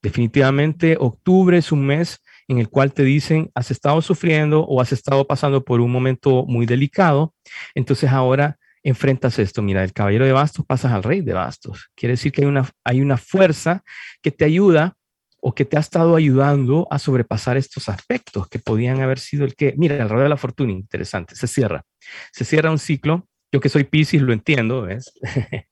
Definitivamente, 0.00 0.96
octubre 0.96 1.58
es 1.58 1.72
un 1.72 1.86
mes 1.86 2.22
en 2.46 2.58
el 2.58 2.68
cual 2.68 2.92
te 2.92 3.02
dicen, 3.02 3.50
has 3.52 3.72
estado 3.72 4.00
sufriendo 4.00 4.64
o 4.64 4.80
has 4.80 4.92
estado 4.92 5.26
pasando 5.26 5.64
por 5.64 5.80
un 5.80 5.90
momento 5.90 6.44
muy 6.46 6.64
delicado, 6.64 7.34
entonces 7.74 8.10
ahora 8.10 8.60
enfrentas 8.84 9.40
esto. 9.40 9.60
Mira, 9.60 9.82
el 9.82 9.92
caballero 9.92 10.24
de 10.24 10.32
bastos 10.32 10.64
pasas 10.64 10.92
al 10.92 11.02
rey 11.02 11.20
de 11.20 11.32
bastos. 11.32 11.90
Quiere 11.96 12.12
decir 12.12 12.30
que 12.30 12.42
hay 12.42 12.46
una, 12.46 12.70
hay 12.84 13.00
una 13.00 13.16
fuerza 13.16 13.82
que 14.22 14.30
te 14.30 14.44
ayuda 14.44 14.96
o 15.40 15.54
que 15.54 15.64
te 15.64 15.76
ha 15.76 15.80
estado 15.80 16.16
ayudando 16.16 16.86
a 16.90 16.98
sobrepasar 16.98 17.56
estos 17.56 17.88
aspectos 17.88 18.48
que 18.48 18.58
podían 18.58 19.00
haber 19.00 19.18
sido 19.18 19.44
el 19.44 19.54
que, 19.54 19.74
mira, 19.76 19.96
el 19.96 20.08
ruedo 20.08 20.24
de 20.24 20.28
la 20.28 20.36
fortuna, 20.36 20.72
interesante, 20.72 21.34
se 21.34 21.46
cierra. 21.46 21.84
Se 22.32 22.44
cierra 22.44 22.70
un 22.70 22.78
ciclo, 22.78 23.26
yo 23.52 23.60
que 23.60 23.68
soy 23.68 23.84
Pisces 23.84 24.22
lo 24.22 24.32
entiendo, 24.32 24.82
¿ves? 24.82 25.12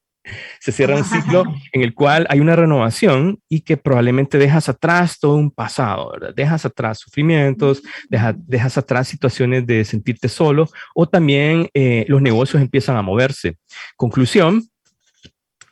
se 0.61 0.73
cierra 0.73 0.97
un 0.97 1.05
ciclo 1.05 1.45
en 1.73 1.83
el 1.83 1.95
cual 1.95 2.27
hay 2.29 2.41
una 2.41 2.57
renovación 2.57 3.41
y 3.49 3.61
que 3.61 3.77
probablemente 3.77 4.39
dejas 4.39 4.69
atrás 4.69 5.19
todo 5.19 5.35
un 5.35 5.51
pasado, 5.51 6.13
¿verdad? 6.13 6.35
Dejas 6.35 6.65
atrás 6.65 6.99
sufrimientos, 6.99 7.83
dejas 8.09 8.79
atrás 8.79 9.09
situaciones 9.09 9.67
de 9.67 9.85
sentirte 9.85 10.29
solo 10.29 10.69
o 10.95 11.09
también 11.09 11.69
eh, 11.75 12.05
los 12.09 12.23
negocios 12.23 12.63
empiezan 12.63 12.97
a 12.97 13.03
moverse. 13.03 13.57
Conclusión, 13.97 14.69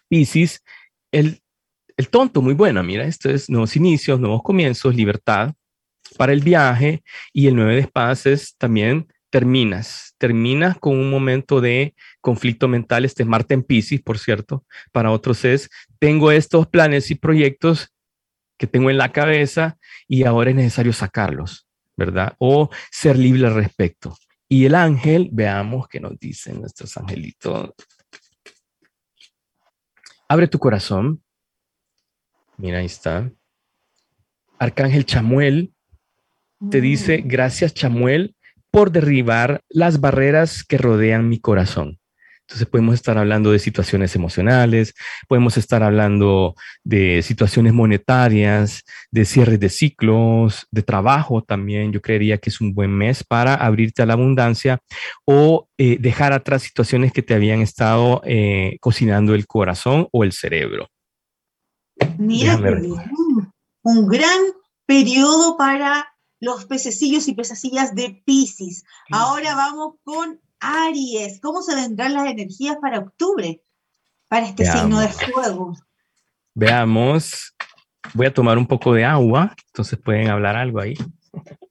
Pisces, 0.08 0.62
el 1.12 1.40
el 1.96 2.08
tonto, 2.08 2.42
muy 2.42 2.54
bueno, 2.54 2.82
mira, 2.82 3.04
esto 3.04 3.30
es 3.30 3.48
nuevos 3.48 3.74
inicios, 3.76 4.20
nuevos 4.20 4.42
comienzos, 4.42 4.94
libertad 4.94 5.54
para 6.16 6.32
el 6.32 6.40
viaje 6.40 7.02
y 7.32 7.46
el 7.46 7.56
nueve 7.56 7.74
de 7.74 7.80
espadas 7.80 8.26
es 8.26 8.56
también 8.56 9.08
terminas, 9.30 10.14
terminas 10.18 10.78
con 10.78 10.96
un 10.96 11.10
momento 11.10 11.60
de 11.60 11.94
conflicto 12.20 12.68
mental, 12.68 13.04
este 13.04 13.22
es 13.22 13.28
Marte 13.28 13.54
en 13.54 13.62
Pisces, 13.62 14.00
por 14.00 14.18
cierto, 14.18 14.64
para 14.92 15.10
otros 15.10 15.44
es, 15.44 15.68
tengo 15.98 16.30
estos 16.30 16.66
planes 16.68 17.10
y 17.10 17.16
proyectos 17.16 17.92
que 18.56 18.66
tengo 18.66 18.90
en 18.90 18.98
la 18.98 19.12
cabeza 19.12 19.76
y 20.06 20.24
ahora 20.24 20.50
es 20.50 20.56
necesario 20.56 20.92
sacarlos, 20.92 21.66
¿verdad? 21.96 22.34
O 22.38 22.70
ser 22.90 23.18
libre 23.18 23.46
al 23.46 23.54
respecto. 23.54 24.16
Y 24.48 24.64
el 24.64 24.74
ángel, 24.74 25.28
veamos 25.32 25.88
qué 25.88 25.98
nos 25.98 26.18
dicen 26.18 26.60
nuestros 26.60 26.96
angelitos. 26.96 27.70
Abre 30.28 30.46
tu 30.46 30.58
corazón 30.58 31.22
Mira, 32.58 32.78
ahí 32.78 32.86
está. 32.86 33.30
Arcángel 34.58 35.04
Chamuel 35.04 35.72
te 36.70 36.80
dice, 36.80 37.18
mm. 37.18 37.28
gracias 37.28 37.74
Chamuel 37.74 38.34
por 38.70 38.90
derribar 38.90 39.62
las 39.68 40.00
barreras 40.00 40.64
que 40.64 40.78
rodean 40.78 41.28
mi 41.28 41.40
corazón. 41.40 41.98
Entonces 42.46 42.68
podemos 42.68 42.94
estar 42.94 43.18
hablando 43.18 43.50
de 43.50 43.58
situaciones 43.58 44.14
emocionales, 44.14 44.94
podemos 45.26 45.56
estar 45.56 45.82
hablando 45.82 46.54
de 46.84 47.22
situaciones 47.22 47.72
monetarias, 47.72 48.84
de 49.10 49.24
cierres 49.24 49.58
de 49.58 49.68
ciclos, 49.68 50.66
de 50.70 50.82
trabajo 50.82 51.42
también. 51.42 51.92
Yo 51.92 52.00
creería 52.00 52.38
que 52.38 52.50
es 52.50 52.60
un 52.60 52.72
buen 52.72 52.92
mes 52.92 53.24
para 53.24 53.54
abrirte 53.54 54.02
a 54.02 54.06
la 54.06 54.12
abundancia 54.12 54.78
o 55.24 55.68
eh, 55.76 55.96
dejar 55.98 56.32
atrás 56.32 56.62
situaciones 56.62 57.12
que 57.12 57.22
te 57.22 57.34
habían 57.34 57.62
estado 57.62 58.22
eh, 58.24 58.76
cocinando 58.80 59.34
el 59.34 59.48
corazón 59.48 60.06
o 60.12 60.22
el 60.22 60.30
cerebro. 60.30 60.88
Mira, 62.18 62.58
un 63.82 64.06
gran 64.06 64.38
periodo 64.86 65.56
para 65.56 66.06
los 66.40 66.66
pececillos 66.66 67.28
y 67.28 67.34
pececillas 67.34 67.94
de 67.94 68.22
Pisces. 68.24 68.84
Ahora 69.10 69.54
vamos 69.54 69.94
con 70.02 70.40
Aries. 70.60 71.40
¿Cómo 71.40 71.62
se 71.62 71.74
vendrán 71.74 72.14
las 72.14 72.26
energías 72.26 72.76
para 72.80 72.98
octubre? 72.98 73.62
Para 74.28 74.46
este 74.46 74.66
signo 74.66 75.00
de 75.00 75.08
fuego. 75.08 75.76
Veamos. 76.54 77.54
Voy 78.14 78.26
a 78.26 78.34
tomar 78.34 78.56
un 78.56 78.66
poco 78.66 78.92
de 78.92 79.04
agua, 79.04 79.54
entonces 79.68 79.98
pueden 79.98 80.28
hablar 80.28 80.56
algo 80.56 80.80
ahí. 80.80 80.94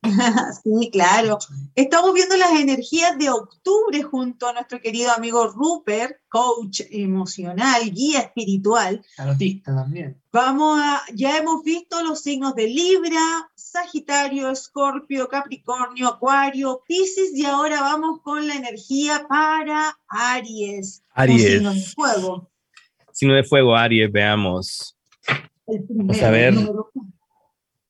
sí, 0.64 0.90
claro. 0.92 1.38
Estamos 1.76 2.14
viendo 2.14 2.36
las 2.38 2.52
energías 2.52 3.18
de 3.18 3.30
octubre 3.30 4.04
junto 4.04 4.48
a 4.48 4.54
nuestro 4.54 4.80
querido 4.80 5.12
amigo 5.12 5.48
Rupert, 5.48 6.18
coach 6.30 6.82
emocional, 6.90 7.92
guía 7.92 8.20
espiritual. 8.20 9.04
Artista 9.18 9.76
también. 9.76 10.22
Vamos 10.32 10.80
a, 10.82 11.02
ya 11.14 11.38
hemos 11.38 11.64
visto 11.64 12.04
los 12.04 12.22
signos 12.22 12.56
de 12.56 12.68
Libra, 12.68 13.50
Sagitario, 13.56 14.50
Escorpio, 14.50 15.28
Capricornio, 15.28 16.08
Acuario, 16.08 16.82
Pisces 16.88 17.32
y 17.34 17.46
ahora 17.46 17.82
vamos 17.82 18.22
con 18.22 18.48
la 18.48 18.56
energía 18.56 19.26
para 19.28 19.98
Aries. 20.08 21.04
Aries. 21.14 21.44
Signo 21.44 21.74
de 21.74 21.82
fuego. 21.82 22.50
Signo 23.12 23.36
de 23.36 23.44
fuego, 23.44 23.76
Aries, 23.76 24.12
veamos. 24.12 24.98
Vamos 25.68 26.22
a 26.22 26.30
ver. 26.30 26.54
El 26.54 26.70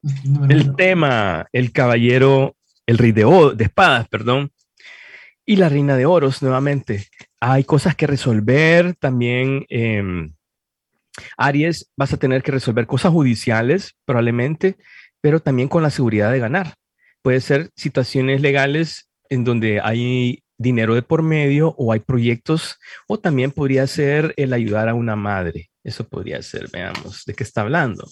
tema, 0.78 1.48
el 1.52 1.72
caballero, 1.72 2.56
el 2.86 2.98
rey 2.98 3.12
de, 3.12 3.26
de 3.56 3.64
espadas, 3.64 4.08
perdón, 4.08 4.52
y 5.46 5.58
la 5.58 5.70
reina 5.70 5.96
de 5.96 6.06
oros 6.06 6.42
nuevamente. 6.42 7.08
Hay 7.40 7.64
cosas 7.64 7.96
que 7.96 8.08
resolver 8.08 8.96
también. 8.96 9.66
Em, 9.70 10.34
Aries, 11.38 11.92
vas 11.96 12.14
a 12.14 12.18
tener 12.18 12.44
que 12.44 12.52
resolver 12.52 12.88
cosas 12.88 13.12
judiciales 13.12 13.96
probablemente, 14.06 14.76
pero 15.22 15.40
también 15.40 15.70
con 15.70 15.84
la 15.84 15.90
seguridad 15.90 16.32
de 16.32 16.40
ganar. 16.40 16.74
Puede 17.22 17.42
ser 17.42 17.70
situaciones 17.76 18.42
legales 18.42 19.10
en 19.30 19.44
donde 19.44 19.80
hay 19.82 20.44
dinero 20.58 20.96
de 20.96 21.02
por 21.02 21.22
medio 21.22 21.74
o 21.78 21.92
hay 21.92 22.00
proyectos, 22.00 22.78
o 23.08 23.20
también 23.20 23.52
podría 23.52 23.88
ser 23.88 24.34
el 24.38 24.54
ayudar 24.54 24.90
a 24.90 24.94
una 24.94 25.16
madre. 25.16 25.70
Eso 25.84 26.08
podría 26.08 26.42
ser, 26.42 26.70
veamos, 26.72 27.24
¿de 27.26 27.34
qué 27.34 27.44
está 27.44 27.62
hablando? 27.62 28.08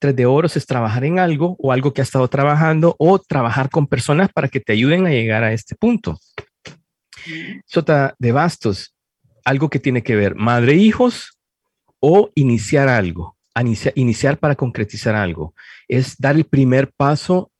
Tres 0.00 0.16
de 0.16 0.24
oros 0.24 0.56
es 0.56 0.64
trabajar 0.64 1.04
en 1.04 1.18
algo 1.18 1.56
o 1.58 1.72
algo 1.72 1.92
que 1.92 2.00
ha 2.00 2.04
estado 2.04 2.26
trabajando 2.26 2.96
o 2.98 3.18
trabajar 3.18 3.68
con 3.68 3.86
personas 3.86 4.30
para 4.32 4.48
que 4.48 4.58
te 4.58 4.72
ayuden 4.72 5.06
a 5.06 5.10
llegar 5.10 5.44
a 5.44 5.52
este 5.52 5.74
punto. 5.76 6.18
Sota 7.66 8.14
de 8.18 8.32
bastos, 8.32 8.94
algo 9.44 9.68
que 9.68 9.78
tiene 9.78 10.02
que 10.02 10.16
ver 10.16 10.34
madre 10.34 10.74
hijos 10.74 11.38
o 12.00 12.30
iniciar 12.34 12.88
algo, 12.88 13.36
iniciar 13.94 14.38
para 14.38 14.54
concretizar 14.54 15.14
algo. 15.14 15.54
Es 15.86 16.16
dar 16.16 16.34
el 16.34 16.44
primer 16.44 16.90
paso 16.96 17.52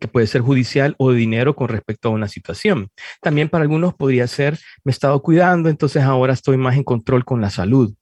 que 0.00 0.08
puede 0.08 0.26
ser 0.26 0.40
judicial 0.40 0.94
o 0.96 1.12
de 1.12 1.18
dinero 1.18 1.54
con 1.54 1.68
respecto 1.68 2.08
a 2.08 2.12
una 2.12 2.26
situación. 2.26 2.88
También 3.20 3.50
para 3.50 3.62
algunos 3.64 3.92
podría 3.92 4.26
ser, 4.26 4.58
me 4.82 4.90
he 4.90 4.94
estado 4.94 5.20
cuidando, 5.22 5.68
entonces 5.68 6.02
ahora 6.02 6.32
estoy 6.32 6.56
más 6.56 6.74
en 6.76 6.84
control 6.84 7.26
con 7.26 7.42
la 7.42 7.50
salud. 7.50 7.94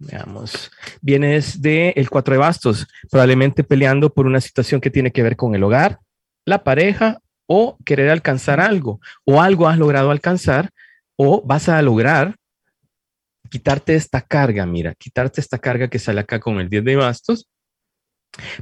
Veamos, 0.00 0.70
vienes 1.00 1.60
de 1.60 1.90
el 1.96 2.08
cuatro 2.08 2.32
de 2.32 2.38
bastos, 2.38 2.86
probablemente 3.10 3.64
peleando 3.64 4.14
por 4.14 4.26
una 4.26 4.40
situación 4.40 4.80
que 4.80 4.90
tiene 4.90 5.10
que 5.10 5.24
ver 5.24 5.34
con 5.34 5.56
el 5.56 5.64
hogar, 5.64 5.98
la 6.44 6.62
pareja 6.62 7.18
o 7.46 7.76
querer 7.84 8.10
alcanzar 8.10 8.60
algo, 8.60 9.00
o 9.24 9.42
algo 9.42 9.66
has 9.66 9.76
logrado 9.76 10.12
alcanzar, 10.12 10.70
o 11.16 11.42
vas 11.44 11.68
a 11.68 11.82
lograr 11.82 12.36
quitarte 13.50 13.96
esta 13.96 14.20
carga, 14.20 14.66
mira, 14.66 14.94
quitarte 14.94 15.40
esta 15.40 15.58
carga 15.58 15.88
que 15.88 15.98
sale 15.98 16.20
acá 16.20 16.38
con 16.38 16.60
el 16.60 16.68
10 16.68 16.84
de 16.84 16.96
bastos 16.96 17.48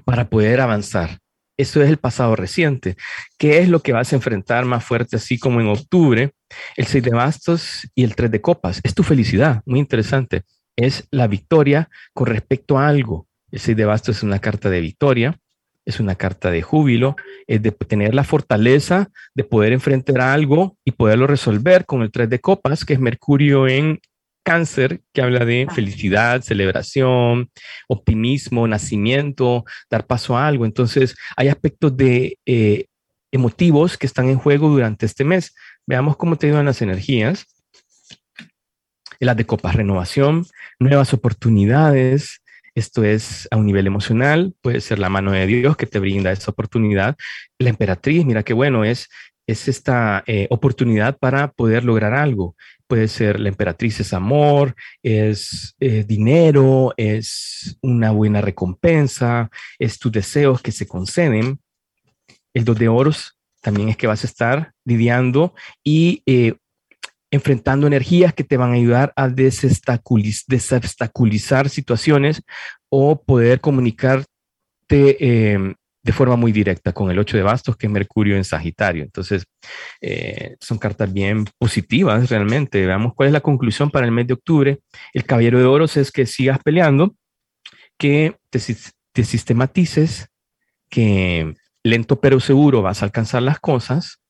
para 0.04 0.30
poder 0.30 0.60
avanzar. 0.62 1.18
Eso 1.58 1.82
es 1.82 1.88
el 1.88 1.98
pasado 1.98 2.34
reciente. 2.36 2.96
¿Qué 3.38 3.58
es 3.58 3.68
lo 3.68 3.80
que 3.80 3.92
vas 3.92 4.12
a 4.12 4.16
enfrentar 4.16 4.64
más 4.64 4.84
fuerte, 4.84 5.16
así 5.16 5.38
como 5.38 5.60
en 5.60 5.68
octubre? 5.68 6.32
El 6.76 6.86
6 6.86 7.04
de 7.04 7.10
bastos 7.10 7.90
y 7.94 8.04
el 8.04 8.14
3 8.14 8.30
de 8.30 8.40
copas. 8.40 8.80
Es 8.84 8.94
tu 8.94 9.02
felicidad, 9.02 9.62
muy 9.66 9.80
interesante 9.80 10.44
es 10.76 11.08
la 11.10 11.26
victoria 11.26 11.88
con 12.14 12.26
respecto 12.26 12.78
a 12.78 12.88
algo. 12.88 13.26
El 13.50 13.60
6 13.60 13.76
de 13.76 13.84
bastos 13.84 14.18
es 14.18 14.22
una 14.22 14.38
carta 14.38 14.70
de 14.70 14.80
victoria, 14.80 15.38
es 15.84 16.00
una 16.00 16.16
carta 16.16 16.50
de 16.50 16.62
júbilo, 16.62 17.16
es 17.46 17.62
de 17.62 17.70
tener 17.70 18.14
la 18.14 18.24
fortaleza 18.24 19.10
de 19.34 19.44
poder 19.44 19.72
enfrentar 19.72 20.20
algo 20.20 20.76
y 20.84 20.92
poderlo 20.92 21.26
resolver 21.26 21.86
con 21.86 22.02
el 22.02 22.10
3 22.10 22.28
de 22.28 22.40
copas, 22.40 22.84
que 22.84 22.94
es 22.94 23.00
Mercurio 23.00 23.66
en 23.68 24.00
cáncer, 24.44 25.00
que 25.12 25.22
habla 25.22 25.44
de 25.44 25.66
felicidad, 25.74 26.42
celebración, 26.42 27.50
optimismo, 27.88 28.68
nacimiento, 28.68 29.64
dar 29.90 30.06
paso 30.06 30.36
a 30.36 30.46
algo. 30.46 30.64
Entonces, 30.64 31.16
hay 31.36 31.48
aspectos 31.48 31.96
de 31.96 32.38
eh, 32.46 32.86
emotivos 33.32 33.96
que 33.96 34.06
están 34.06 34.28
en 34.28 34.38
juego 34.38 34.68
durante 34.68 35.06
este 35.06 35.24
mes. 35.24 35.54
Veamos 35.84 36.16
cómo 36.16 36.36
te 36.36 36.46
ayudan 36.46 36.66
las 36.66 36.82
energías 36.82 37.46
las 39.20 39.36
de 39.36 39.46
copas, 39.46 39.76
renovación, 39.76 40.46
nuevas 40.78 41.12
oportunidades. 41.14 42.42
Esto 42.74 43.04
es 43.04 43.48
a 43.50 43.56
un 43.56 43.66
nivel 43.66 43.86
emocional, 43.86 44.54
puede 44.60 44.80
ser 44.80 44.98
la 44.98 45.08
mano 45.08 45.32
de 45.32 45.46
Dios 45.46 45.76
que 45.76 45.86
te 45.86 45.98
brinda 45.98 46.32
esa 46.32 46.50
oportunidad. 46.50 47.16
La 47.58 47.70
emperatriz, 47.70 48.24
mira 48.26 48.42
qué 48.42 48.52
bueno, 48.52 48.84
es, 48.84 49.08
es 49.46 49.68
esta 49.68 50.22
eh, 50.26 50.46
oportunidad 50.50 51.18
para 51.18 51.52
poder 51.52 51.84
lograr 51.84 52.12
algo. 52.12 52.56
Puede 52.86 53.08
ser 53.08 53.40
la 53.40 53.48
emperatriz 53.48 54.00
es 54.00 54.12
amor, 54.12 54.74
es 55.02 55.74
eh, 55.80 56.04
dinero, 56.06 56.92
es 56.96 57.78
una 57.80 58.10
buena 58.10 58.40
recompensa, 58.40 59.50
es 59.78 59.98
tus 59.98 60.12
deseos 60.12 60.60
que 60.60 60.72
se 60.72 60.86
conceden. 60.86 61.58
El 62.52 62.64
dos 62.64 62.78
de 62.78 62.88
oros 62.88 63.38
también 63.60 63.88
es 63.88 63.96
que 63.96 64.06
vas 64.06 64.22
a 64.22 64.26
estar 64.26 64.72
lidiando 64.84 65.54
y 65.82 66.22
eh, 66.26 66.54
enfrentando 67.30 67.86
energías 67.86 68.34
que 68.34 68.44
te 68.44 68.56
van 68.56 68.70
a 68.70 68.74
ayudar 68.74 69.12
a 69.16 69.28
desestaculizar 69.28 71.68
situaciones 71.68 72.42
o 72.88 73.22
poder 73.22 73.60
comunicarte 73.60 74.26
em, 74.90 75.74
de 76.02 76.12
forma 76.12 76.36
muy 76.36 76.52
directa 76.52 76.92
con 76.92 77.10
el 77.10 77.18
8 77.18 77.36
de 77.36 77.42
bastos, 77.42 77.76
que 77.76 77.88
es 77.88 77.92
Mercurio 77.92 78.36
en 78.36 78.44
Sagitario. 78.44 79.02
Entonces, 79.02 79.44
eh, 80.00 80.56
son 80.60 80.78
cartas 80.78 81.12
bien 81.12 81.46
positivas 81.58 82.30
realmente. 82.30 82.86
Veamos 82.86 83.12
cuál 83.14 83.26
es 83.28 83.32
la 83.32 83.40
conclusión 83.40 83.90
para 83.90 84.06
el 84.06 84.12
mes 84.12 84.28
de 84.28 84.34
octubre. 84.34 84.78
El 85.12 85.24
Caballero 85.24 85.58
de 85.58 85.64
Oros 85.64 85.96
es 85.96 86.12
que 86.12 86.26
sigas 86.26 86.60
peleando, 86.62 87.16
que 87.98 88.36
te, 88.50 88.60
te 89.12 89.24
sistematices, 89.24 90.28
que 90.88 91.54
lento 91.82 92.20
pero 92.20 92.38
seguro 92.38 92.82
vas 92.82 93.02
a 93.02 93.06
alcanzar 93.06 93.42
las 93.42 93.58
cosas 93.58 94.20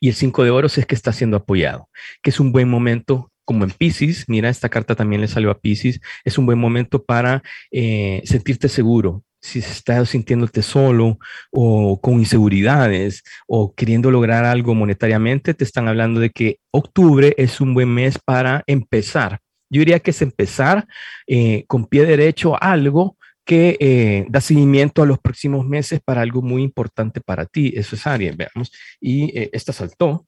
y 0.00 0.08
el 0.08 0.14
5 0.14 0.44
de 0.44 0.50
oros 0.50 0.78
es 0.78 0.86
que 0.86 0.94
está 0.94 1.12
siendo 1.12 1.36
apoyado, 1.36 1.88
que 2.22 2.30
es 2.30 2.40
un 2.40 2.52
buen 2.52 2.68
momento 2.68 3.30
como 3.46 3.64
en 3.64 3.70
Pisces, 3.70 4.24
mira, 4.28 4.48
esta 4.50 4.68
carta 4.68 4.94
también 4.94 5.20
le 5.22 5.28
salió 5.28 5.50
a 5.50 5.58
Pisces, 5.58 6.00
es 6.24 6.36
un 6.36 6.46
buen 6.46 6.58
momento 6.58 7.04
para 7.04 7.42
eh, 7.70 8.20
sentirte 8.24 8.68
seguro. 8.68 9.22
Si 9.40 9.60
estás 9.60 10.10
sintiéndote 10.10 10.62
solo 10.62 11.18
o 11.52 12.00
con 12.00 12.14
inseguridades 12.14 13.22
o 13.46 13.72
queriendo 13.72 14.10
lograr 14.10 14.44
algo 14.44 14.74
monetariamente, 14.74 15.54
te 15.54 15.62
están 15.62 15.86
hablando 15.86 16.18
de 16.18 16.30
que 16.30 16.58
octubre 16.72 17.34
es 17.38 17.60
un 17.60 17.72
buen 17.72 17.88
mes 17.88 18.18
para 18.18 18.64
empezar. 18.66 19.38
Yo 19.70 19.80
diría 19.80 20.00
que 20.00 20.10
es 20.10 20.22
empezar 20.22 20.86
eh, 21.28 21.64
con 21.68 21.86
pie 21.86 22.04
derecho 22.04 22.60
algo 22.60 23.16
que 23.46 23.76
eh, 23.78 24.26
da 24.28 24.40
seguimiento 24.40 25.02
a 25.02 25.06
los 25.06 25.20
próximos 25.20 25.64
meses 25.64 26.00
para 26.04 26.20
algo 26.20 26.42
muy 26.42 26.62
importante 26.62 27.20
para 27.20 27.46
ti. 27.46 27.72
Eso 27.76 27.94
es 27.94 28.06
Aries, 28.06 28.36
veamos. 28.36 28.72
Y 29.00 29.38
eh, 29.38 29.50
esta 29.52 29.72
saltó. 29.72 30.26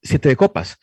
Siete 0.00 0.28
de 0.28 0.36
copas. 0.36 0.78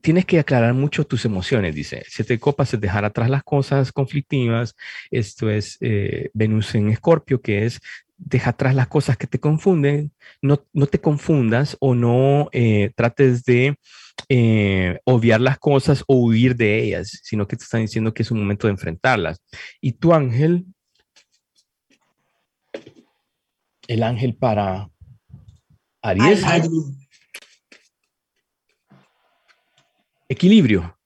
Tienes 0.00 0.24
que 0.24 0.38
aclarar 0.38 0.72
mucho 0.72 1.04
tus 1.04 1.26
emociones, 1.26 1.74
dice. 1.74 2.04
Siete 2.08 2.34
de 2.34 2.38
copas 2.40 2.72
es 2.72 2.80
dejar 2.80 3.04
atrás 3.04 3.28
las 3.28 3.44
cosas 3.44 3.92
conflictivas. 3.92 4.74
Esto 5.10 5.50
es 5.50 5.76
eh, 5.82 6.30
Venus 6.32 6.74
en 6.74 6.88
Escorpio, 6.88 7.42
que 7.42 7.66
es 7.66 7.80
deja 8.16 8.50
atrás 8.50 8.74
las 8.74 8.88
cosas 8.88 9.16
que 9.16 9.26
te 9.26 9.40
confunden. 9.40 10.12
No, 10.42 10.64
no 10.72 10.86
te 10.86 11.00
confundas 11.00 11.76
o 11.80 11.94
no 11.94 12.48
trates 12.96 13.44
de 13.44 13.76
eh, 14.28 15.00
obviar 15.04 15.40
las 15.40 15.58
cosas 15.58 16.04
o 16.06 16.16
huir 16.16 16.56
de 16.56 16.82
ellas, 16.82 17.20
sino 17.22 17.46
que 17.46 17.56
te 17.56 17.64
están 17.64 17.82
diciendo 17.82 18.14
que 18.14 18.22
es 18.22 18.30
un 18.30 18.38
momento 18.38 18.66
de 18.66 18.72
enfrentarlas. 18.72 19.42
Y 19.80 19.92
tu 19.92 20.14
ángel, 20.14 20.66
el 23.86 24.02
ángel 24.02 24.34
para 24.34 24.90
Aries. 26.00 26.42
Equilibrio. 30.28 30.98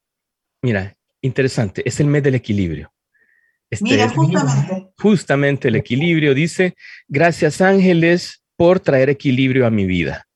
Mira, 0.63 0.97
interesante, 1.21 1.83
es 1.85 1.99
el 2.01 2.07
mes 2.07 2.23
del 2.23 2.37
equilibrio. 2.37 2.93
Este 3.71 3.85
Mira, 3.85 4.09
justamente. 4.09 4.93
Justamente 4.99 5.69
el 5.69 5.77
equilibrio 5.77 6.35
dice, 6.35 6.75
gracias 7.07 7.61
ángeles 7.61 8.43
por 8.57 8.81
traer 8.81 9.11
equilibrio 9.11 9.67
a 9.67 9.71
mi 9.71 9.87
vida. 9.87 10.27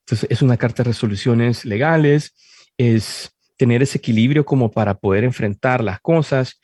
Entonces, 0.00 0.28
es 0.30 0.42
una 0.42 0.56
carta 0.56 0.82
de 0.82 0.90
resoluciones 0.90 1.64
legales, 1.64 2.34
es 2.76 3.30
tener 3.56 3.82
ese 3.82 3.98
equilibrio 3.98 4.44
como 4.44 4.70
para 4.70 4.94
poder 4.94 5.22
enfrentar 5.22 5.84
las 5.84 6.00
cosas. 6.00 6.60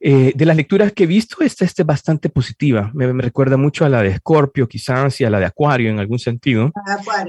Eh, 0.00 0.32
de 0.36 0.46
las 0.46 0.56
lecturas 0.56 0.92
que 0.92 1.04
he 1.04 1.06
visto, 1.06 1.38
esta, 1.40 1.64
es 1.64 1.74
bastante 1.84 2.28
positiva. 2.28 2.90
Me, 2.94 3.12
recuerda 3.12 3.56
mucho 3.56 3.84
a 3.84 3.88
la 3.88 4.02
de 4.02 4.10
Escorpio, 4.10 4.68
quizás, 4.68 5.20
y 5.20 5.24
a 5.24 5.30
la 5.30 5.40
de 5.40 5.46
Acuario 5.46 5.90
en 5.90 5.98
algún 5.98 6.20
sentido. 6.20 6.70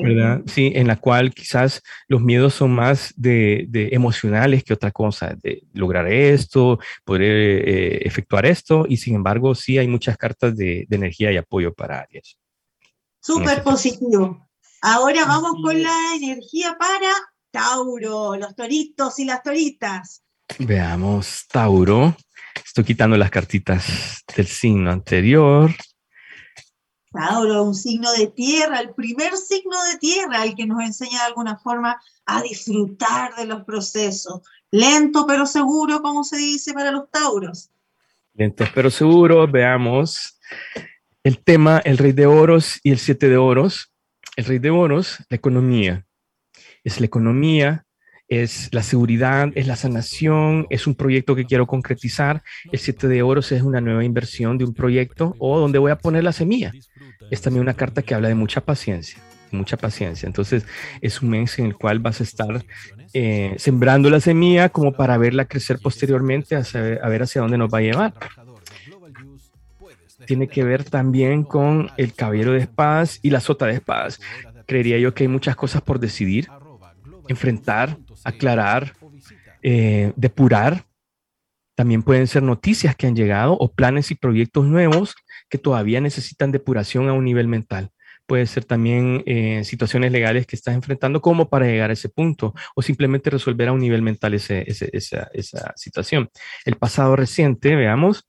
¿verdad? 0.03 0.41
Sí, 0.45 0.71
en 0.75 0.87
la 0.87 0.97
cual 0.97 1.33
quizás 1.33 1.81
los 2.07 2.21
miedos 2.21 2.53
son 2.53 2.71
más 2.71 3.13
de, 3.15 3.67
emocionales 3.91 4.63
que 4.63 4.73
otra 4.73 4.91
cosa, 4.91 5.35
de 5.41 5.63
lograr 5.73 6.07
esto, 6.07 6.79
poder 7.03 7.23
eh, 7.23 7.97
efectuar 8.03 8.45
esto, 8.45 8.85
y 8.87 8.97
sin 8.97 9.15
embargo, 9.15 9.55
sí 9.55 9.77
hay 9.77 9.87
muchas 9.87 10.17
cartas 10.17 10.55
de, 10.55 10.85
de 10.87 10.95
energía 10.95 11.31
y 11.31 11.37
apoyo 11.37 11.73
para 11.73 12.01
Aries. 12.01 12.37
Súper 13.19 13.63
positivo. 13.63 14.47
Ahora 14.81 15.25
vamos 15.25 15.53
con 15.61 15.81
la 15.81 16.15
energía 16.15 16.77
para 16.79 17.11
Tauro, 17.51 18.35
los 18.37 18.55
toritos 18.55 19.17
y 19.19 19.25
las 19.25 19.41
toritas. 19.43 20.23
Veamos, 20.57 21.45
Tauro. 21.51 22.15
Estoy 22.65 22.83
quitando 22.83 23.17
las 23.17 23.31
cartitas 23.31 24.23
del 24.35 24.47
signo 24.47 24.91
anterior. 24.91 25.71
Tauro, 27.11 27.63
un 27.63 27.75
signo 27.75 28.11
de 28.13 28.27
tierra, 28.27 28.79
el 28.79 28.93
primer 28.93 29.35
signo 29.35 29.75
de 29.91 29.97
tierra, 29.97 30.43
el 30.43 30.55
que 30.55 30.65
nos 30.65 30.81
enseña 30.83 31.19
de 31.19 31.25
alguna 31.25 31.57
forma 31.57 31.99
a 32.25 32.41
disfrutar 32.41 33.35
de 33.35 33.45
los 33.45 33.63
procesos. 33.63 34.41
Lento 34.71 35.25
pero 35.27 35.45
seguro, 35.45 36.01
como 36.01 36.23
se 36.23 36.37
dice 36.37 36.73
para 36.73 36.91
los 36.91 37.09
Tauros. 37.09 37.71
Lento 38.35 38.65
pero 38.75 38.91
seguro, 38.91 39.47
veamos 39.47 40.39
el 41.23 41.43
tema, 41.43 41.79
el 41.83 41.97
rey 41.97 42.11
de 42.11 42.27
oros 42.27 42.79
y 42.83 42.91
el 42.91 42.99
siete 42.99 43.27
de 43.27 43.37
oros. 43.37 43.91
El 44.35 44.45
rey 44.45 44.59
de 44.59 44.69
oros, 44.69 45.17
la 45.29 45.35
economía 45.35 46.05
es 46.83 46.99
la 46.99 47.05
economía, 47.05 47.85
es 48.29 48.69
la 48.71 48.83
seguridad, 48.83 49.49
es 49.55 49.65
la 49.67 49.75
sanación, 49.75 50.67
es 50.69 50.85
un 50.85 50.93
proyecto 50.93 51.35
que 51.35 51.45
quiero 51.45 51.65
concretizar. 51.65 52.43
El 52.71 52.77
siete 52.77 53.07
de 53.07 53.23
oros 53.23 53.51
es 53.51 53.63
una 53.63 53.81
nueva 53.81 54.05
inversión 54.05 54.57
de 54.57 54.65
un 54.65 54.73
proyecto 54.73 55.35
o 55.39 55.59
donde 55.59 55.79
voy 55.79 55.91
a 55.91 55.97
poner 55.97 56.23
la 56.23 56.31
semilla. 56.31 56.71
Es 57.31 57.41
también 57.41 57.63
una 57.63 57.73
carta 57.73 58.03
que 58.03 58.13
habla 58.13 58.27
de 58.27 58.35
mucha 58.35 58.61
paciencia, 58.61 59.19
mucha 59.51 59.77
paciencia. 59.77 60.27
Entonces 60.27 60.63
es 61.01 61.21
un 61.23 61.31
mes 61.31 61.57
en 61.57 61.65
el 61.65 61.75
cual 61.75 61.97
vas 61.99 62.21
a 62.21 62.23
estar 62.23 62.63
eh, 63.13 63.55
sembrando 63.57 64.11
la 64.11 64.19
semilla 64.19 64.69
como 64.69 64.93
para 64.93 65.17
verla 65.17 65.45
crecer 65.45 65.79
posteriormente, 65.81 66.55
a, 66.55 66.59
a 66.59 67.09
ver 67.09 67.23
hacia 67.23 67.41
dónde 67.41 67.57
nos 67.57 67.73
va 67.73 67.79
a 67.79 67.81
llevar 67.81 68.13
tiene 70.25 70.47
que 70.47 70.63
ver 70.63 70.83
también 70.83 71.43
con 71.43 71.89
el 71.97 72.13
caballero 72.13 72.51
de 72.51 72.59
espadas 72.59 73.19
y 73.23 73.31
la 73.31 73.39
sota 73.39 73.65
de 73.65 73.73
espadas. 73.73 74.19
Creería 74.67 74.99
yo 74.99 75.15
que 75.15 75.23
hay 75.23 75.27
muchas 75.27 75.55
cosas 75.55 75.81
por 75.81 75.99
decidir 75.99 76.49
enfrentar, 77.29 77.97
aclarar, 78.23 78.93
eh, 79.61 80.13
depurar. 80.15 80.85
También 81.75 82.03
pueden 82.03 82.27
ser 82.27 82.43
noticias 82.43 82.95
que 82.95 83.07
han 83.07 83.15
llegado 83.15 83.53
o 83.53 83.71
planes 83.71 84.11
y 84.11 84.15
proyectos 84.15 84.65
nuevos 84.65 85.15
que 85.49 85.57
todavía 85.57 86.01
necesitan 86.01 86.51
depuración 86.51 87.07
a 87.07 87.13
un 87.13 87.23
nivel 87.23 87.47
mental. 87.47 87.91
Puede 88.25 88.45
ser 88.45 88.65
también 88.65 89.23
eh, 89.25 89.63
situaciones 89.63 90.11
legales 90.11 90.45
que 90.45 90.55
estás 90.55 90.75
enfrentando 90.75 91.21
como 91.21 91.49
para 91.49 91.65
llegar 91.65 91.89
a 91.89 91.93
ese 91.93 92.09
punto 92.09 92.53
o 92.75 92.81
simplemente 92.81 93.29
resolver 93.29 93.69
a 93.69 93.71
un 93.71 93.79
nivel 93.79 94.01
mental 94.01 94.33
esa, 94.33 94.59
esa 94.59 95.73
situación. 95.75 96.29
El 96.65 96.75
pasado 96.75 97.15
reciente, 97.15 97.75
veamos, 97.75 98.27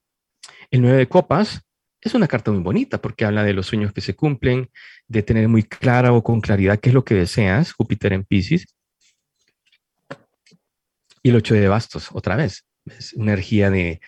el 0.70 0.80
9 0.82 0.96
de 0.96 1.09
copas, 1.09 1.62
es 2.01 2.14
una 2.14 2.28
carta 2.28 2.51
muy 2.51 2.62
bonita 2.62 3.01
porque 3.01 3.24
habla 3.24 3.44
de 3.44 3.53
los 3.53 3.66
sueños 3.66 3.92
que 3.92 4.01
se 4.01 4.14
cumplen, 4.14 4.70
de 5.07 5.22
tener 5.22 5.48
muy 5.48 5.64
clara 5.64 6.12
o 6.12 6.22
con 6.22 6.40
claridad 6.40 6.78
qué 6.78 6.90
es 6.90 6.94
lo 6.94 7.05
que 7.05 7.14
deseas, 7.14 7.72
Júpiter 7.72 8.12
en 8.12 8.24
Pisces, 8.24 8.74
y 11.22 11.30
el 11.30 11.36
8 11.36 11.54
de 11.54 11.68
bastos, 11.68 12.08
otra 12.12 12.36
vez, 12.36 12.64
es 12.86 13.12
una 13.14 13.32
energía 13.32 13.70
de, 13.70 14.00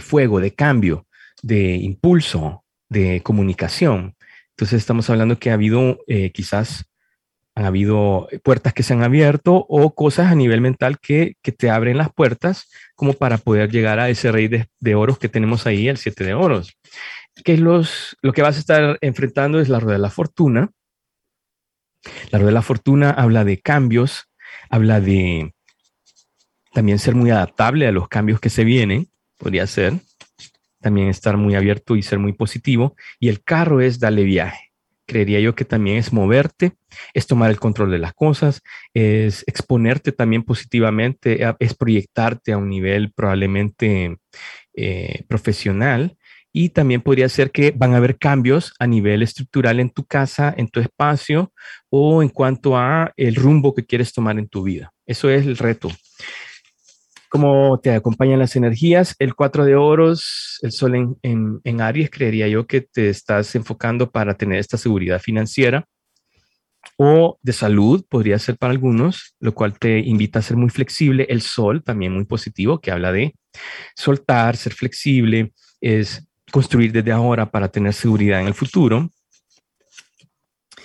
fuego, 0.00 0.40
de 0.40 0.54
cambio, 0.54 1.06
de 1.42 1.76
impulso, 1.76 2.64
de 2.88 3.22
comunicación. 3.22 4.16
Entonces 4.50 4.78
estamos 4.78 5.10
hablando 5.10 5.38
que 5.38 5.50
ha 5.50 5.54
habido 5.54 5.98
eh, 6.06 6.30
quizás 6.32 6.86
han 7.56 7.66
habido 7.66 8.28
puertas 8.42 8.72
que 8.72 8.82
se 8.82 8.94
han 8.94 9.02
abierto 9.02 9.64
o 9.68 9.94
cosas 9.94 10.30
a 10.30 10.34
nivel 10.34 10.60
mental 10.60 10.98
que, 10.98 11.36
te 11.56 11.70
abren 11.70 11.98
las 11.98 12.12
puertas 12.12 12.68
como 12.96 13.12
para 13.12 13.38
poder 13.38 13.70
llegar 13.70 14.00
a 14.00 14.08
ese 14.08 14.32
rey 14.32 14.48
de, 14.48 14.94
oros 14.94 15.18
que 15.18 15.28
tenemos 15.28 15.66
ahí, 15.66 15.88
el 15.88 15.96
siete 15.96 16.24
de 16.24 16.34
oros. 16.34 16.76
Que 17.44 17.56
los, 17.56 18.16
lo 18.22 18.32
que 18.32 18.42
vas 18.42 18.56
a 18.56 18.60
estar 18.60 18.98
enfrentando 19.02 19.60
es 19.60 19.68
la 19.68 19.78
rueda 19.78 19.98
de 19.98 20.02
la 20.02 20.10
fortuna. 20.10 20.70
La 22.30 22.38
rueda 22.38 22.50
de 22.50 22.54
la 22.54 22.62
fortuna 22.62 23.10
habla 23.10 23.44
de 23.44 23.60
cambios, 23.60 24.28
habla 24.68 25.00
de 25.00 25.54
también 26.74 26.98
ser 26.98 27.14
muy 27.14 27.30
adaptable 27.30 27.86
a 27.86 27.92
los 27.92 28.08
cambios 28.08 28.40
que 28.40 28.50
se 28.50 28.64
vienen, 28.64 29.08
podría 29.38 29.66
ser. 29.66 29.94
También 30.80 31.08
estar 31.08 31.38
muy 31.38 31.54
abierto 31.54 31.96
y 31.96 32.02
ser 32.02 32.18
muy 32.18 32.34
positivo. 32.34 32.94
Y 33.18 33.28
el 33.28 33.42
carro 33.42 33.80
es 33.80 33.98
darle 33.98 34.24
viaje. 34.24 34.72
Creería 35.06 35.40
yo 35.40 35.54
que 35.54 35.64
también 35.64 35.96
es 35.98 36.12
moverte, 36.12 36.72
es 37.12 37.26
tomar 37.26 37.50
el 37.50 37.60
control 37.60 37.90
de 37.90 37.98
las 37.98 38.14
cosas, 38.14 38.62
es 38.94 39.44
exponerte 39.46 40.12
también 40.12 40.42
positivamente, 40.42 41.46
es 41.58 41.74
proyectarte 41.74 42.52
a 42.52 42.58
un 42.58 42.70
nivel 42.70 43.12
probablemente 43.12 44.16
eh, 44.74 45.24
profesional 45.28 46.16
y 46.52 46.70
también 46.70 47.02
podría 47.02 47.28
ser 47.28 47.50
que 47.50 47.72
van 47.76 47.92
a 47.92 47.98
haber 47.98 48.16
cambios 48.16 48.72
a 48.78 48.86
nivel 48.86 49.22
estructural 49.22 49.78
en 49.78 49.90
tu 49.90 50.06
casa, 50.06 50.54
en 50.56 50.68
tu 50.68 50.80
espacio 50.80 51.52
o 51.90 52.22
en 52.22 52.30
cuanto 52.30 52.78
a 52.78 53.12
el 53.16 53.34
rumbo 53.34 53.74
que 53.74 53.84
quieres 53.84 54.12
tomar 54.12 54.38
en 54.38 54.48
tu 54.48 54.62
vida. 54.62 54.90
Eso 55.04 55.28
es 55.28 55.46
el 55.46 55.58
reto 55.58 55.90
cómo 57.34 57.80
te 57.80 57.90
acompañan 57.90 58.38
las 58.38 58.54
energías. 58.54 59.16
El 59.18 59.34
4 59.34 59.64
de 59.64 59.74
oros, 59.74 60.60
el 60.62 60.70
sol 60.70 60.94
en, 60.94 61.60
en, 61.64 61.80
Aries, 61.80 62.08
creería 62.08 62.46
yo 62.46 62.68
que 62.68 62.82
te 62.82 63.08
estás 63.08 63.56
enfocando 63.56 64.12
para 64.12 64.36
tener 64.36 64.60
esta 64.60 64.76
seguridad 64.78 65.20
financiera 65.20 65.84
o 66.96 67.36
de 67.42 67.52
salud, 67.52 68.04
podría 68.08 68.38
ser 68.38 68.56
para 68.56 68.70
algunos, 68.70 69.34
lo 69.40 69.52
cual 69.52 69.76
te 69.76 69.98
invita 69.98 70.38
a 70.38 70.42
ser 70.42 70.56
muy 70.56 70.70
flexible. 70.70 71.26
El 71.28 71.42
sol 71.42 71.82
también 71.82 72.12
muy 72.12 72.24
positivo, 72.24 72.78
que 72.78 72.92
habla 72.92 73.10
de 73.10 73.34
soltar, 73.96 74.56
ser 74.56 74.72
flexible, 74.72 75.54
es 75.80 76.24
construir 76.52 76.92
desde 76.92 77.10
ahora 77.10 77.50
para 77.50 77.68
tener 77.68 77.94
seguridad 77.94 78.42
en 78.42 78.46
el 78.46 78.54
futuro. 78.54 79.10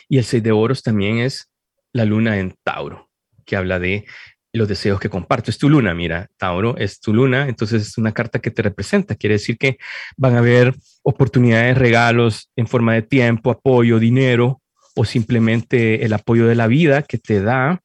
Y 0.08 0.18
el 0.18 0.24
6 0.24 0.42
de 0.42 0.52
oros 0.52 0.82
también 0.82 1.20
es 1.20 1.48
la 1.94 2.06
luna 2.06 2.40
en 2.40 2.56
Tauro, 2.64 3.08
que 3.46 3.56
habla 3.56 3.78
de 3.78 4.08
los 4.54 4.68
deseos 4.68 5.00
que 5.00 5.10
comparto. 5.10 5.52
Es 5.52 5.58
tu 5.58 5.70
luna, 5.70 5.94
mira, 5.94 6.30
Tauro 6.38 6.76
es 6.78 7.00
tu 7.00 7.14
luna, 7.14 7.48
entonces 7.48 7.88
es 7.88 7.98
una 7.98 8.12
carta 8.12 8.40
que 8.40 8.52
te 8.52 8.62
representa. 8.62 9.16
Quiere 9.16 9.36
decir 9.36 9.58
que 9.58 9.78
van 10.18 10.36
a 10.36 10.40
haber 10.40 10.76
oportunidades, 11.04 11.78
regalos 11.78 12.50
en 12.56 12.68
forma 12.68 12.94
de 12.94 13.02
tiempo, 13.04 13.52
apoyo, 13.52 14.00
dinero 14.00 14.62
o 14.96 15.06
simplemente 15.06 16.04
el 16.04 16.14
apoyo 16.14 16.48
de 16.48 16.56
la 16.56 16.68
vida 16.68 17.04
que 17.04 17.18
te 17.18 17.42
da 17.42 17.82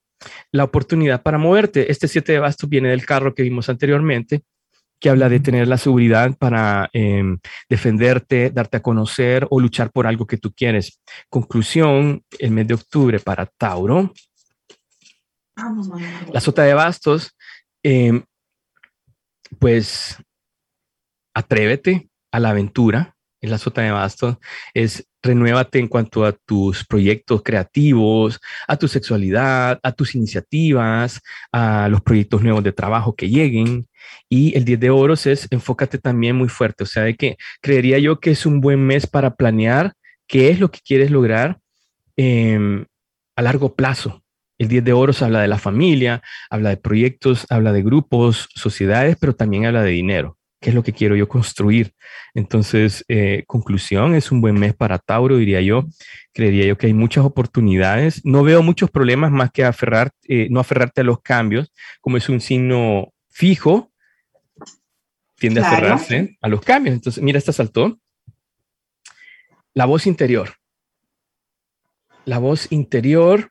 la 0.53 0.65
oportunidad 0.65 1.23
para 1.23 1.39
moverte. 1.39 1.91
Este 1.91 2.09
siete 2.09 2.33
de 2.33 2.39
bastos 2.39 2.69
viene 2.69 2.89
del 2.89 3.05
carro 3.05 3.35
que 3.35 3.43
vimos 3.43 3.69
anteriormente, 3.69 4.43
que 4.99 5.11
habla 5.11 5.29
de 5.29 5.41
tener 5.41 5.69
la 5.69 5.77
seguridad 5.77 6.35
para 6.39 6.89
em, 6.95 7.39
defenderte, 7.69 8.51
darte 8.51 8.79
a 8.79 8.83
conocer 8.83 9.47
o 9.51 9.61
luchar 9.61 9.91
por 9.91 10.07
algo 10.07 10.27
que 10.27 10.39
tú 10.39 10.53
quieres. 10.55 11.01
Conclusión, 11.29 12.23
el 12.39 12.51
mes 12.53 12.67
de 12.67 12.75
octubre 12.75 13.19
para 13.21 13.47
Tauro 13.47 14.12
la 16.32 16.40
sota 16.40 16.62
de 16.62 16.74
bastos, 16.74 17.36
em, 17.82 18.24
pues 19.59 20.16
atrévete 21.34 22.09
a 22.32 22.40
la 22.40 22.50
aventura. 22.50 23.11
En 23.40 23.50
la 23.50 23.59
sota 23.59 23.82
de 23.82 23.90
bastos 23.90 24.38
es 24.72 25.07
renuévate 25.22 25.78
en 25.78 25.88
cuanto 25.88 26.24
a 26.24 26.32
tus 26.32 26.86
proyectos 26.86 27.42
creativos, 27.42 28.40
a 28.66 28.78
tu 28.78 28.88
sexualidad, 28.88 29.80
a 29.82 29.92
tus 29.92 30.14
iniciativas, 30.14 31.20
a 31.52 31.88
los 31.90 32.00
proyectos 32.00 32.42
nuevos 32.42 32.64
de 32.64 32.72
trabajo 32.72 33.14
que 33.14 33.28
lleguen. 33.28 33.86
Y 34.30 34.57
el 34.57 34.64
10 34.64 34.80
de 34.80 34.90
oros 34.90 35.26
es 35.26 35.46
enfócate 35.50 35.98
también 35.98 36.36
muy 36.36 36.48
fuerte. 36.48 36.84
O 36.84 36.86
sea, 36.86 37.02
de 37.02 37.16
que 37.16 37.36
creería 37.61 37.98
yo 37.98 38.18
que 38.18 38.30
es 38.30 38.46
un 38.46 38.62
buen 38.62 38.80
mes 38.80 39.07
para 39.07 39.34
planear 39.34 39.92
qué 40.26 40.48
es 40.48 40.59
lo 40.59 40.70
que 40.70 40.80
quieres 40.80 41.11
lograr 41.11 41.59
em, 42.16 42.86
a 43.36 43.42
largo 43.42 43.74
plazo. 43.74 44.24
El 44.59 44.68
10 44.68 44.84
de 44.84 44.92
oros 44.92 45.22
habla 45.22 45.40
de 45.42 45.48
la 45.48 45.59
familia, 45.59 46.22
habla 46.48 46.70
de 46.70 46.76
proyectos, 46.76 47.46
habla 47.50 47.72
de 47.72 47.82
grupos, 47.82 48.48
sociedades, 48.55 49.16
pero 49.18 49.34
también 49.34 49.66
habla 49.66 49.82
de 49.82 49.90
dinero. 49.90 50.38
¿Qué 50.61 50.70
es 50.70 50.74
lo 50.74 50.82
que 50.82 50.94
quiero 50.94 51.14
yo 51.14 51.28
construir? 51.28 51.92
Entonces, 52.32 53.05
eh, 53.09 53.44
conclusión, 53.46 54.14
es 54.14 54.32
un 54.32 54.40
buen 54.40 54.59
mes 54.59 54.74
para 54.74 54.98
Tauro, 54.98 55.36
diría 55.36 55.61
yo. 55.61 55.84
Creería 56.32 56.64
yo 56.64 56.78
que 56.78 56.86
hay 56.86 56.94
muchas 56.94 57.24
oportunidades. 57.24 58.24
No 58.24 58.42
veo 58.44 58.62
muchos 58.62 58.90
problemas 58.90 59.30
más 59.30 59.50
que 59.50 59.64
aferrar, 59.64 60.12
eh, 60.26 60.48
no 60.50 60.61
aferrarte 60.61 61.02
a 61.02 61.05
los 61.05 61.20
cambios, 61.20 61.70
como 62.00 62.16
es 62.16 62.30
un 62.30 62.40
signo 62.40 63.12
fijo, 63.28 63.92
tiende 65.36 65.61
a 65.61 65.68
aferrarse 65.68 66.38
a 66.40 66.48
los 66.48 66.62
cambios. 66.62 66.94
Entonces, 66.94 67.22
mira, 67.22 67.36
esta 67.36 67.52
saltó. 67.52 67.98
La 69.74 69.84
voz 69.84 70.07
interior. 70.07 70.55
La 72.24 72.38
voz 72.38 72.68
interior 72.70 73.50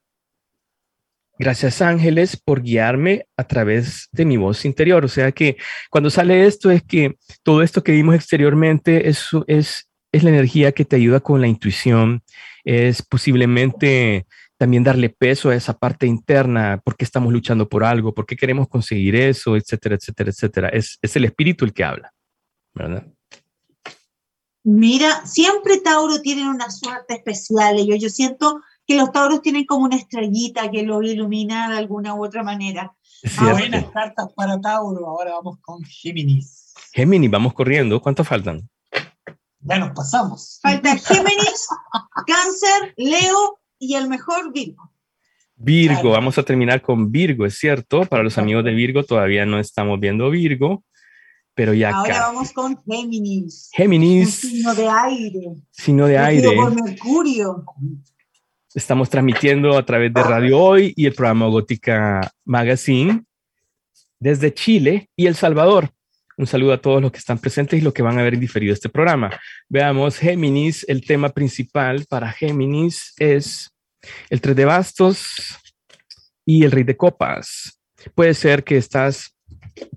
Gracias 1.39 1.81
ángeles 1.81 2.37
por 2.37 2.61
guiarme 2.61 3.25
a 3.37 3.45
través 3.45 4.07
de 4.11 4.25
mi 4.25 4.37
voz 4.37 4.65
interior. 4.65 5.03
O 5.03 5.07
sea 5.07 5.31
que 5.31 5.57
cuando 5.89 6.09
sale 6.09 6.45
esto 6.45 6.69
es 6.69 6.83
que 6.83 7.17
todo 7.41 7.63
esto 7.63 7.83
que 7.83 7.91
vimos 7.91 8.15
exteriormente 8.15 9.09
es, 9.09 9.29
es, 9.47 9.89
es 10.11 10.23
la 10.23 10.29
energía 10.29 10.71
que 10.71 10.85
te 10.85 10.95
ayuda 10.95 11.21
con 11.21 11.41
la 11.41 11.47
intuición, 11.47 12.23
es 12.63 13.01
posiblemente 13.01 14.27
también 14.57 14.83
darle 14.83 15.09
peso 15.09 15.49
a 15.49 15.55
esa 15.55 15.77
parte 15.77 16.05
interna, 16.05 16.79
porque 16.85 17.03
estamos 17.03 17.33
luchando 17.33 17.67
por 17.67 17.83
algo, 17.83 18.13
porque 18.13 18.35
queremos 18.35 18.69
conseguir 18.69 19.15
eso, 19.15 19.57
etcétera, 19.57 19.95
etcétera, 19.95 20.29
etcétera. 20.29 20.69
Es, 20.69 20.99
es 21.01 21.15
el 21.15 21.25
espíritu 21.25 21.65
el 21.65 21.73
que 21.73 21.83
habla, 21.83 22.13
¿verdad? 22.73 23.05
Mira, 24.63 25.25
siempre 25.25 25.79
Tauro 25.79 26.21
tiene 26.21 26.49
una 26.49 26.69
suerte 26.69 27.15
especial. 27.15 27.75
Yo, 27.85 27.95
yo 27.97 28.09
siento 28.09 28.61
que 28.85 28.95
los 28.95 29.11
tauros 29.11 29.41
tienen 29.41 29.65
como 29.65 29.85
una 29.85 29.95
estrellita 29.95 30.69
que 30.69 30.83
lo 30.83 31.01
ilumina 31.01 31.69
de 31.69 31.77
alguna 31.77 32.13
u 32.13 32.25
otra 32.25 32.43
manera. 32.43 32.93
buenas 33.39 33.85
cartas 33.91 34.27
para 34.35 34.59
Tauro. 34.59 35.07
Ahora 35.07 35.33
vamos 35.33 35.57
con 35.61 35.83
Géminis. 35.83 36.73
Géminis, 36.91 37.31
vamos 37.31 37.53
corriendo. 37.53 38.01
¿Cuántos 38.01 38.27
faltan? 38.27 38.69
Ya 39.61 39.79
nos 39.79 39.91
pasamos. 39.91 40.59
Falta 40.61 40.97
Géminis, 40.97 41.67
Cáncer, 42.27 42.93
Leo 42.97 43.59
y 43.79 43.95
el 43.95 44.09
mejor 44.09 44.51
Virgo. 44.51 44.91
Virgo, 45.55 46.09
vamos 46.09 46.37
a 46.37 46.43
terminar 46.43 46.81
con 46.81 47.11
Virgo, 47.11 47.45
es 47.45 47.57
cierto. 47.57 48.05
Para 48.05 48.23
los 48.23 48.37
amigos 48.37 48.65
de 48.65 48.73
Virgo 48.73 49.03
todavía 49.03 49.45
no 49.45 49.59
estamos 49.59 49.99
viendo 49.99 50.29
Virgo, 50.29 50.83
pero 51.53 51.73
ya 51.73 51.91
Ahora 51.91 52.21
vamos 52.21 52.51
con 52.51 52.77
Géminis. 52.83 53.69
Géminis. 53.71 54.41
signo 54.41 54.75
de 54.75 54.89
aire. 54.89 55.53
Signo 55.71 56.07
de 56.07 56.17
aire. 56.17 56.55
Por 56.55 56.75
Mercurio. 56.75 57.63
Estamos 58.75 59.07
transmitiendo 59.07 59.77
a 59.77 59.85
través 59.85 60.11
de 60.11 60.23
Radio 60.23 60.59
Hoy 60.59 60.93
y 60.95 61.05
el 61.05 61.13
programa 61.13 61.45
Gótica 61.45 62.31
Magazine 62.43 63.23
desde 64.19 64.51
Chile 64.51 65.11
y 65.15 65.27
El 65.27 65.35
Salvador. 65.35 65.91
Un 66.37 66.47
saludo 66.47 66.73
a 66.73 66.81
todos 66.81 66.99
los 66.99 67.11
que 67.11 67.19
están 67.19 67.37
presentes 67.37 67.79
y 67.79 67.83
los 67.83 67.93
que 67.93 68.01
van 68.01 68.17
a 68.17 68.23
ver 68.23 68.39
diferido 68.39 68.73
este 68.73 68.89
programa. 68.89 69.39
Veamos 69.69 70.17
Géminis, 70.17 70.83
el 70.89 71.05
tema 71.05 71.29
principal 71.29 72.05
para 72.09 72.31
Géminis 72.31 73.13
es 73.19 73.69
el 74.31 74.41
tres 74.41 74.55
de 74.55 74.65
bastos 74.65 75.59
y 76.43 76.63
el 76.65 76.71
rey 76.71 76.83
de 76.83 76.97
copas. 76.97 77.79
Puede 78.15 78.33
ser 78.33 78.63
que 78.63 78.77
estás 78.77 79.32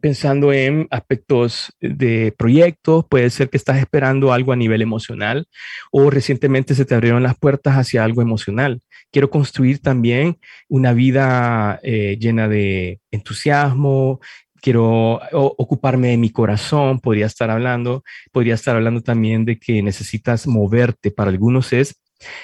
pensando 0.00 0.52
en 0.52 0.86
aspectos 0.90 1.72
de 1.80 2.34
proyectos, 2.36 3.04
puede 3.08 3.30
ser 3.30 3.50
que 3.50 3.56
estás 3.56 3.78
esperando 3.78 4.32
algo 4.32 4.52
a 4.52 4.56
nivel 4.56 4.82
emocional 4.82 5.46
o 5.90 6.10
recientemente 6.10 6.74
se 6.74 6.84
te 6.84 6.94
abrieron 6.94 7.22
las 7.22 7.36
puertas 7.38 7.74
hacia 7.74 8.04
algo 8.04 8.22
emocional. 8.22 8.80
Quiero 9.10 9.30
construir 9.30 9.80
también 9.80 10.38
una 10.68 10.92
vida 10.92 11.80
eh, 11.82 12.16
llena 12.20 12.48
de 12.48 13.00
entusiasmo, 13.10 14.20
quiero 14.60 15.20
ocuparme 15.32 16.08
de 16.08 16.16
mi 16.16 16.30
corazón, 16.30 16.98
podría 16.98 17.26
estar 17.26 17.50
hablando, 17.50 18.02
podría 18.32 18.54
estar 18.54 18.74
hablando 18.74 19.00
también 19.00 19.44
de 19.44 19.58
que 19.58 19.82
necesitas 19.82 20.46
moverte. 20.46 21.10
Para 21.10 21.30
algunos 21.30 21.72
es 21.72 22.00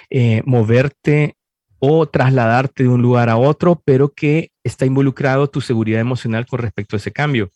eh, 0.08 0.42
moverte 0.44 1.34
o 1.78 2.06
trasladarte 2.06 2.84
de 2.84 2.88
un 2.88 3.02
lugar 3.02 3.28
a 3.28 3.36
otro, 3.36 3.82
pero 3.84 4.10
que 4.10 4.51
está 4.64 4.86
involucrado 4.86 5.48
tu 5.48 5.60
seguridad 5.60 6.00
emocional 6.00 6.46
con 6.46 6.60
respecto 6.60 6.96
a 6.96 6.98
ese 6.98 7.12
cambio. 7.12 7.50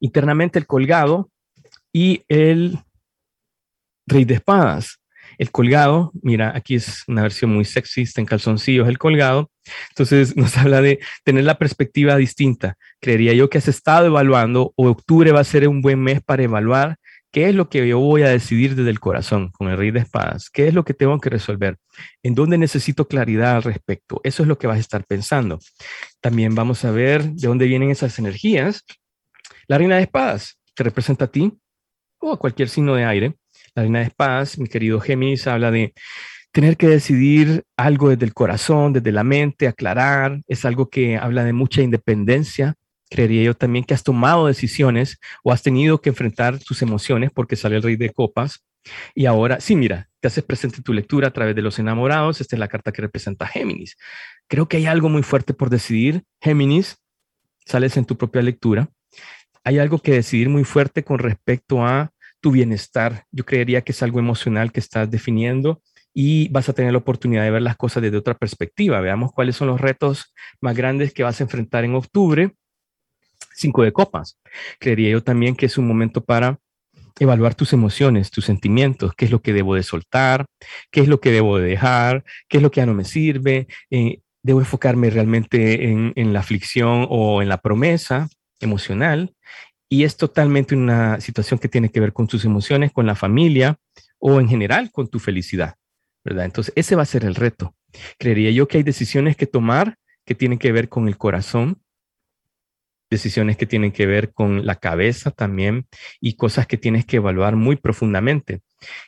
Internamente 0.00 0.58
el 0.58 0.66
colgado 0.66 1.30
y 1.92 2.22
el 2.28 2.78
rey 4.06 4.24
de 4.24 4.34
espadas. 4.34 5.00
El 5.38 5.50
colgado, 5.50 6.12
mira, 6.22 6.52
aquí 6.54 6.76
es 6.76 7.02
una 7.08 7.22
versión 7.22 7.52
muy 7.52 7.64
sexista 7.64 8.20
en 8.20 8.26
calzoncillos, 8.26 8.88
el 8.88 8.98
colgado. 8.98 9.50
Entonces 9.90 10.36
nos 10.36 10.56
habla 10.56 10.80
de 10.80 11.00
tener 11.24 11.44
la 11.44 11.58
perspectiva 11.58 12.16
distinta. 12.16 12.76
Creería 13.00 13.32
yo 13.32 13.48
que 13.48 13.58
has 13.58 13.68
estado 13.68 14.06
evaluando 14.06 14.72
o 14.76 14.88
octubre 14.88 15.32
va 15.32 15.40
a 15.40 15.44
ser 15.44 15.66
un 15.68 15.80
buen 15.80 16.00
mes 16.00 16.22
para 16.22 16.44
evaluar 16.44 16.98
¿Qué 17.34 17.48
es 17.48 17.54
lo 17.56 17.68
que 17.68 17.84
yo 17.88 17.98
voy 17.98 18.22
a 18.22 18.28
decidir 18.28 18.76
desde 18.76 18.90
el 18.90 19.00
corazón 19.00 19.50
con 19.50 19.68
el 19.68 19.76
rey 19.76 19.90
de 19.90 19.98
espadas? 19.98 20.48
¿Qué 20.50 20.68
es 20.68 20.72
lo 20.72 20.84
que 20.84 20.94
tengo 20.94 21.18
que 21.18 21.30
resolver? 21.30 21.78
¿En 22.22 22.36
dónde 22.36 22.58
necesito 22.58 23.08
claridad 23.08 23.56
al 23.56 23.64
respecto? 23.64 24.20
Eso 24.22 24.44
es 24.44 24.48
lo 24.48 24.56
que 24.56 24.68
vas 24.68 24.76
a 24.76 24.80
estar 24.80 25.04
pensando. 25.04 25.58
También 26.20 26.54
vamos 26.54 26.84
a 26.84 26.92
ver 26.92 27.24
de 27.24 27.48
dónde 27.48 27.66
vienen 27.66 27.90
esas 27.90 28.20
energías. 28.20 28.84
La 29.66 29.78
reina 29.78 29.96
de 29.96 30.02
espadas 30.02 30.60
te 30.74 30.84
representa 30.84 31.24
a 31.24 31.28
ti 31.28 31.52
o 32.20 32.32
a 32.32 32.38
cualquier 32.38 32.68
signo 32.68 32.94
de 32.94 33.04
aire. 33.04 33.34
La 33.74 33.82
reina 33.82 33.98
de 33.98 34.04
espadas, 34.04 34.56
mi 34.56 34.68
querido 34.68 35.00
Géminis, 35.00 35.48
habla 35.48 35.72
de 35.72 35.92
tener 36.52 36.76
que 36.76 36.86
decidir 36.86 37.64
algo 37.76 38.10
desde 38.10 38.26
el 38.26 38.32
corazón, 38.32 38.92
desde 38.92 39.10
la 39.10 39.24
mente, 39.24 39.66
aclarar. 39.66 40.40
Es 40.46 40.64
algo 40.64 40.88
que 40.88 41.16
habla 41.16 41.42
de 41.42 41.52
mucha 41.52 41.82
independencia, 41.82 42.76
creería 43.14 43.44
yo 43.44 43.54
también 43.54 43.84
que 43.84 43.94
has 43.94 44.02
tomado 44.02 44.48
decisiones 44.48 45.18
o 45.44 45.52
has 45.52 45.62
tenido 45.62 46.00
que 46.00 46.08
enfrentar 46.08 46.58
tus 46.58 46.82
emociones 46.82 47.30
porque 47.32 47.54
sale 47.54 47.76
el 47.76 47.82
rey 47.82 47.94
de 47.94 48.10
copas. 48.10 48.64
Y 49.14 49.26
ahora, 49.26 49.60
sí, 49.60 49.76
mira, 49.76 50.08
te 50.18 50.26
haces 50.26 50.42
presente 50.42 50.82
tu 50.82 50.92
lectura 50.92 51.28
a 51.28 51.30
través 51.30 51.54
de 51.54 51.62
los 51.62 51.78
enamorados. 51.78 52.40
Esta 52.40 52.56
es 52.56 52.60
la 52.60 52.66
carta 52.66 52.90
que 52.90 53.02
representa 53.02 53.46
Géminis. 53.46 53.96
Creo 54.48 54.66
que 54.66 54.78
hay 54.78 54.86
algo 54.86 55.08
muy 55.08 55.22
fuerte 55.22 55.54
por 55.54 55.70
decidir. 55.70 56.24
Géminis, 56.40 56.96
sales 57.64 57.96
en 57.96 58.04
tu 58.04 58.16
propia 58.16 58.42
lectura. 58.42 58.88
Hay 59.62 59.78
algo 59.78 60.00
que 60.00 60.10
decidir 60.10 60.48
muy 60.48 60.64
fuerte 60.64 61.04
con 61.04 61.20
respecto 61.20 61.86
a 61.86 62.10
tu 62.40 62.50
bienestar. 62.50 63.26
Yo 63.30 63.46
creería 63.46 63.82
que 63.82 63.92
es 63.92 64.02
algo 64.02 64.18
emocional 64.18 64.72
que 64.72 64.80
estás 64.80 65.08
definiendo 65.08 65.82
y 66.12 66.48
vas 66.48 66.68
a 66.68 66.72
tener 66.72 66.90
la 66.90 66.98
oportunidad 66.98 67.44
de 67.44 67.52
ver 67.52 67.62
las 67.62 67.76
cosas 67.76 68.02
desde 68.02 68.16
otra 68.16 68.34
perspectiva. 68.34 69.00
Veamos 69.00 69.32
cuáles 69.32 69.54
son 69.54 69.68
los 69.68 69.80
retos 69.80 70.34
más 70.60 70.76
grandes 70.76 71.14
que 71.14 71.22
vas 71.22 71.40
a 71.40 71.44
enfrentar 71.44 71.84
en 71.84 71.94
octubre 71.94 72.56
cinco 73.54 73.82
de 73.82 73.92
copas. 73.92 74.38
Creería 74.78 75.10
yo 75.10 75.22
también 75.22 75.56
que 75.56 75.66
es 75.66 75.78
un 75.78 75.86
momento 75.86 76.24
para 76.24 76.58
evaluar 77.18 77.54
tus 77.54 77.72
emociones, 77.72 78.30
tus 78.30 78.44
sentimientos, 78.44 79.14
qué 79.14 79.24
es 79.24 79.30
lo 79.30 79.40
que 79.40 79.52
debo 79.52 79.74
de 79.74 79.82
soltar, 79.82 80.46
qué 80.90 81.00
es 81.00 81.08
lo 81.08 81.20
que 81.20 81.30
debo 81.30 81.58
de 81.58 81.68
dejar, 81.68 82.24
qué 82.48 82.58
es 82.58 82.62
lo 82.62 82.70
que 82.70 82.80
ya 82.80 82.86
no 82.86 82.94
me 82.94 83.04
sirve. 83.04 83.68
Eh, 83.90 84.20
debo 84.42 84.60
enfocarme 84.60 85.10
realmente 85.10 85.90
en, 85.90 86.12
en, 86.16 86.32
la 86.32 86.40
aflicción 86.40 87.06
o 87.08 87.40
en 87.40 87.48
la 87.48 87.58
promesa 87.58 88.28
emocional. 88.60 89.34
Y 89.88 90.04
es 90.04 90.16
totalmente 90.16 90.74
una 90.74 91.20
situación 91.20 91.60
que 91.60 91.68
tiene 91.68 91.90
que 91.90 92.00
ver 92.00 92.12
con 92.12 92.26
tus 92.26 92.44
emociones, 92.44 92.92
con 92.92 93.06
la 93.06 93.14
familia 93.14 93.78
o 94.18 94.40
en 94.40 94.48
general 94.48 94.90
con 94.90 95.08
tu 95.08 95.20
felicidad, 95.20 95.76
¿verdad? 96.24 96.46
Entonces, 96.46 96.72
ese 96.76 96.96
va 96.96 97.02
a 97.02 97.06
ser 97.06 97.24
el 97.24 97.34
reto. 97.34 97.74
Creería 98.18 98.50
yo 98.50 98.66
que 98.66 98.78
hay 98.78 98.82
decisiones 98.82 99.36
que 99.36 99.46
tomar 99.46 99.96
que 100.24 100.34
tienen 100.34 100.58
que 100.58 100.72
ver 100.72 100.88
con 100.88 101.08
el 101.08 101.18
corazón, 101.18 101.82
decisiones 103.14 103.56
que 103.56 103.66
tienen 103.66 103.92
que 103.92 104.06
ver 104.06 104.32
con 104.32 104.66
la 104.66 104.74
cabeza 104.74 105.30
también 105.30 105.86
y 106.20 106.34
cosas 106.34 106.66
que 106.66 106.76
tienes 106.76 107.06
que 107.06 107.16
evaluar 107.16 107.54
muy 107.54 107.76
profundamente. 107.76 108.60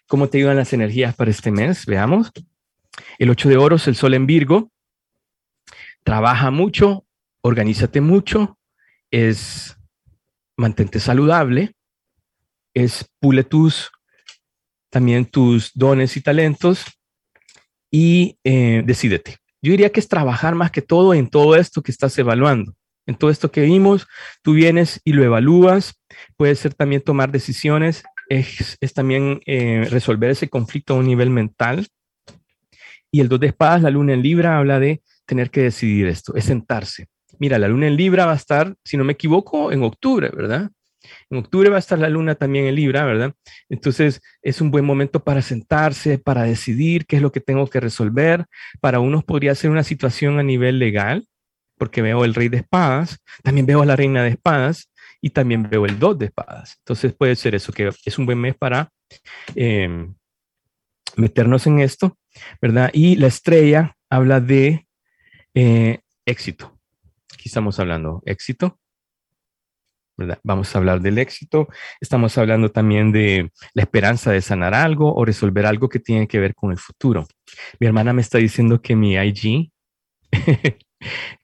¿Cómo 0.06 0.28
te 0.28 0.38
ayudan 0.38 0.56
las 0.56 0.72
energías 0.72 1.14
para 1.14 1.30
este 1.30 1.50
mes? 1.50 1.86
Veamos. 1.86 2.30
El 3.18 3.30
8 3.30 3.48
de 3.48 3.56
oros, 3.56 3.88
el 3.88 3.96
sol 3.96 4.14
en 4.14 4.26
Virgo. 4.26 4.70
Trabaja 6.04 6.52
mucho, 6.52 7.04
organízate 7.40 8.00
mucho, 8.00 8.58
es 9.10 9.76
mantente 10.56 11.00
saludable, 11.00 11.74
es 12.74 13.10
pule 13.18 13.42
tus 13.42 13.90
también 14.88 15.26
tus 15.26 15.72
dones 15.74 16.16
y 16.16 16.20
talentos 16.20 16.84
y 17.90 18.38
eh, 18.44 18.82
decídete. 18.86 19.38
Yo 19.60 19.72
diría 19.72 19.90
que 19.90 19.98
es 19.98 20.08
trabajar 20.08 20.54
más 20.54 20.70
que 20.70 20.80
todo 20.80 21.12
en 21.12 21.28
todo 21.28 21.56
esto 21.56 21.82
que 21.82 21.90
estás 21.90 22.16
evaluando 22.18 22.75
en 23.06 23.14
todo 23.14 23.30
esto 23.30 23.50
que 23.50 23.62
vimos, 23.62 24.06
tú 24.42 24.52
vienes 24.52 25.00
y 25.04 25.12
lo 25.12 25.24
evalúas, 25.24 26.00
puede 26.36 26.54
ser 26.56 26.74
también 26.74 27.02
tomar 27.02 27.30
decisiones, 27.30 28.02
es, 28.28 28.78
también 28.94 29.40
eh, 29.46 29.86
resolver 29.90 30.30
ese 30.30 30.48
conflicto 30.48 30.94
a 30.94 30.98
un 30.98 31.06
nivel 31.06 31.30
mental. 31.30 31.86
Y 33.10 33.20
el 33.20 33.28
dos 33.28 33.40
de 33.40 33.48
espadas, 33.48 33.82
la 33.82 33.90
luna 33.90 34.14
en 34.14 34.22
Libra, 34.22 34.58
habla 34.58 34.80
de 34.80 35.02
tener 35.24 35.50
que 35.50 35.62
decidir 35.62 36.08
esto, 36.08 36.34
es 36.34 36.44
sentarse. 36.44 37.06
Mira, 37.38 37.58
la 37.58 37.68
luna 37.68 37.86
en 37.86 37.96
Libra 37.96 38.26
va 38.26 38.32
a 38.32 38.36
estar, 38.36 38.74
si 38.84 38.96
no 38.96 39.04
me 39.04 39.12
equivoco, 39.12 39.72
en 39.72 39.82
octubre, 39.82 40.30
¿verdad? 40.30 40.70
En 41.30 41.38
octubre 41.38 41.68
va 41.70 41.76
a 41.76 41.80
estar 41.80 41.98
la 41.98 42.08
luna 42.08 42.34
también 42.34 42.66
en 42.66 42.74
Libra, 42.74 43.04
¿verdad? 43.04 43.34
Entonces 43.68 44.20
es 44.42 44.60
un 44.60 44.70
buen 44.70 44.84
momento 44.84 45.22
para 45.22 45.42
sentarse, 45.42 46.18
para 46.18 46.42
decidir 46.42 47.06
qué 47.06 47.16
es 47.16 47.22
lo 47.22 47.32
que 47.32 47.40
tengo 47.40 47.68
que 47.68 47.80
resolver. 47.80 48.46
Para 48.80 48.98
unos 49.00 49.24
podría 49.24 49.54
ser 49.54 49.70
una 49.70 49.84
situación 49.84 50.38
a 50.38 50.42
nivel 50.42 50.78
legal, 50.78 51.26
porque 51.78 52.02
veo 52.02 52.24
el 52.24 52.34
rey 52.34 52.48
de 52.48 52.58
espadas, 52.58 53.18
también 53.42 53.66
veo 53.66 53.82
a 53.82 53.86
la 53.86 53.96
reina 53.96 54.22
de 54.22 54.30
espadas, 54.30 54.90
y 55.20 55.30
también 55.30 55.68
veo 55.68 55.86
el 55.86 55.98
2 55.98 56.18
de 56.18 56.26
espadas. 56.26 56.76
Entonces 56.78 57.14
puede 57.14 57.36
ser 57.36 57.54
eso, 57.54 57.72
que 57.72 57.90
es 58.04 58.18
un 58.18 58.26
buen 58.26 58.38
mes 58.38 58.54
para 58.56 58.92
em, 59.54 60.14
meternos 61.16 61.66
en 61.66 61.80
esto, 61.80 62.16
¿verdad? 62.60 62.90
Y 62.92 63.16
la 63.16 63.26
estrella 63.26 63.96
habla 64.08 64.40
de 64.40 64.86
eh, 65.54 65.98
éxito. 66.24 66.78
Aquí 67.32 67.48
estamos 67.48 67.78
hablando 67.80 68.22
éxito. 68.24 68.78
Vamos 70.44 70.74
a 70.74 70.78
hablar 70.78 71.00
del 71.00 71.18
éxito. 71.18 71.68
Estamos 72.00 72.38
hablando 72.38 72.70
también 72.70 73.12
de 73.12 73.50
la 73.74 73.82
esperanza 73.82 74.32
de 74.32 74.40
sanar 74.40 74.74
algo 74.74 75.14
o 75.14 75.24
resolver 75.24 75.66
algo 75.66 75.88
que 75.88 75.98
tiene 75.98 76.26
que 76.26 76.38
ver 76.38 76.54
con 76.54 76.70
el 76.70 76.78
futuro. 76.78 77.26
Mi 77.80 77.86
hermana 77.86 78.12
me 78.12 78.22
está 78.22 78.38
diciendo 78.38 78.80
que 78.80 78.96
mi 78.96 79.16
IG 79.16 79.70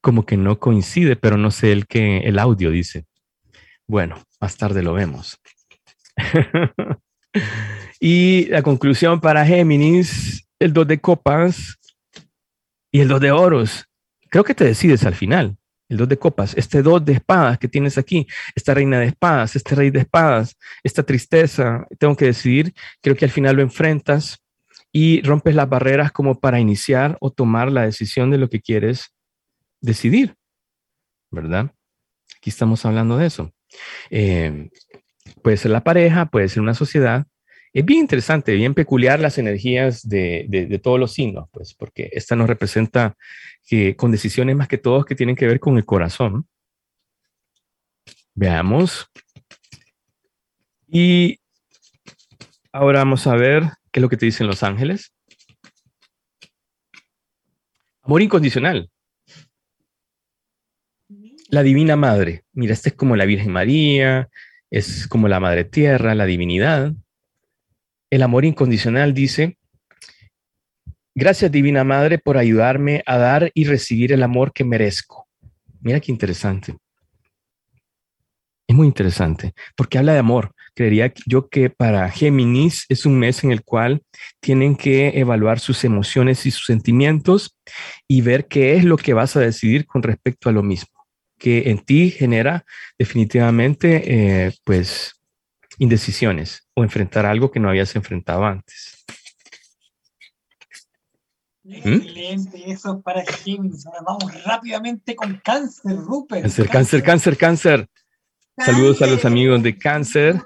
como 0.00 0.24
que 0.26 0.36
no 0.36 0.59
coincide, 0.59 1.16
pero 1.16 1.36
no 1.36 1.50
sé 1.50 1.72
el 1.72 1.86
que 1.86 2.18
el 2.18 2.38
audio 2.38 2.70
dice. 2.70 3.05
Bueno, 3.86 4.22
más 4.40 4.57
tarde 4.57 4.82
lo 4.82 4.94
vemos. 4.94 5.38
y 8.00 8.46
la 8.46 8.62
conclusión 8.62 9.20
para 9.20 9.44
Géminis, 9.44 10.46
el 10.59 10.72
2 10.72 10.86
de 10.86 11.00
copas 11.00 11.78
y 12.90 13.00
el 13.00 13.09
2 13.09 13.20
de 13.20 13.32
oros. 13.32 13.86
Creo 14.30 14.44
que 14.44 14.55
te 14.55 14.64
decides 14.64 15.05
al 15.05 15.14
final. 15.14 15.57
El 15.88 15.98
2 15.98 16.09
de 16.09 16.18
copas, 16.18 16.55
este 16.57 16.80
2 16.80 17.05
de 17.05 17.12
espadas 17.12 17.59
que 17.59 17.68
tienes 17.68 17.98
aquí, 17.98 18.26
esta 18.55 18.72
reina 18.72 18.98
de 18.98 19.07
espadas, 19.07 19.57
este 19.57 19.74
rey 19.74 19.90
de 19.90 20.00
espadas, 20.00 20.57
esta 20.82 21.03
tristeza, 21.03 21.86
tengo 21.98 22.16
que 22.16 22.24
decidir, 22.24 22.72
creo 23.03 23.14
que 23.14 23.26
al 23.26 23.30
final 23.30 23.57
lo 23.57 23.62
enfrentas 23.62 24.38
y 24.90 25.20
rompes 25.20 25.55
las 25.55 25.68
barreras 25.68 26.11
como 26.11 26.40
para 26.40 26.61
iniciar 26.61 27.18
o 27.20 27.30
tomar 27.30 27.70
la 27.70 27.82
decisión 27.82 28.30
de 28.30 28.38
lo 28.38 28.48
que 28.48 28.62
quieres 28.62 29.12
decidir, 29.83 30.37
¿verdad? 31.30 31.74
Aquí 32.39 32.49
estamos 32.49 32.87
hablando 32.87 33.18
de 33.18 33.26
eso. 33.26 33.53
Eh, 34.11 34.70
puede 35.43 35.57
ser 35.57 35.72
la 35.72 35.85
pareja, 35.85 36.26
puede 36.26 36.49
ser 36.49 36.62
una 36.62 36.74
sociedad. 36.74 37.26
Es 37.72 37.85
bien 37.85 38.01
interesante, 38.01 38.55
bien 38.55 38.74
peculiar 38.74 39.18
las 39.20 39.39
energías 39.39 40.09
de, 40.09 40.80
todos 40.83 41.01
los 41.01 41.12
signos, 41.12 41.49
pues, 41.51 41.74
porque 41.74 42.11
esta 42.12 42.37
nos 42.37 42.47
representa 42.47 43.16
que 43.66 43.97
con 43.97 44.12
decisiones 44.12 44.57
más 44.57 44.68
que 44.68 44.78
todos 44.78 45.05
que 45.05 45.14
tienen 45.14 45.37
que 45.37 45.47
ver 45.47 45.59
con 45.59 45.76
el 45.76 45.85
corazón. 45.85 46.47
Veamos. 48.35 49.11
Y 50.87 51.41
ahora 52.72 53.01
vamos 53.01 53.26
a 53.26 53.35
ver 53.35 53.64
qué 53.91 54.01
es 54.01 54.03
lo 54.03 54.09
que 54.09 54.16
te 54.16 54.26
dicen 54.26 54.47
los 54.47 54.62
ángeles. 54.62 55.14
Amor 58.03 58.20
incondicional 58.20 58.91
la 61.53 61.62
Divina 61.62 61.96
Madre. 61.96 62.44
Mira, 62.55 62.72
esta 62.72 62.88
es 62.88 62.94
como 62.94 63.14
la 63.14 63.26
Virgen 63.26 63.53
María, 63.53 64.30
es 64.70 65.07
como 65.07 65.28
la 65.28 65.38
Madre 65.38 65.64
Tierra, 65.64 66.14
la 66.14 66.24
divinidad. 66.24 66.94
El 68.11 68.22
amor 68.22 68.46
incondicional 68.46 69.12
dice, 69.12 69.59
gracias 71.14 71.53
Divina 71.53 71.84
Madre 71.84 72.16
por 72.16 72.38
ayudarme 72.38 73.03
a 73.05 73.18
dar 73.18 73.50
y 73.53 73.64
recibir 73.64 74.12
el 74.12 74.22
amor 74.22 74.55
que 74.55 74.64
merezco. 74.64 75.28
Mira 75.82 76.00
qué 76.00 76.11
interesante. 76.11 76.74
Es 78.66 78.74
muy 78.74 78.86
interesante, 78.86 79.53
porque 79.76 79.98
habla 79.98 80.14
de 80.14 80.20
amor. 80.20 80.55
Creería 80.74 81.12
yo 81.26 81.50
que 81.50 81.68
para 81.68 82.09
Géminis 82.09 82.86
es 82.88 83.05
un 83.05 83.18
mes 83.18 83.44
en 83.44 83.53
el 83.53 83.62
cual 83.62 84.03
tienen 84.40 84.74
que 84.74 85.20
evaluar 85.20 85.61
sus 85.61 85.84
emociones 85.84 86.46
y 86.46 86.50
sus 86.50 86.64
sentimientos 86.64 87.59
y 88.09 88.22
ver 88.22 88.46
qué 88.46 88.76
es 88.76 88.84
lo 88.84 88.96
que 88.96 89.12
vas 89.12 89.36
a 89.36 89.40
decidir 89.40 89.84
con 89.84 90.03
respecto 90.03 90.48
a 90.48 90.53
lo 90.53 90.62
mismo 90.62 90.91
que 91.43 91.70
en 91.70 91.84
ti 91.84 92.12
genera 92.12 92.64
definitivamente, 92.97 94.47
eh, 94.47 94.55
pues, 94.62 95.20
indecisiones 95.78 96.68
o 96.74 96.84
enfrentar 96.84 97.26
algo 97.26 97.51
que 97.51 97.59
no 97.59 97.68
habías 97.68 97.97
enfrentado 97.97 98.45
antes. 98.45 99.05
¿Mm? 101.64 101.95
Excelente, 101.95 102.70
eso 102.70 103.03
para 103.03 103.24
Géminis. 103.24 103.84
Ahora 103.86 104.03
vamos 104.07 104.45
rápidamente 104.45 105.16
con 105.16 105.40
cáncer, 105.45 105.97
Rupert. 105.97 106.43
Cáncer, 106.43 106.68
cáncer, 106.68 107.03
cáncer, 107.03 107.36
cáncer. 107.36 107.90
Saludos 108.57 109.03
a 109.03 109.07
los 109.09 109.24
amigos 109.24 109.62
de 109.64 109.76
cáncer. 109.76 110.40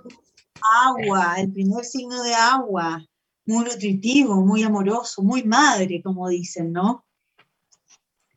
Agua, 0.86 1.34
el 1.38 1.52
primer 1.52 1.84
signo 1.84 2.22
de 2.22 2.34
agua. 2.34 3.04
Muy 3.44 3.64
nutritivo, 3.64 4.36
muy 4.40 4.62
amoroso, 4.62 5.22
muy 5.22 5.44
madre, 5.44 6.00
como 6.02 6.28
dicen, 6.28 6.72
¿no? 6.72 7.05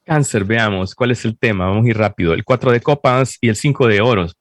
Cáncer, 0.09 0.43
veamos, 0.43 0.95
¿cuál 0.95 1.11
es 1.11 1.23
el 1.23 1.37
tema? 1.37 1.67
Vamos 1.67 1.85
a 1.85 1.89
ir 1.89 1.95
rápido. 1.95 2.33
El 2.33 2.43
4 2.43 2.71
de 2.71 2.81
copas 2.81 3.37
y 3.41 3.47
el 3.47 3.55
5 3.55 3.87
de 3.87 4.01
oros. 4.01 4.35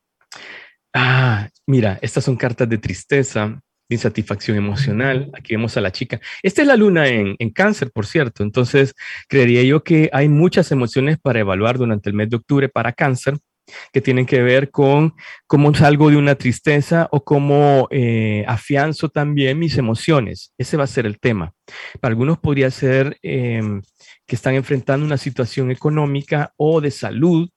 Ah, 0.94 1.46
mira, 1.66 1.98
estas 2.00 2.24
son 2.24 2.36
cartas 2.36 2.70
de 2.70 2.78
tristeza, 2.78 3.60
de 3.86 3.94
insatisfacción 3.94 4.56
emocional. 4.56 5.30
Aquí 5.34 5.54
vemos 5.54 5.76
a 5.76 5.82
la 5.82 5.92
chica. 5.92 6.22
Esta 6.42 6.62
es 6.62 6.68
la 6.68 6.76
luna 6.78 7.08
en, 7.08 7.36
en, 7.38 7.50
cáncer, 7.50 7.90
por 7.92 8.06
cierto. 8.06 8.42
Entonces, 8.42 8.94
creería 9.28 9.62
yo 9.62 9.84
que 9.84 10.08
hay 10.10 10.30
muchas 10.30 10.72
emociones 10.72 11.18
para 11.18 11.40
evaluar 11.40 11.76
durante 11.76 12.08
el 12.08 12.16
mes 12.16 12.30
de 12.30 12.36
octubre 12.36 12.70
para 12.70 12.94
cáncer 12.94 13.34
que 13.92 14.00
tienen 14.00 14.26
que 14.26 14.42
ver 14.42 14.70
con 14.70 15.14
cómo 15.46 15.74
salgo 15.74 16.10
de 16.10 16.16
una 16.16 16.34
tristeza 16.34 17.08
o 17.10 17.24
cómo 17.24 17.88
eh, 17.90 18.44
afianzo 18.46 19.08
también 19.08 19.58
mis 19.58 19.76
emociones. 19.78 20.52
Ese 20.58 20.76
va 20.76 20.84
a 20.84 20.88
ser 20.88 21.06
el 21.06 21.18
tema. 21.18 21.52
Para 22.00 22.12
algunos 22.12 22.38
podría 22.38 22.70
ser 22.70 23.18
em, 23.22 23.82
que 24.28 24.36
están 24.36 24.54
enfrentando 24.54 25.06
una 25.06 25.16
situación 25.16 25.70
económica 25.70 26.52
o 26.58 26.82
de 26.82 26.90
salud 26.90 27.48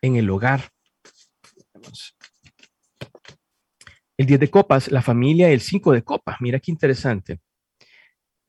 en 0.00 0.14
el 0.14 0.30
hogar. 0.30 0.70
El 4.16 4.26
10 4.26 4.38
de 4.38 4.48
copas, 4.48 4.92
la 4.92 5.02
familia, 5.02 5.50
el 5.50 5.60
5 5.60 5.92
de 5.92 6.02
copas. 6.02 6.36
Mira 6.40 6.60
qué 6.60 6.70
interesante. 6.70 7.40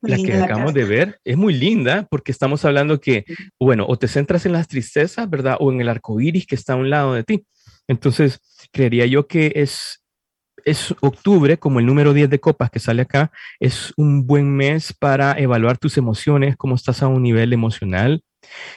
la 0.00 0.16
que 0.16 0.32
acabamos 0.32 0.74
de 0.74 0.84
ver 0.84 1.20
es 1.24 1.36
muy 1.36 1.54
linda 1.54 2.06
porque 2.08 2.30
estamos 2.30 2.64
hablando 2.64 3.00
que, 3.00 3.24
bueno, 3.58 3.84
o 3.88 3.98
te 3.98 4.06
centras 4.06 4.46
en 4.46 4.52
las 4.52 4.68
tristezas, 4.68 5.28
¿verdad? 5.28 5.56
O 5.58 5.72
en 5.72 5.80
el 5.80 5.88
arco 5.88 6.20
iris 6.20 6.46
que 6.46 6.54
está 6.54 6.74
a 6.74 6.76
un 6.76 6.88
lado 6.88 7.14
de 7.14 7.24
ti. 7.24 7.44
Entonces, 7.88 8.40
creería 8.70 9.06
yo 9.06 9.26
que 9.26 9.52
es 9.56 10.01
es 10.64 10.94
octubre, 11.00 11.58
como 11.58 11.80
el 11.80 11.86
número 11.86 12.12
10 12.12 12.30
de 12.30 12.40
copas 12.40 12.70
que 12.70 12.78
sale 12.78 13.02
acá, 13.02 13.32
es 13.60 13.92
un 13.96 14.26
buen 14.26 14.54
mes 14.54 14.92
para 14.92 15.38
evaluar 15.38 15.78
tus 15.78 15.96
emociones, 15.98 16.56
cómo 16.56 16.74
estás 16.74 17.02
a 17.02 17.08
un 17.08 17.22
nivel 17.22 17.52
emocional, 17.52 18.22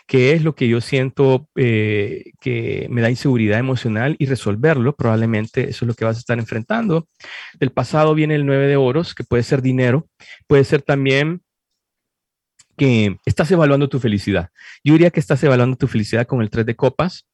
qué 0.07 0.33
es 0.33 0.43
lo 0.43 0.55
que 0.55 0.67
yo 0.67 0.81
siento 0.81 1.49
eh, 1.55 2.31
que 2.39 2.87
me 2.89 3.01
da 3.01 3.09
inseguridad 3.09 3.59
emocional 3.59 4.15
y 4.19 4.25
resolverlo. 4.25 4.95
Probablemente 4.95 5.69
eso 5.69 5.85
es 5.85 5.87
lo 5.87 5.93
que 5.93 6.05
vas 6.05 6.17
a 6.17 6.19
estar 6.19 6.39
enfrentando. 6.39 7.07
Del 7.59 7.71
pasado 7.71 8.13
viene 8.13 8.35
el 8.35 8.45
9 8.45 8.67
de 8.67 8.77
oros, 8.77 9.15
que 9.15 9.23
puede 9.23 9.43
ser 9.43 9.61
dinero, 9.61 10.07
puede 10.47 10.63
ser 10.63 10.81
también 10.81 11.41
que 12.77 13.17
estás 13.25 13.49
evaluando 13.51 13.89
tu 13.89 13.99
felicidad. 13.99 14.49
Yo 14.83 14.93
diría 14.93 15.11
que 15.11 15.19
estás 15.19 15.41
evaluando 15.43 15.77
tu 15.77 15.87
felicidad 15.87 16.27
con 16.27 16.41
el 16.41 16.49
3 16.49 16.65
de 16.65 16.75
copas, 16.75 17.25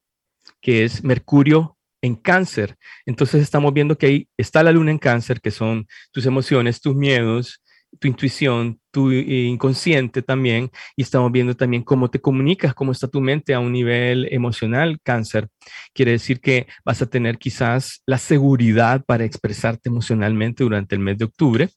que 0.60 0.84
es 0.84 1.02
Mercurio 1.02 1.76
en 2.02 2.16
cáncer. 2.16 2.76
Entonces 3.06 3.42
estamos 3.42 3.72
viendo 3.72 3.96
que 3.96 4.06
ahí 4.06 4.28
está 4.36 4.62
la 4.62 4.72
luna 4.72 4.90
en 4.90 4.98
cáncer, 4.98 5.40
que 5.40 5.50
son 5.50 5.86
tus 6.10 6.26
emociones, 6.26 6.80
tus 6.80 6.94
miedos, 6.94 7.62
tu 7.98 8.08
intuición, 8.08 8.80
tu 8.90 9.10
eh, 9.10 9.44
inconsciente 9.44 10.22
también, 10.22 10.70
y 10.96 11.02
estamos 11.02 11.30
viendo 11.30 11.54
también 11.54 11.82
cómo 11.82 12.10
te 12.10 12.20
comunicas, 12.20 12.74
cómo 12.74 12.92
está 12.92 13.08
tu 13.08 13.20
mente 13.20 13.54
a 13.54 13.60
un 13.60 13.72
nivel 13.72 14.28
emocional, 14.30 14.98
cáncer. 15.02 15.48
Quiere 15.92 16.12
decir 16.12 16.40
que 16.40 16.66
vas 16.84 17.02
a 17.02 17.06
tener 17.06 17.38
quizás 17.38 18.02
la 18.06 18.18
seguridad 18.18 19.04
para 19.04 19.24
expresarte 19.24 19.88
emocionalmente 19.88 20.64
durante 20.64 20.94
el 20.94 21.00
mes 21.00 21.18
de 21.18 21.26
octubre 21.26 21.68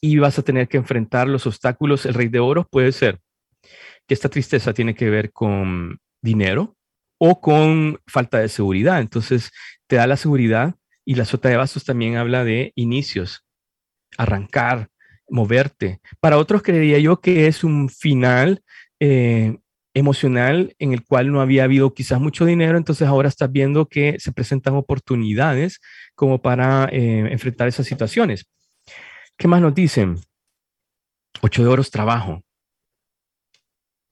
y 0.00 0.18
vas 0.18 0.38
a 0.38 0.42
tener 0.42 0.68
que 0.68 0.76
enfrentar 0.76 1.28
los 1.28 1.46
obstáculos. 1.46 2.06
El 2.06 2.14
rey 2.14 2.28
de 2.28 2.40
oro 2.40 2.66
puede 2.70 2.92
ser 2.92 3.20
que 4.06 4.14
esta 4.14 4.28
tristeza 4.28 4.72
tiene 4.72 4.94
que 4.94 5.10
ver 5.10 5.32
con 5.32 5.98
dinero, 6.22 6.76
o 7.18 7.40
con 7.40 8.00
falta 8.06 8.38
de 8.38 8.48
seguridad. 8.48 9.00
Entonces, 9.00 9.50
te 9.86 9.96
da 9.96 10.06
la 10.06 10.16
seguridad 10.16 10.74
y 11.04 11.14
la 11.14 11.24
sota 11.24 11.48
de 11.48 11.56
bastos 11.56 11.84
también 11.84 12.16
habla 12.16 12.44
de 12.44 12.72
inicios, 12.74 13.44
arrancar, 14.16 14.88
moverte. 15.28 16.00
Para 16.20 16.38
otros 16.38 16.62
creería 16.62 16.98
yo 16.98 17.20
que 17.20 17.46
es 17.46 17.64
un 17.64 17.88
final 17.88 18.62
eh, 19.00 19.56
emocional 19.94 20.74
en 20.78 20.92
el 20.92 21.04
cual 21.04 21.30
no 21.30 21.40
había 21.40 21.64
habido 21.64 21.94
quizás 21.94 22.20
mucho 22.20 22.44
dinero, 22.44 22.76
entonces 22.76 23.06
ahora 23.06 23.28
estás 23.28 23.50
viendo 23.50 23.86
que 23.86 24.18
se 24.18 24.32
presentan 24.32 24.74
oportunidades 24.74 25.80
como 26.14 26.42
para 26.42 26.88
eh, 26.90 27.28
enfrentar 27.30 27.68
esas 27.68 27.86
situaciones. 27.86 28.46
¿Qué 29.36 29.48
más 29.48 29.60
nos 29.60 29.74
dicen? 29.74 30.18
Ocho 31.40 31.62
de 31.62 31.68
oros, 31.68 31.90
trabajo. 31.90 32.42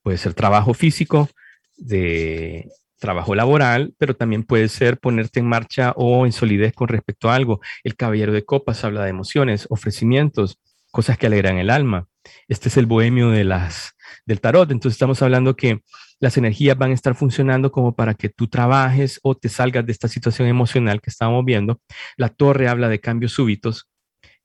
Puede 0.02 0.18
ser 0.18 0.34
trabajo 0.34 0.74
físico, 0.74 1.28
de 1.76 2.68
trabajo 3.02 3.34
laboral, 3.34 3.94
pero 3.98 4.14
también 4.14 4.44
puede 4.44 4.68
ser 4.68 4.98
ponerte 4.98 5.40
en 5.40 5.46
marcha 5.46 5.92
o 5.96 6.24
en 6.24 6.32
solidez 6.32 6.72
con 6.72 6.86
respecto 6.86 7.28
a 7.28 7.34
algo. 7.34 7.60
El 7.82 7.96
caballero 7.96 8.32
de 8.32 8.44
copas 8.44 8.84
habla 8.84 9.02
de 9.02 9.10
emociones, 9.10 9.66
ofrecimientos, 9.68 10.60
cosas 10.92 11.18
que 11.18 11.26
alegran 11.26 11.58
el 11.58 11.68
alma. 11.68 12.06
Este 12.46 12.68
es 12.68 12.76
el 12.76 12.86
bohemio 12.86 13.30
de 13.30 13.42
las, 13.42 13.94
del 14.24 14.40
tarot. 14.40 14.70
Entonces 14.70 14.94
estamos 14.94 15.20
hablando 15.20 15.56
que 15.56 15.82
las 16.20 16.36
energías 16.36 16.78
van 16.78 16.92
a 16.92 16.94
estar 16.94 17.16
funcionando 17.16 17.72
como 17.72 17.96
para 17.96 18.14
que 18.14 18.28
tú 18.28 18.46
trabajes 18.46 19.18
o 19.24 19.34
te 19.34 19.48
salgas 19.48 19.84
de 19.84 19.90
esta 19.90 20.06
situación 20.06 20.46
emocional 20.46 21.00
que 21.00 21.10
estamos 21.10 21.44
viendo. 21.44 21.80
La 22.16 22.28
torre 22.28 22.68
habla 22.68 22.88
de 22.88 23.00
cambios 23.00 23.32
súbitos, 23.32 23.88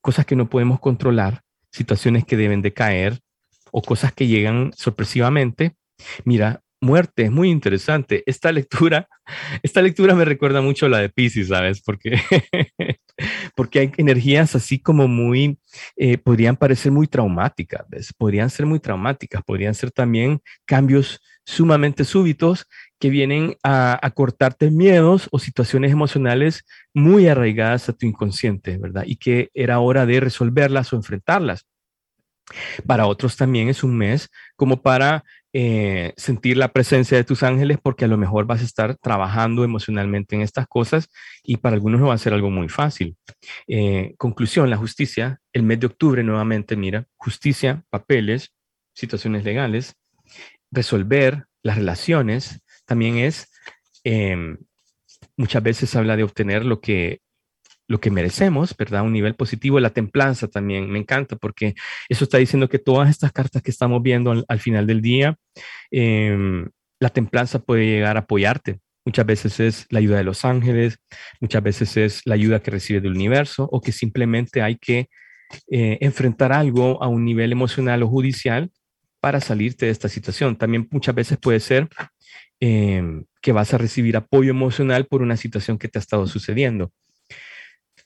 cosas 0.02 0.26
que 0.26 0.36
no 0.36 0.50
podemos 0.50 0.80
controlar, 0.80 1.44
situaciones 1.72 2.26
que 2.26 2.38
deben 2.38 2.64
de 2.64 2.74
caer 2.74 3.20
o 3.72 3.84
cosas 3.84 4.14
que 4.14 4.26
llegan 4.26 4.72
sorpresivamente. 4.76 5.76
Mira, 6.26 6.64
muerte, 6.82 7.24
es 7.24 7.32
muy 7.32 7.50
interesante. 7.50 8.24
Esta 8.26 8.52
lectura, 8.52 9.08
esta 9.64 9.82
lectura 9.82 10.16
me 10.16 10.26
recuerda 10.26 10.62
mucho 10.62 10.86
a 10.86 10.90
la 10.90 11.00
de 11.00 11.10
Pisces, 11.10 11.50
¿sabes? 11.50 11.82
Porque, 11.82 12.20
porque 13.56 13.80
hay 13.80 13.92
energías 13.98 14.56
así 14.56 14.80
como 14.80 15.08
muy, 15.08 15.60
eh, 15.96 16.18
podrían 16.18 16.56
parecer 16.56 16.92
muy 16.92 17.08
traumáticas, 17.08 17.86
¿ves? 17.90 18.14
Podrían 18.14 18.50
ser 18.50 18.66
muy 18.66 18.80
traumáticas, 18.80 19.44
podrían 19.44 19.74
ser 19.74 19.92
también 19.92 20.42
cambios 20.66 21.20
sumamente 21.46 22.04
súbitos 22.04 22.68
que 23.00 23.10
vienen 23.10 23.56
a, 23.64 23.98
a 24.06 24.12
cortarte 24.12 24.70
miedos 24.70 25.30
o 25.32 25.40
situaciones 25.40 25.92
emocionales 25.92 26.66
muy 26.94 27.28
arraigadas 27.28 27.88
a 27.88 27.94
tu 27.94 28.06
inconsciente, 28.06 28.78
¿verdad? 28.78 29.04
Y 29.06 29.16
que 29.16 29.50
era 29.54 29.80
hora 29.80 30.06
de 30.06 30.20
resolverlas 30.20 30.92
o 30.92 30.98
enfrentarlas. 30.98 31.66
Para 32.86 33.08
otros 33.08 33.36
también 33.36 33.70
es 33.70 33.84
un 33.84 33.98
mes 33.98 34.30
como 34.56 34.82
para 34.82 35.24
eh, 35.60 36.14
sentir 36.18 36.56
la 36.56 36.72
presencia 36.72 37.18
de 37.18 37.24
tus 37.24 37.42
ángeles 37.42 37.80
porque 37.82 38.06
a 38.06 38.08
lo 38.08 38.16
mejor 38.16 38.46
vas 38.46 38.62
a 38.62 38.64
estar 38.64 38.96
trabajando 38.96 39.64
emocionalmente 39.64 40.36
en 40.36 40.44
estas 40.44 40.68
cosas 40.68 41.10
y 41.42 41.58
para 41.58 41.74
algunos 41.74 42.00
no 42.00 42.10
va 42.10 42.14
a 42.14 42.20
ser 42.20 42.34
algo 42.34 42.52
muy 42.52 42.70
fácil. 42.70 43.18
Eh, 43.68 44.14
conclusión, 44.20 44.70
la 44.70 44.78
justicia, 44.78 45.42
el 45.54 45.64
mes 45.64 45.80
de 45.80 45.88
octubre 45.88 46.22
nuevamente, 46.22 46.76
mira, 46.76 47.08
justicia, 47.16 47.84
papeles, 47.90 48.54
situaciones 48.94 49.46
legales, 49.46 49.96
resolver 50.70 51.46
las 51.64 51.78
relaciones, 51.78 52.62
también 52.86 53.18
es, 53.18 53.50
em, 54.04 54.60
muchas 55.38 55.64
veces 55.64 55.96
habla 55.96 56.16
de 56.16 56.24
obtener 56.24 56.66
lo 56.66 56.82
que 56.82 57.22
lo 57.88 58.00
que 58.00 58.12
merecemos, 58.12 58.76
¿verdad? 58.78 59.04
Un 59.04 59.14
nivel 59.14 59.36
positivo. 59.36 59.80
La 59.80 59.92
templanza 59.92 60.48
también 60.48 60.90
me 60.90 61.00
encanta 61.00 61.36
porque 61.36 61.76
eso 62.10 62.26
está 62.26 62.38
diciendo 62.38 62.70
que 62.70 62.80
todas 62.80 63.10
estas 63.10 63.32
cartas 63.32 63.62
que 63.62 63.72
estamos 63.72 64.02
viendo 64.04 64.44
al, 64.48 64.60
final 64.60 64.88
del 64.88 65.02
día, 65.02 65.38
em, 65.92 66.70
la 67.00 67.10
templanza 67.10 67.60
puede 67.60 67.86
llegar 67.86 68.18
a 68.18 68.22
apoyarte. 68.22 68.80
Muchas 69.06 69.26
veces 69.26 69.60
es 69.62 69.86
la 69.90 70.00
ayuda 70.00 70.18
de 70.18 70.26
los 70.26 70.44
ángeles, 70.44 71.00
muchas 71.40 71.64
veces 71.64 71.96
es 71.96 72.22
la 72.26 72.36
ayuda 72.36 72.60
que 72.60 72.72
recibes 72.72 73.02
del 73.02 73.14
universo 73.14 73.70
o 73.72 73.80
que 73.80 73.94
simplemente 73.94 74.62
hay 74.62 74.76
que 74.78 75.10
eh, 75.72 75.98
enfrentar 76.02 76.52
algo 76.52 77.02
a 77.02 77.08
un 77.08 77.24
nivel 77.24 77.54
emocional 77.54 78.04
o 78.04 78.10
judicial 78.10 78.70
para 79.22 79.40
salirte 79.40 79.86
de 79.86 79.94
esta 79.94 80.10
situación. 80.10 80.58
También 80.58 80.88
muchas 80.92 81.16
veces 81.16 81.38
puede 81.38 81.62
ser 81.62 81.88
em, 82.60 83.24
que 83.42 83.54
vas 83.54 83.74
a 83.74 83.78
recibir 83.78 84.18
apoyo 84.18 84.52
emocional 84.52 85.06
por 85.06 85.22
una 85.22 85.38
situación 85.38 85.78
que 85.78 85.88
te 85.88 86.00
ha 86.00 86.02
estado 86.02 86.28
sucediendo. 86.28 86.92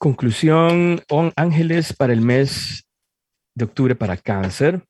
Conclusión, 0.02 1.04
ángeles 1.36 1.94
para 1.94 2.12
el 2.12 2.22
mes 2.22 2.88
de 3.54 3.66
octubre 3.66 3.94
para 3.94 4.18
cáncer. 4.18 4.84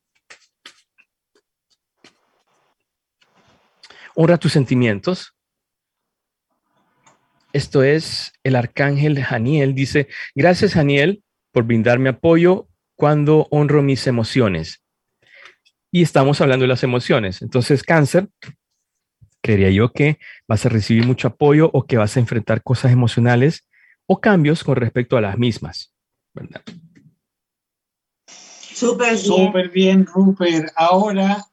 Honra 4.14 4.38
tus 4.38 4.52
sentimientos. 4.52 5.34
Esto 7.52 7.82
es 7.82 8.32
el 8.42 8.56
arcángel 8.56 9.22
Janiel. 9.22 9.74
Dice, 9.74 10.08
gracias 10.34 10.72
Janiel 10.72 11.22
por 11.52 11.64
brindarme 11.64 12.08
apoyo 12.08 12.68
cuando 12.96 13.48
honro 13.50 13.82
mis 13.82 14.06
emociones. 14.06 14.82
Y 15.90 16.00
estamos 16.00 16.40
hablando 16.40 16.62
de 16.62 16.68
las 16.68 16.84
emociones. 16.84 17.42
Entonces, 17.42 17.82
cáncer, 17.82 18.30
creería 19.42 19.68
yo 19.68 19.92
que 19.92 20.18
vas 20.48 20.64
a 20.64 20.70
recibir 20.70 21.04
mucho 21.04 21.28
apoyo 21.28 21.68
o 21.74 21.84
que 21.84 21.98
vas 21.98 22.16
a 22.16 22.20
enfrentar 22.20 22.62
cosas 22.62 22.92
emocionales 22.92 23.68
o 24.12 24.20
cambios 24.20 24.62
con 24.62 24.76
respecto 24.76 25.16
a 25.16 25.22
las 25.22 25.38
mismas. 25.38 25.92
¿verdad? 26.34 26.62
Súper 28.26 29.12
bien. 29.12 29.18
Súper 29.18 29.68
bien, 29.70 30.06
Rupert. 30.06 30.68
Ahora 30.76 31.44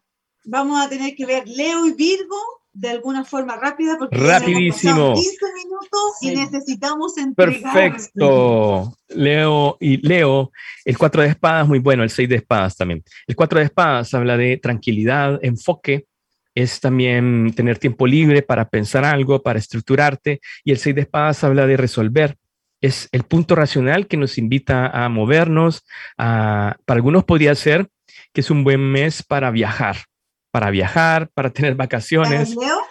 vamos 0.44 0.84
a 0.84 0.90
tener 0.90 1.16
que 1.16 1.26
ver 1.26 1.48
Leo 1.48 1.86
y 1.86 1.94
Virgo 1.94 2.38
de 2.72 2.90
alguna 2.90 3.24
forma 3.26 3.56
rápida 3.56 3.98
porque 3.98 4.16
rapidísimo 4.16 5.14
15 5.14 5.38
minutos 5.56 6.18
y 6.22 6.36
necesitamos 6.36 7.18
entregar. 7.18 7.74
Perfecto. 7.74 8.94
Leo 9.10 9.78
y 9.80 9.98
Leo, 10.06 10.52
el 10.86 10.98
4 10.98 11.22
de 11.22 11.28
espadas 11.30 11.68
muy 11.68 11.80
bueno, 11.80 12.04
el 12.04 12.10
6 12.10 12.28
de 12.30 12.36
espadas 12.36 12.76
también. 12.76 13.04
El 13.28 13.36
4 13.36 13.60
de 13.60 13.66
espadas 13.66 14.14
habla 14.14 14.38
de 14.38 14.58
tranquilidad, 14.58 15.40
enfoque, 15.42 16.08
es 16.56 16.80
también 16.80 17.54
tener 17.56 17.78
tiempo 17.78 18.08
libre 18.08 18.42
para 18.42 18.70
pensar 18.70 19.06
algo, 19.06 19.42
para 19.42 19.60
estructurarte. 19.60 20.42
Y 20.64 20.72
el 20.72 20.78
seis 20.78 20.96
de 20.96 21.02
espadas 21.02 21.44
habla 21.44 21.66
de 21.66 21.78
resolver. 21.78 22.36
Es 22.82 23.10
el 23.12 23.24
punto 23.24 23.56
racional 23.56 24.08
que 24.08 24.18
nos 24.18 24.38
invita 24.38 24.88
a 24.88 25.10
movernos. 25.10 25.84
para 26.16 26.78
algunos 26.88 27.26
podría 27.26 27.56
ser 27.56 27.88
que 28.34 28.42
es 28.42 28.50
un 28.50 28.64
buen 28.64 28.82
mes 28.82 29.24
para 29.24 29.52
viajar, 29.52 29.98
para 30.52 30.70
viajar, 30.70 31.30
para 31.34 31.50
tener 31.50 31.76
vacaciones. 31.76 32.56
¿Para 32.56 32.68
Leo? 32.68 32.82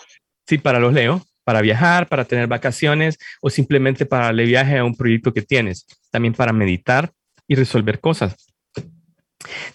Sí, 0.46 0.58
para 0.58 0.80
los 0.80 0.92
Leo, 0.92 1.22
para 1.44 1.60
viajar, 1.60 2.08
para 2.08 2.24
tener 2.24 2.46
vacaciones 2.46 3.18
o 3.40 3.50
simplemente 3.50 4.06
para 4.06 4.26
darle 4.26 4.44
viaje 4.44 4.78
a 4.78 4.84
un 4.84 4.96
proyecto 4.96 5.32
que 5.32 5.42
tienes. 5.42 5.86
También 6.10 6.34
para 6.34 6.52
meditar 6.52 7.12
y 7.46 7.54
resolver 7.54 8.00
cosas. 8.00 8.36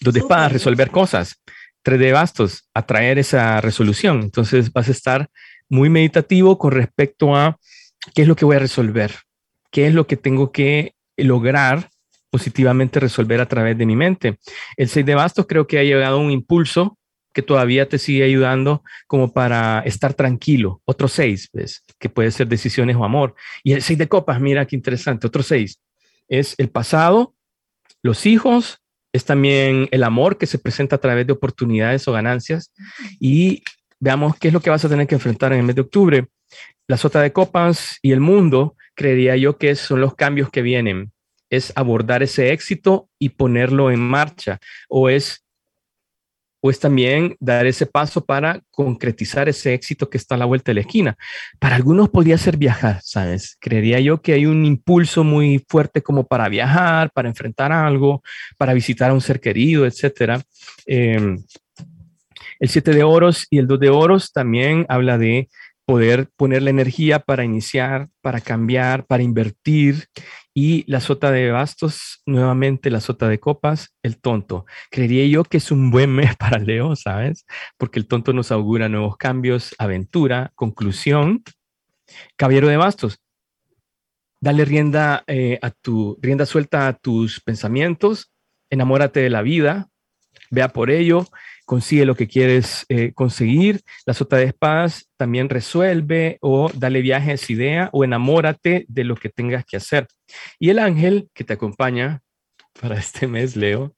Dos 0.00 0.14
de 0.14 0.20
espadas, 0.20 0.52
resolver 0.52 0.90
cosas. 0.90 1.40
Tres 1.82 1.98
de 1.98 2.12
bastos, 2.12 2.68
atraer 2.72 3.18
esa 3.18 3.60
resolución. 3.60 4.22
Entonces 4.22 4.72
vas 4.72 4.88
a 4.88 4.92
estar 4.92 5.28
muy 5.68 5.90
meditativo 5.90 6.58
con 6.58 6.72
respecto 6.72 7.34
a 7.34 7.58
qué 8.14 8.22
es 8.22 8.28
lo 8.28 8.36
que 8.36 8.44
voy 8.44 8.56
a 8.56 8.60
resolver, 8.60 9.12
qué 9.74 9.88
es 9.88 9.92
lo 9.92 10.06
que 10.06 10.16
tengo 10.16 10.52
que 10.52 10.94
lograr 11.16 11.90
positivamente 12.30 13.00
resolver 13.00 13.40
a 13.40 13.48
través 13.48 13.76
de 13.76 13.86
mi 13.86 13.96
mente. 13.96 14.38
El 14.76 14.88
seis 14.88 15.04
de 15.04 15.16
bastos 15.16 15.46
creo 15.48 15.66
que 15.66 15.80
ha 15.80 15.82
llegado 15.82 16.20
un 16.20 16.30
impulso 16.30 16.96
que 17.32 17.42
todavía 17.42 17.88
te 17.88 17.98
sigue 17.98 18.22
ayudando 18.22 18.84
como 19.08 19.32
para 19.32 19.80
estar 19.80 20.14
tranquilo. 20.14 20.80
Otro 20.84 21.08
seis, 21.08 21.50
¿ves? 21.52 21.82
que 21.98 22.08
puede 22.08 22.30
ser 22.30 22.46
decisiones 22.46 22.94
o 22.94 23.04
amor. 23.04 23.34
Y 23.64 23.72
el 23.72 23.82
seis 23.82 23.98
de 23.98 24.06
copas, 24.06 24.40
mira 24.40 24.64
qué 24.64 24.76
interesante. 24.76 25.26
Otro 25.26 25.42
seis 25.42 25.80
es 26.28 26.54
el 26.58 26.70
pasado, 26.70 27.34
los 28.00 28.26
hijos 28.26 28.78
es 29.12 29.24
también 29.24 29.88
el 29.90 30.04
amor 30.04 30.38
que 30.38 30.46
se 30.46 30.60
presenta 30.60 30.96
a 30.96 31.00
través 31.00 31.26
de 31.26 31.32
oportunidades 31.32 32.06
o 32.06 32.12
ganancias. 32.12 32.72
Y 33.18 33.64
veamos 33.98 34.36
qué 34.36 34.48
es 34.48 34.54
lo 34.54 34.60
que 34.60 34.70
vas 34.70 34.84
a 34.84 34.88
tener 34.88 35.08
que 35.08 35.16
enfrentar 35.16 35.52
en 35.52 35.58
el 35.58 35.66
mes 35.66 35.74
de 35.74 35.82
octubre. 35.82 36.28
La 36.86 36.96
sota 36.96 37.20
de 37.20 37.32
copas 37.32 37.98
y 38.02 38.12
el 38.12 38.20
mundo, 38.20 38.76
creería 38.94 39.36
yo 39.36 39.58
que 39.58 39.74
son 39.74 40.00
los 40.00 40.14
cambios 40.14 40.50
que 40.50 40.62
vienen. 40.62 41.12
Es 41.50 41.72
abordar 41.76 42.22
ese 42.22 42.52
éxito 42.52 43.08
y 43.18 43.30
ponerlo 43.30 43.90
en 43.90 44.00
marcha. 44.00 44.58
O 44.88 45.08
es 45.08 45.44
pues 46.64 46.80
también 46.80 47.36
dar 47.40 47.66
ese 47.66 47.84
paso 47.84 48.24
para 48.24 48.62
concretizar 48.70 49.50
ese 49.50 49.74
éxito 49.74 50.08
que 50.08 50.16
está 50.16 50.34
a 50.34 50.38
la 50.38 50.46
vuelta 50.46 50.70
de 50.70 50.76
la 50.76 50.80
esquina. 50.80 51.14
Para 51.58 51.76
algunos 51.76 52.08
podría 52.08 52.38
ser 52.38 52.56
viajar, 52.56 53.00
¿sabes? 53.02 53.58
Creería 53.60 54.00
yo 54.00 54.22
que 54.22 54.32
hay 54.32 54.46
un 54.46 54.64
impulso 54.64 55.24
muy 55.24 55.62
fuerte 55.68 56.00
como 56.00 56.26
para 56.26 56.48
viajar, 56.48 57.10
para 57.10 57.28
enfrentar 57.28 57.70
algo, 57.70 58.22
para 58.56 58.72
visitar 58.72 59.10
a 59.10 59.12
un 59.12 59.20
ser 59.20 59.40
querido, 59.40 59.84
etcétera. 59.84 60.40
Em, 60.86 61.36
el 62.58 62.68
7 62.70 62.92
de 62.92 63.02
oros 63.02 63.46
y 63.50 63.58
el 63.58 63.66
2 63.66 63.80
de 63.80 63.90
oros 63.90 64.32
también 64.32 64.86
habla 64.88 65.18
de 65.18 65.50
poder 65.86 66.30
poner 66.36 66.62
la 66.62 66.70
energía 66.70 67.20
para 67.20 67.44
iniciar, 67.44 68.08
para 68.20 68.40
cambiar, 68.40 69.06
para 69.06 69.22
invertir 69.22 70.06
y 70.54 70.84
la 70.90 71.00
sota 71.00 71.30
de 71.30 71.50
bastos, 71.50 72.22
nuevamente 72.26 72.90
la 72.90 73.00
sota 73.00 73.28
de 73.28 73.40
copas, 73.40 73.94
el 74.02 74.18
tonto. 74.18 74.66
Creería 74.90 75.26
yo 75.26 75.44
que 75.44 75.58
es 75.58 75.70
un 75.70 75.90
buen 75.90 76.10
mes 76.10 76.36
para 76.38 76.58
Leo, 76.58 76.96
¿sabes? 76.96 77.44
Porque 77.76 77.98
el 77.98 78.06
tonto 78.06 78.32
nos 78.32 78.52
augura 78.52 78.88
nuevos 78.88 79.16
cambios, 79.16 79.74
aventura, 79.78 80.52
conclusión. 80.54 81.42
Caballero 82.36 82.68
de 82.68 82.76
bastos, 82.76 83.18
dale 84.40 84.64
rienda 84.64 85.24
eh, 85.26 85.58
a 85.62 85.70
tu 85.70 86.18
rienda 86.20 86.46
suelta 86.46 86.86
a 86.86 86.92
tus 86.92 87.40
pensamientos, 87.40 88.30
enamórate 88.68 89.20
de 89.20 89.30
la 89.30 89.40
vida, 89.40 89.88
vea 90.50 90.68
por 90.68 90.90
ello, 90.90 91.26
consigue 91.64 92.04
lo 92.04 92.14
que 92.14 92.28
quieres 92.28 92.84
eh, 92.88 93.12
conseguir. 93.14 93.82
La 94.06 94.14
sota 94.14 94.36
de 94.36 94.44
espadas 94.44 95.08
también 95.16 95.48
resuelve 95.48 96.38
o 96.40 96.70
dale 96.74 97.00
viaje 97.00 97.30
a 97.30 97.34
esa 97.34 97.52
idea 97.52 97.90
o 97.92 98.04
enamórate 98.04 98.84
de 98.88 99.04
lo 99.04 99.16
que 99.16 99.28
tengas 99.28 99.64
que 99.64 99.76
hacer. 99.76 100.06
Y 100.58 100.70
el 100.70 100.78
ángel 100.78 101.28
que 101.34 101.44
te 101.44 101.54
acompaña 101.54 102.22
para 102.80 102.98
este 102.98 103.26
mes, 103.26 103.56
Leo, 103.56 103.94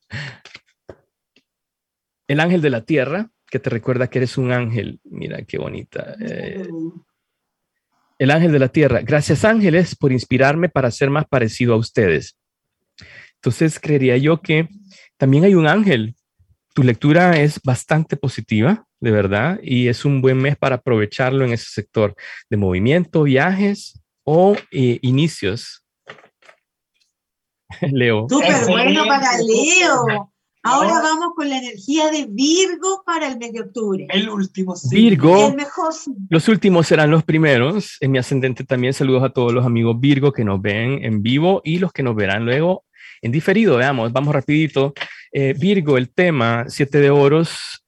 el 2.29 2.41
ángel 2.41 2.61
de 2.61 2.71
la 2.71 2.85
tierra, 2.85 3.31
que 3.49 3.59
te 3.59 3.71
recuerda 3.71 4.09
que 4.09 4.19
eres 4.19 4.39
un 4.39 4.53
ángel. 4.53 5.01
Mira 5.05 5.43
qué 5.43 5.59
bonita. 5.59 6.17
Eh, 6.21 6.69
el 8.19 8.31
ángel 8.31 8.53
de 8.53 8.59
la 8.59 8.69
tierra. 8.69 9.01
Gracias 9.03 9.45
ángeles 9.45 9.95
por 9.95 10.13
inspirarme 10.13 10.69
para 10.69 10.91
ser 10.91 11.11
más 11.11 11.27
parecido 11.27 11.75
a 11.75 11.79
ustedes. 11.79 12.37
Entonces 13.37 13.79
creería 13.79 14.17
yo 14.17 14.41
que 14.41 14.69
también 15.17 15.45
hay 15.45 15.55
un 15.55 15.69
ángel 15.69 16.17
tu 16.77 16.83
lectura 16.83 17.41
es 17.41 17.59
bastante 17.63 18.19
positiva, 18.19 18.87
de 19.01 19.11
verdad, 19.11 19.59
y 19.63 19.89
es 19.89 20.05
un 20.05 20.21
buen 20.21 20.37
mes 20.37 20.59
para 20.59 20.77
aprovecharlo 20.77 21.47
en 21.47 21.55
ese 21.55 21.71
sector 21.71 22.15
de 22.51 22.59
movimiento, 22.59 23.23
viajes 23.23 23.99
o 24.25 24.55
eh, 24.71 24.99
inicios. 25.01 25.87
Leo. 27.81 28.27
Súper 28.29 28.67
bueno 28.69 29.07
para 29.07 29.39
Leo. 29.39 30.31
Ahora 30.65 31.01
vamos 31.01 31.29
con 31.35 31.49
la 31.49 31.59
energía 31.59 32.11
de 32.11 32.27
Virgo 32.29 33.03
para 33.07 33.29
el 33.29 33.39
mes 33.39 33.55
de 33.55 33.61
octubre. 33.61 34.07
El 34.11 34.29
último 34.29 34.75
Virgo. 34.91 35.49
El 35.49 35.57
mejor 35.57 35.95
Los 36.29 36.49
últimos 36.49 36.89
serán 36.89 37.11
los 37.11 37.25
primeros. 37.25 37.97
En 38.01 38.11
mi 38.11 38.19
ascendente 38.19 38.65
también 38.65 38.93
saludos 38.93 39.23
a 39.23 39.31
todos 39.31 39.53
los 39.53 39.65
amigos 39.65 39.99
Virgo 39.99 40.31
que 40.31 40.45
nos 40.45 40.61
ven 40.61 41.03
en 41.05 41.23
vivo 41.23 41.63
y 41.65 41.79
los 41.79 41.91
que 41.93 42.03
nos 42.03 42.17
verán 42.17 42.45
luego 42.45 42.85
en 43.23 43.33
diferido. 43.33 43.77
Veamos, 43.77 44.13
vamos 44.13 44.35
rapidito. 44.35 44.95
Eh, 45.33 45.55
Virgo, 45.59 45.99
el 45.99 46.11
tema, 46.11 46.65
siete 46.69 46.99
de 46.99 47.11
oros 47.11 47.85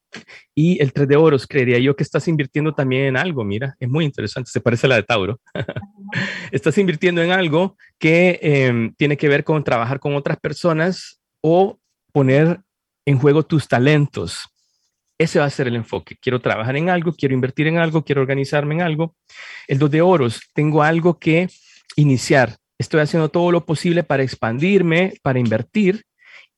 y 0.55 0.83
el 0.83 0.93
tres 0.93 1.09
de 1.09 1.17
oros. 1.17 1.47
Creería 1.47 1.79
yo 1.79 1.97
que 1.97 2.03
estás 2.03 2.29
invirtiendo 2.29 2.75
también 2.75 3.05
en 3.05 3.17
algo. 3.17 3.45
Mira, 3.45 3.77
es 3.79 3.89
muy 3.89 4.05
interesante. 4.05 4.51
Se 4.51 4.61
parece 4.61 4.87
a 4.87 4.91
la 4.91 4.97
de 4.97 5.03
Tauro. 5.03 5.41
estás 6.53 6.77
invirtiendo 6.79 7.23
en 7.23 7.31
algo 7.31 7.77
que 7.99 8.39
em, 8.43 8.95
tiene 8.95 9.17
que 9.17 9.29
ver 9.29 9.45
con 9.45 9.63
trabajar 9.65 10.01
con 10.01 10.15
otras 10.15 10.39
personas 10.39 11.21
o 11.41 11.79
poner 12.13 12.61
en 13.07 13.19
juego 13.19 13.43
tus 13.43 13.69
talentos. 13.69 14.49
Ese 15.19 15.41
va 15.41 15.47
a 15.47 15.51
ser 15.51 15.67
el 15.67 15.77
enfoque. 15.77 16.17
Quiero 16.21 16.41
trabajar 16.41 16.77
en 16.77 16.91
algo, 16.91 17.13
quiero 17.13 17.35
invertir 17.35 17.67
en 17.67 17.79
algo, 17.79 18.05
quiero 18.05 18.21
organizarme 18.21 18.77
en 18.77 18.83
algo. 18.83 19.17
El 19.67 19.79
dos 19.79 19.91
de 19.91 20.01
oros, 20.01 20.41
tengo 20.55 20.83
algo 20.83 21.19
que 21.19 21.49
iniciar. 21.97 22.57
Estoy 22.79 23.01
haciendo 23.01 23.29
todo 23.29 23.51
lo 23.51 23.67
posible 23.67 24.05
para 24.05 24.23
expandirme, 24.23 25.15
para 25.23 25.41
invertir 25.41 26.05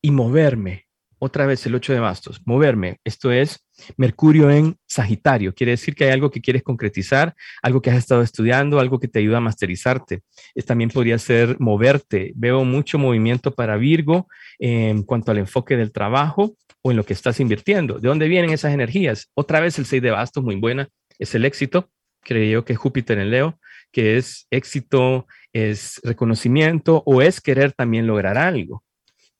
y 0.02 0.10
moverme. 0.10 0.84
Otra 1.18 1.46
vez 1.46 1.64
el 1.66 1.74
8 1.74 1.94
de 1.94 2.00
bastos, 2.00 2.40
moverme. 2.46 2.98
Esto 3.04 3.30
es 3.30 3.66
Mercurio 3.96 4.50
en 4.50 4.76
Sagitario. 4.86 5.54
Quiere 5.54 5.72
decir 5.72 5.94
que 5.94 6.04
hay 6.04 6.10
algo 6.10 6.30
que 6.30 6.40
quieres 6.40 6.62
concretizar, 6.62 7.34
algo 7.62 7.80
que 7.80 7.90
has 7.90 7.96
estado 7.96 8.22
estudiando, 8.22 8.80
algo 8.80 8.98
que 8.98 9.08
te 9.08 9.18
ayuda 9.18 9.38
a 9.38 9.42
masterizarte. 9.42 10.22
También 10.66 10.90
podría 10.90 11.18
ser 11.18 11.56
moverte. 11.58 12.32
Veo 12.36 12.64
mucho 12.64 12.98
movimiento 12.98 13.54
para 13.54 13.76
Virgo 13.76 14.28
en 14.58 15.02
cuanto 15.02 15.30
al 15.30 15.38
enfoque 15.38 15.76
del 15.76 15.92
trabajo 15.92 16.54
o 16.82 16.90
en 16.90 16.96
lo 16.96 17.04
que 17.04 17.12
estás 17.12 17.38
invirtiendo. 17.40 17.98
¿De 17.98 18.08
dónde 18.08 18.28
vienen 18.28 18.50
esas 18.50 18.72
energías? 18.72 19.30
Otra 19.34 19.60
vez 19.60 19.78
el 19.78 19.86
6 19.86 20.02
de 20.02 20.10
bastos, 20.10 20.42
muy 20.42 20.56
buena. 20.56 20.88
Es 21.18 21.34
el 21.34 21.44
éxito. 21.44 21.90
Creo 22.22 22.64
que 22.64 22.74
es 22.74 22.78
Júpiter 22.78 23.18
en 23.18 23.30
Leo, 23.30 23.58
que 23.92 24.16
es 24.16 24.46
éxito, 24.50 25.26
es 25.52 26.00
reconocimiento 26.02 27.02
o 27.06 27.22
es 27.22 27.40
querer 27.40 27.72
también 27.72 28.06
lograr 28.06 28.38
algo. 28.38 28.84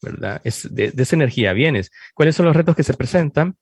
¿verdad? 0.03 0.41
Es 0.45 0.73
de, 0.75 0.93
esa 0.97 1.17
energía 1.17 1.53
vienes. 1.53 1.91
¿Cuáles 2.15 2.37
son 2.37 2.47
los 2.47 2.57
retos 2.57 2.75
que 2.75 2.83
se 2.83 2.95
presentan? 2.95 3.57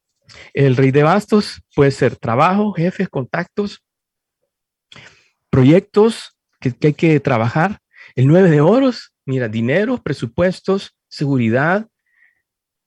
El 0.52 0.76
rey 0.76 0.90
de 0.90 1.02
bastos 1.02 1.62
puede 1.74 1.90
ser 1.90 2.16
trabajo, 2.16 2.72
jefes, 2.72 3.08
contactos, 3.08 3.82
proyectos 5.50 6.36
que, 6.60 6.74
hay 6.82 6.94
que 6.94 7.20
trabajar. 7.20 7.78
El 8.14 8.26
nueve 8.26 8.50
de 8.50 8.60
oros, 8.60 9.12
mira, 9.24 9.48
dinero, 9.48 10.02
presupuestos, 10.02 10.94
seguridad, 11.08 11.86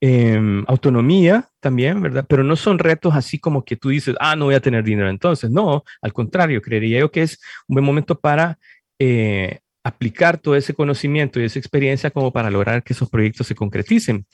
em, 0.02 0.66
autonomía 0.68 1.48
también, 1.60 2.02
¿verdad? 2.02 2.26
Pero 2.28 2.44
no 2.44 2.56
son 2.56 2.80
retos 2.80 3.16
así 3.16 3.40
como 3.40 3.64
que 3.64 3.78
tú 3.78 3.90
dices, 3.90 4.16
ah, 4.20 4.36
no 4.36 4.46
voy 4.46 4.56
a 4.56 4.60
tener 4.60 4.84
dinero 4.84 5.10
entonces. 5.10 5.50
No, 5.50 5.84
al 6.02 6.14
contrario, 6.14 6.62
creería 6.62 7.00
yo 7.00 7.12
que 7.12 7.22
es 7.22 7.40
un 7.68 7.76
buen 7.76 7.86
momento 7.86 8.20
para 8.20 8.58
eh, 9.00 9.60
aplicar 9.84 10.38
todo 10.38 10.56
ese 10.56 10.74
conocimiento 10.74 11.40
y 11.40 11.46
esa 11.46 11.60
experiencia 11.60 12.12
como 12.12 12.32
para 12.32 12.52
lograr 12.52 12.84
que 12.84 12.94
esos 12.94 13.10
proyectos 13.10 13.48
se 13.48 13.56
concreticen. 13.56 14.26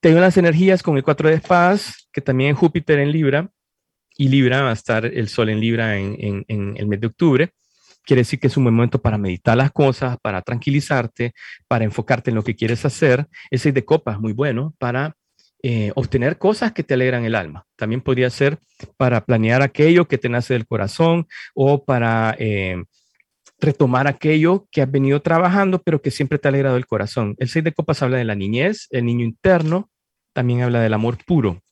Tengo 0.00 0.20
las 0.20 0.36
energías 0.36 0.82
con 0.82 0.96
el 0.96 1.02
4 1.02 1.28
de 1.28 1.34
espadas, 1.36 2.08
que 2.12 2.20
también 2.20 2.54
Júpiter 2.54 2.98
en 2.98 3.12
Libra, 3.12 3.50
y 4.16 4.28
Libra 4.28 4.62
va 4.62 4.70
a 4.70 4.74
estar 4.74 5.04
el 5.04 5.28
Sol 5.28 5.50
en 5.50 5.60
Libra 5.60 5.98
en, 5.98 6.44
el 6.48 6.86
mes 6.86 7.00
de 7.00 7.06
octubre. 7.06 7.50
Quiere 8.06 8.20
decir 8.20 8.38
que 8.38 8.46
es 8.46 8.56
un 8.56 8.64
momento 8.64 9.02
para 9.02 9.18
meditar 9.18 9.56
las 9.56 9.72
cosas, 9.72 10.16
para 10.22 10.40
tranquilizarte, 10.40 11.34
para 11.68 11.84
enfocarte 11.84 12.30
en 12.30 12.36
lo 12.36 12.44
que 12.44 12.54
quieres 12.54 12.84
hacer. 12.84 13.26
El 13.50 13.58
6 13.58 13.74
de 13.74 13.84
copas, 13.84 14.20
muy 14.20 14.32
bueno, 14.32 14.74
para 14.78 15.16
eh, 15.62 15.90
obtener 15.96 16.38
cosas 16.38 16.72
que 16.72 16.84
te 16.84 16.94
alegran 16.94 17.24
el 17.24 17.34
alma. 17.34 17.66
También 17.74 18.00
podría 18.00 18.30
ser 18.30 18.58
para 18.96 19.24
planear 19.24 19.62
aquello 19.62 20.06
que 20.06 20.18
te 20.18 20.28
nace 20.28 20.54
del 20.54 20.66
corazón 20.66 21.26
o 21.54 21.84
para 21.84 22.36
eh, 22.38 22.84
retomar 23.58 24.06
aquello 24.06 24.68
que 24.70 24.82
has 24.82 24.90
venido 24.90 25.20
trabajando, 25.22 25.82
pero 25.82 26.00
que 26.00 26.12
siempre 26.12 26.38
te 26.38 26.46
ha 26.46 26.50
alegrado 26.50 26.76
el 26.76 26.86
corazón. 26.86 27.34
El 27.38 27.48
seis 27.48 27.64
de 27.64 27.72
copas 27.72 28.02
habla 28.02 28.18
de 28.18 28.24
la 28.24 28.36
niñez, 28.36 28.86
el 28.90 29.04
niño 29.06 29.24
interno, 29.24 29.90
también 30.32 30.62
habla 30.62 30.80
del 30.80 30.94
amor 30.94 31.18
puro. 31.24 31.62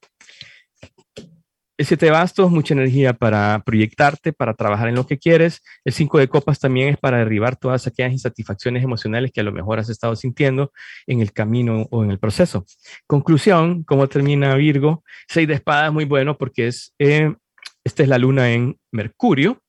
El 1.77 1.87
siete 1.87 2.07
de 2.07 2.13
bastos, 2.13 2.53
mucha 2.53 2.73
energía 2.73 3.15
para 3.15 3.61
proyectarte, 3.67 4.33
para 4.33 4.55
trabajar 4.55 4.89
en 4.89 4.95
lo 4.95 5.07
que 5.07 5.19
quieres. 5.19 5.61
El 5.85 5.93
cinco 5.93 6.19
de 6.19 6.29
copas 6.29 6.61
también 6.61 6.91
es 6.91 6.99
para 6.99 7.19
derribar 7.19 7.57
todas 7.57 7.87
aquellas 7.89 8.13
insatisfacciones 8.13 8.85
emocionales 8.85 9.33
que 9.33 9.41
a 9.41 9.45
lo 9.45 9.51
mejor 9.51 9.81
has 9.81 9.89
estado 9.89 10.15
sintiendo 10.15 10.73
en 11.09 11.21
el 11.21 11.33
camino 11.33 11.89
o 11.91 12.05
en 12.05 12.13
el 12.13 12.21
proceso. 12.21 12.65
Conclusión, 13.09 13.83
¿cómo 13.83 14.09
termina 14.09 14.55
Virgo? 14.55 15.03
Seis 15.27 15.49
de 15.49 15.55
espadas, 15.55 15.93
muy 15.93 16.05
bueno 16.05 16.39
porque 16.39 16.69
es, 16.69 16.95
eh, 17.01 17.35
esta 17.83 18.05
es 18.05 18.09
la 18.09 18.19
luna 18.19 18.53
en 18.53 18.79
Mercurio, 18.93 19.61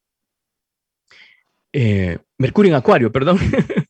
eh, 1.74 2.20
Mercurio 2.38 2.72
en 2.72 2.76
Acuario, 2.76 3.12
perdón. 3.12 3.38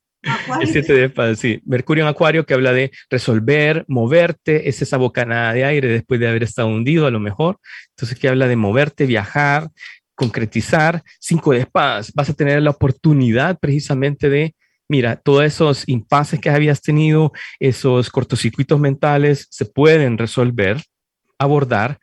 El 0.60 0.68
7 0.68 1.10
de 1.10 1.36
sí. 1.36 1.62
Mercurio 1.66 2.04
en 2.04 2.10
Acuario 2.10 2.46
que 2.46 2.54
habla 2.54 2.74
de 2.74 2.92
resolver, 3.10 3.86
moverte, 3.88 4.68
es 4.68 4.82
esa 4.82 4.98
bocanada 4.98 5.54
de 5.54 5.66
aire 5.66 5.88
después 5.88 6.20
de 6.20 6.28
haber 6.28 6.44
estado 6.44 6.68
hundido 6.68 7.06
a 7.06 7.12
lo 7.12 7.20
mejor. 7.20 7.60
Entonces, 7.92 8.18
que 8.18 8.28
habla 8.28 8.48
de 8.48 8.56
moverte, 8.56 9.06
viajar, 9.06 9.70
concretizar. 10.16 11.04
Cinco 11.20 11.52
de 11.52 11.60
espadas, 11.60 12.12
vas 12.14 12.30
a 12.30 12.34
tener 12.34 12.62
la 12.62 12.72
oportunidad 12.72 13.60
precisamente 13.60 14.30
de, 14.30 14.56
mira, 14.90 15.16
todos 15.18 15.44
esos 15.44 15.88
impases 15.88 16.40
que 16.40 16.50
habías 16.50 16.82
tenido, 16.82 17.32
esos 17.60 18.10
cortocircuitos 18.10 18.80
mentales, 18.80 19.48
se 19.52 19.66
pueden 19.66 20.18
resolver, 20.18 20.82
abordar 21.38 22.00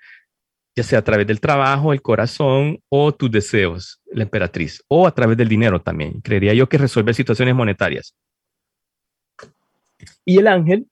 ya 0.74 0.82
sea 0.82 1.00
a 1.00 1.02
través 1.02 1.26
del 1.26 1.40
trabajo, 1.40 1.92
el 1.92 2.00
corazón 2.00 2.80
o 2.88 3.12
tus 3.12 3.30
deseos, 3.30 4.00
la 4.06 4.22
emperatriz, 4.22 4.82
o 4.88 5.06
a 5.06 5.14
través 5.14 5.36
del 5.36 5.48
dinero 5.48 5.82
también. 5.82 6.20
Creería 6.20 6.54
yo 6.54 6.68
que 6.68 6.78
resolver 6.78 7.14
situaciones 7.14 7.54
monetarias. 7.54 8.14
Y 10.24 10.38
el 10.38 10.46
ángel. 10.46 10.86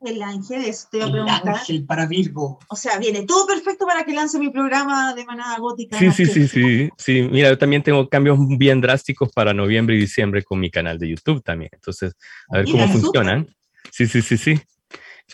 El 0.00 0.20
ángel, 0.20 0.64
es, 0.64 0.88
te 0.90 1.00
el 1.00 1.28
ángel 1.28 1.86
para 1.86 2.06
Virgo. 2.06 2.58
O 2.68 2.74
sea, 2.74 2.98
viene 2.98 3.22
todo 3.22 3.46
perfecto 3.46 3.86
para 3.86 4.04
que 4.04 4.12
lance 4.12 4.36
mi 4.38 4.50
programa 4.50 5.14
de 5.14 5.24
manada 5.24 5.56
gótica. 5.58 5.96
Sí, 5.96 6.10
sí, 6.10 6.26
sí, 6.26 6.48
sí, 6.48 6.90
sí. 6.98 7.22
Mira, 7.22 7.50
yo 7.50 7.56
también 7.56 7.84
tengo 7.84 8.08
cambios 8.08 8.36
bien 8.58 8.80
drásticos 8.80 9.30
para 9.32 9.54
noviembre 9.54 9.94
y 9.94 10.00
diciembre 10.00 10.42
con 10.42 10.58
mi 10.58 10.70
canal 10.70 10.98
de 10.98 11.08
YouTube 11.08 11.42
también. 11.42 11.70
Entonces, 11.72 12.14
a 12.48 12.58
ver 12.58 12.66
cómo 12.66 12.88
funcionan. 12.88 13.46
Sí, 13.92 14.06
sí, 14.06 14.22
sí, 14.22 14.36
sí. 14.36 14.60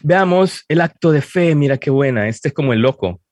Veamos 0.02 0.64
el 0.68 0.82
acto 0.82 1.12
de 1.12 1.22
fe. 1.22 1.54
Mira 1.54 1.78
qué 1.78 1.90
buena. 1.90 2.28
Este 2.28 2.48
es 2.48 2.54
como 2.54 2.74
el 2.74 2.80
loco 2.80 3.22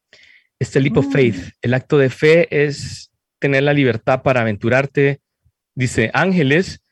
este 0.58 0.80
leap 0.80 0.96
of 0.96 1.12
faith, 1.12 1.36
mm. 1.36 1.50
el 1.62 1.74
acto 1.74 1.98
de 1.98 2.10
fe 2.10 2.64
es 2.64 3.10
tener 3.38 3.62
la 3.62 3.72
libertad 3.72 4.22
para 4.22 4.40
aventurarte. 4.40 5.20
Dice, 5.74 6.10
ángeles, 6.14 6.82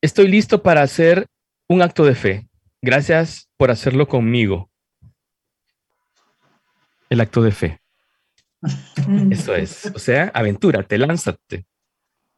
estoy 0.00 0.28
listo 0.28 0.62
para 0.62 0.82
hacer 0.82 1.26
un 1.68 1.82
acto 1.82 2.04
de 2.04 2.14
fe. 2.14 2.48
Gracias 2.80 3.48
por 3.56 3.70
hacerlo 3.70 4.08
conmigo. 4.08 4.70
El 7.08 7.20
acto 7.20 7.42
de 7.42 7.52
fe. 7.52 7.80
Mm. 9.06 9.32
Eso 9.32 9.54
es. 9.54 9.86
O 9.94 9.98
sea, 9.98 10.30
aventúrate, 10.34 10.98
lánzate. 10.98 11.66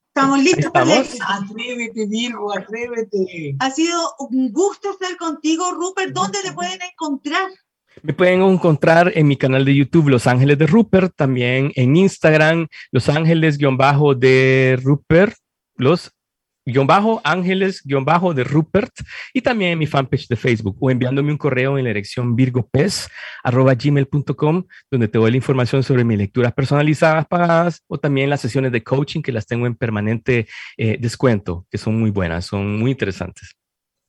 Estamos 0.09 0.39
listos 0.45 0.71
para 0.71 0.87
Atrévete, 0.95 2.07
Virgo, 2.07 2.57
atrévete. 2.57 3.57
Ha 3.59 3.71
sido 3.71 4.15
un 4.21 4.53
gusto 4.53 4.93
estar 4.93 5.17
contigo, 5.17 5.73
Rupert. 5.73 6.13
¿Dónde 6.13 6.39
te 6.41 6.53
pueden 6.53 6.79
encontrar? 6.83 7.49
Me 8.03 8.13
pueden 8.13 8.43
encontrar 8.43 9.13
en 9.15 9.27
mi 9.27 9.37
canal 9.37 9.65
de 9.65 9.75
YouTube 9.75 10.09
Los 10.09 10.27
Ángeles 10.27 10.59
de 10.59 10.67
Rupert, 10.67 11.13
también 11.17 11.73
en 11.77 11.97
Instagram 11.97 12.67
Los 12.91 13.09
Ángeles-de 13.09 14.79
Rupert, 14.83 15.35
Los 15.77 16.13
bajo 16.87 17.21
ángeles 17.25 17.83
bajo 18.05 18.33
de 18.33 18.45
Rupert 18.45 18.93
y 19.33 19.43
también 19.43 19.73
en 19.73 19.79
mi 19.79 19.87
fanpage 19.87 20.29
de 20.29 20.37
Facebook 20.37 20.77
o 20.81 20.91
enviándome 20.91 21.31
un 21.31 21.39
correo 21.39 21.77
en 21.77 21.85
la 21.85 21.91
dirección 21.91 22.35
virgopes 22.35 23.09
arroba 23.43 23.75
gmail.com 23.75 24.65
donde 24.91 25.09
te 25.09 25.19
doy 25.19 25.31
la 25.31 25.37
información 25.37 25.83
sobre 25.83 26.05
mis 26.05 26.19
lecturas 26.19 26.53
personalizadas 26.55 27.27
pagadas 27.27 27.83
o 27.87 27.99
también 27.99 28.31
las 28.31 28.41
sesiones 28.41 28.73
de 28.73 28.83
coaching 28.83 29.21
que 29.21 29.33
las 29.33 29.47
tengo 29.47 29.67
en 29.67 29.75
permanente 29.75 30.47
eh, 30.77 30.97
descuento 30.99 31.67
que 31.71 31.79
son 31.79 31.99
muy 32.01 32.11
buenas, 32.11 32.47
son 32.47 32.79
muy 32.79 32.93
interesantes. 32.93 33.55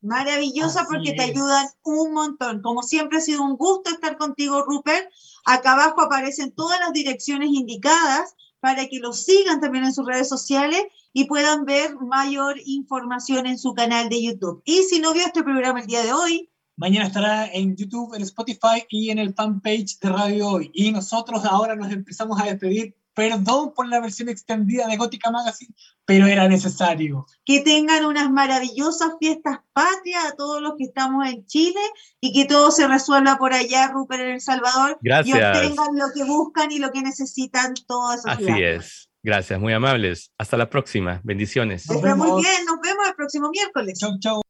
Maravillosa 0.01 0.85
porque 0.89 1.13
te 1.13 1.23
ayudan 1.23 1.67
un 1.83 2.13
montón. 2.13 2.61
Como 2.61 2.83
siempre 2.83 3.17
ha 3.17 3.21
sido 3.21 3.43
un 3.43 3.57
gusto 3.57 3.89
estar 3.89 4.17
contigo, 4.17 4.63
Rupert. 4.63 5.09
Acá 5.45 5.73
abajo 5.73 6.01
aparecen 6.01 6.51
todas 6.51 6.79
las 6.79 6.93
direcciones 6.93 7.49
indicadas 7.49 8.35
para 8.59 8.87
que 8.87 8.99
lo 8.99 9.13
sigan 9.13 9.61
también 9.61 9.85
en 9.85 9.93
sus 9.93 10.05
redes 10.05 10.29
sociales 10.29 10.83
y 11.13 11.25
puedan 11.25 11.65
ver 11.65 11.95
mayor 11.95 12.57
información 12.65 13.45
en 13.45 13.57
su 13.57 13.73
canal 13.73 14.09
de 14.09 14.23
YouTube. 14.23 14.61
Y 14.65 14.83
si 14.83 14.99
no 14.99 15.13
vio 15.13 15.25
este 15.25 15.43
programa 15.43 15.81
el 15.81 15.87
día 15.87 16.03
de 16.03 16.13
hoy, 16.13 16.49
Mañana 16.77 17.07
estará 17.07 17.47
en 17.53 17.77
YouTube, 17.77 18.15
en 18.15 18.21
Spotify 18.23 18.85
y 18.89 19.09
en 19.09 19.17
el 19.17 19.33
fanpage 19.33 19.97
de 19.97 20.09
Radio 20.09 20.49
Hoy. 20.49 20.71
Y 20.73 20.91
nosotros 20.91 21.45
ahora 21.45 21.73
nos 21.73 21.89
empezamos 21.89 22.37
a 22.41 22.47
despedir. 22.47 22.97
Perdón 23.15 23.73
por 23.73 23.87
la 23.87 24.01
versión 24.01 24.29
extendida 24.29 24.87
de 24.87 24.97
Gótica 24.97 25.31
Magazine, 25.31 25.73
pero 26.05 26.27
era 26.27 26.47
necesario. 26.47 27.25
Que 27.45 27.61
tengan 27.61 28.05
unas 28.05 28.29
maravillosas 28.29 29.13
fiestas 29.19 29.59
patrias 29.73 30.25
a 30.25 30.35
todos 30.35 30.61
los 30.61 30.73
que 30.77 30.83
estamos 30.83 31.25
en 31.25 31.45
Chile 31.45 31.79
y 32.19 32.33
que 32.33 32.45
todo 32.45 32.71
se 32.71 32.87
resuelva 32.87 33.37
por 33.37 33.53
allá, 33.53 33.87
Rupert, 33.87 34.21
en 34.21 34.31
El 34.31 34.41
Salvador. 34.41 34.99
Gracias. 35.01 35.37
Y 35.37 35.41
obtengan 35.41 35.95
lo 35.95 36.05
que 36.13 36.23
buscan 36.25 36.71
y 36.71 36.79
lo 36.79 36.91
que 36.91 37.01
necesitan 37.01 37.73
toda 37.87 38.15
esa 38.15 38.33
Así 38.33 38.61
es. 38.61 39.09
Gracias, 39.23 39.59
muy 39.59 39.73
amables. 39.73 40.31
Hasta 40.37 40.57
la 40.57 40.69
próxima. 40.69 41.21
Bendiciones. 41.23 41.89
Nos 41.89 42.01
vemos. 42.01 42.27
Muy 42.27 42.43
bien, 42.43 42.65
nos 42.65 42.79
vemos 42.79 43.07
el 43.07 43.15
próximo 43.15 43.49
miércoles. 43.49 43.97
Chau, 43.97 44.19
chau. 44.19 44.44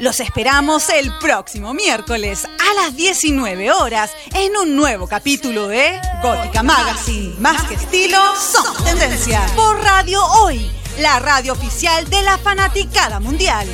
Los 0.00 0.18
esperamos 0.18 0.88
el 0.88 1.16
próximo 1.18 1.72
miércoles 1.72 2.44
a 2.44 2.82
las 2.82 2.96
19 2.96 3.70
horas 3.70 4.10
en 4.34 4.56
un 4.56 4.74
nuevo 4.74 5.06
capítulo 5.06 5.68
de 5.68 6.00
Gótica 6.20 6.64
Magazine. 6.64 7.34
Más 7.38 7.62
que 7.64 7.74
estilo, 7.74 8.18
son 8.36 8.84
tendencia. 8.84 9.40
Por 9.54 9.80
Radio 9.82 10.24
Hoy, 10.24 10.68
la 10.98 11.20
radio 11.20 11.52
oficial 11.52 12.08
de 12.10 12.22
la 12.22 12.38
fanaticada 12.38 13.20
mundial. 13.20 13.68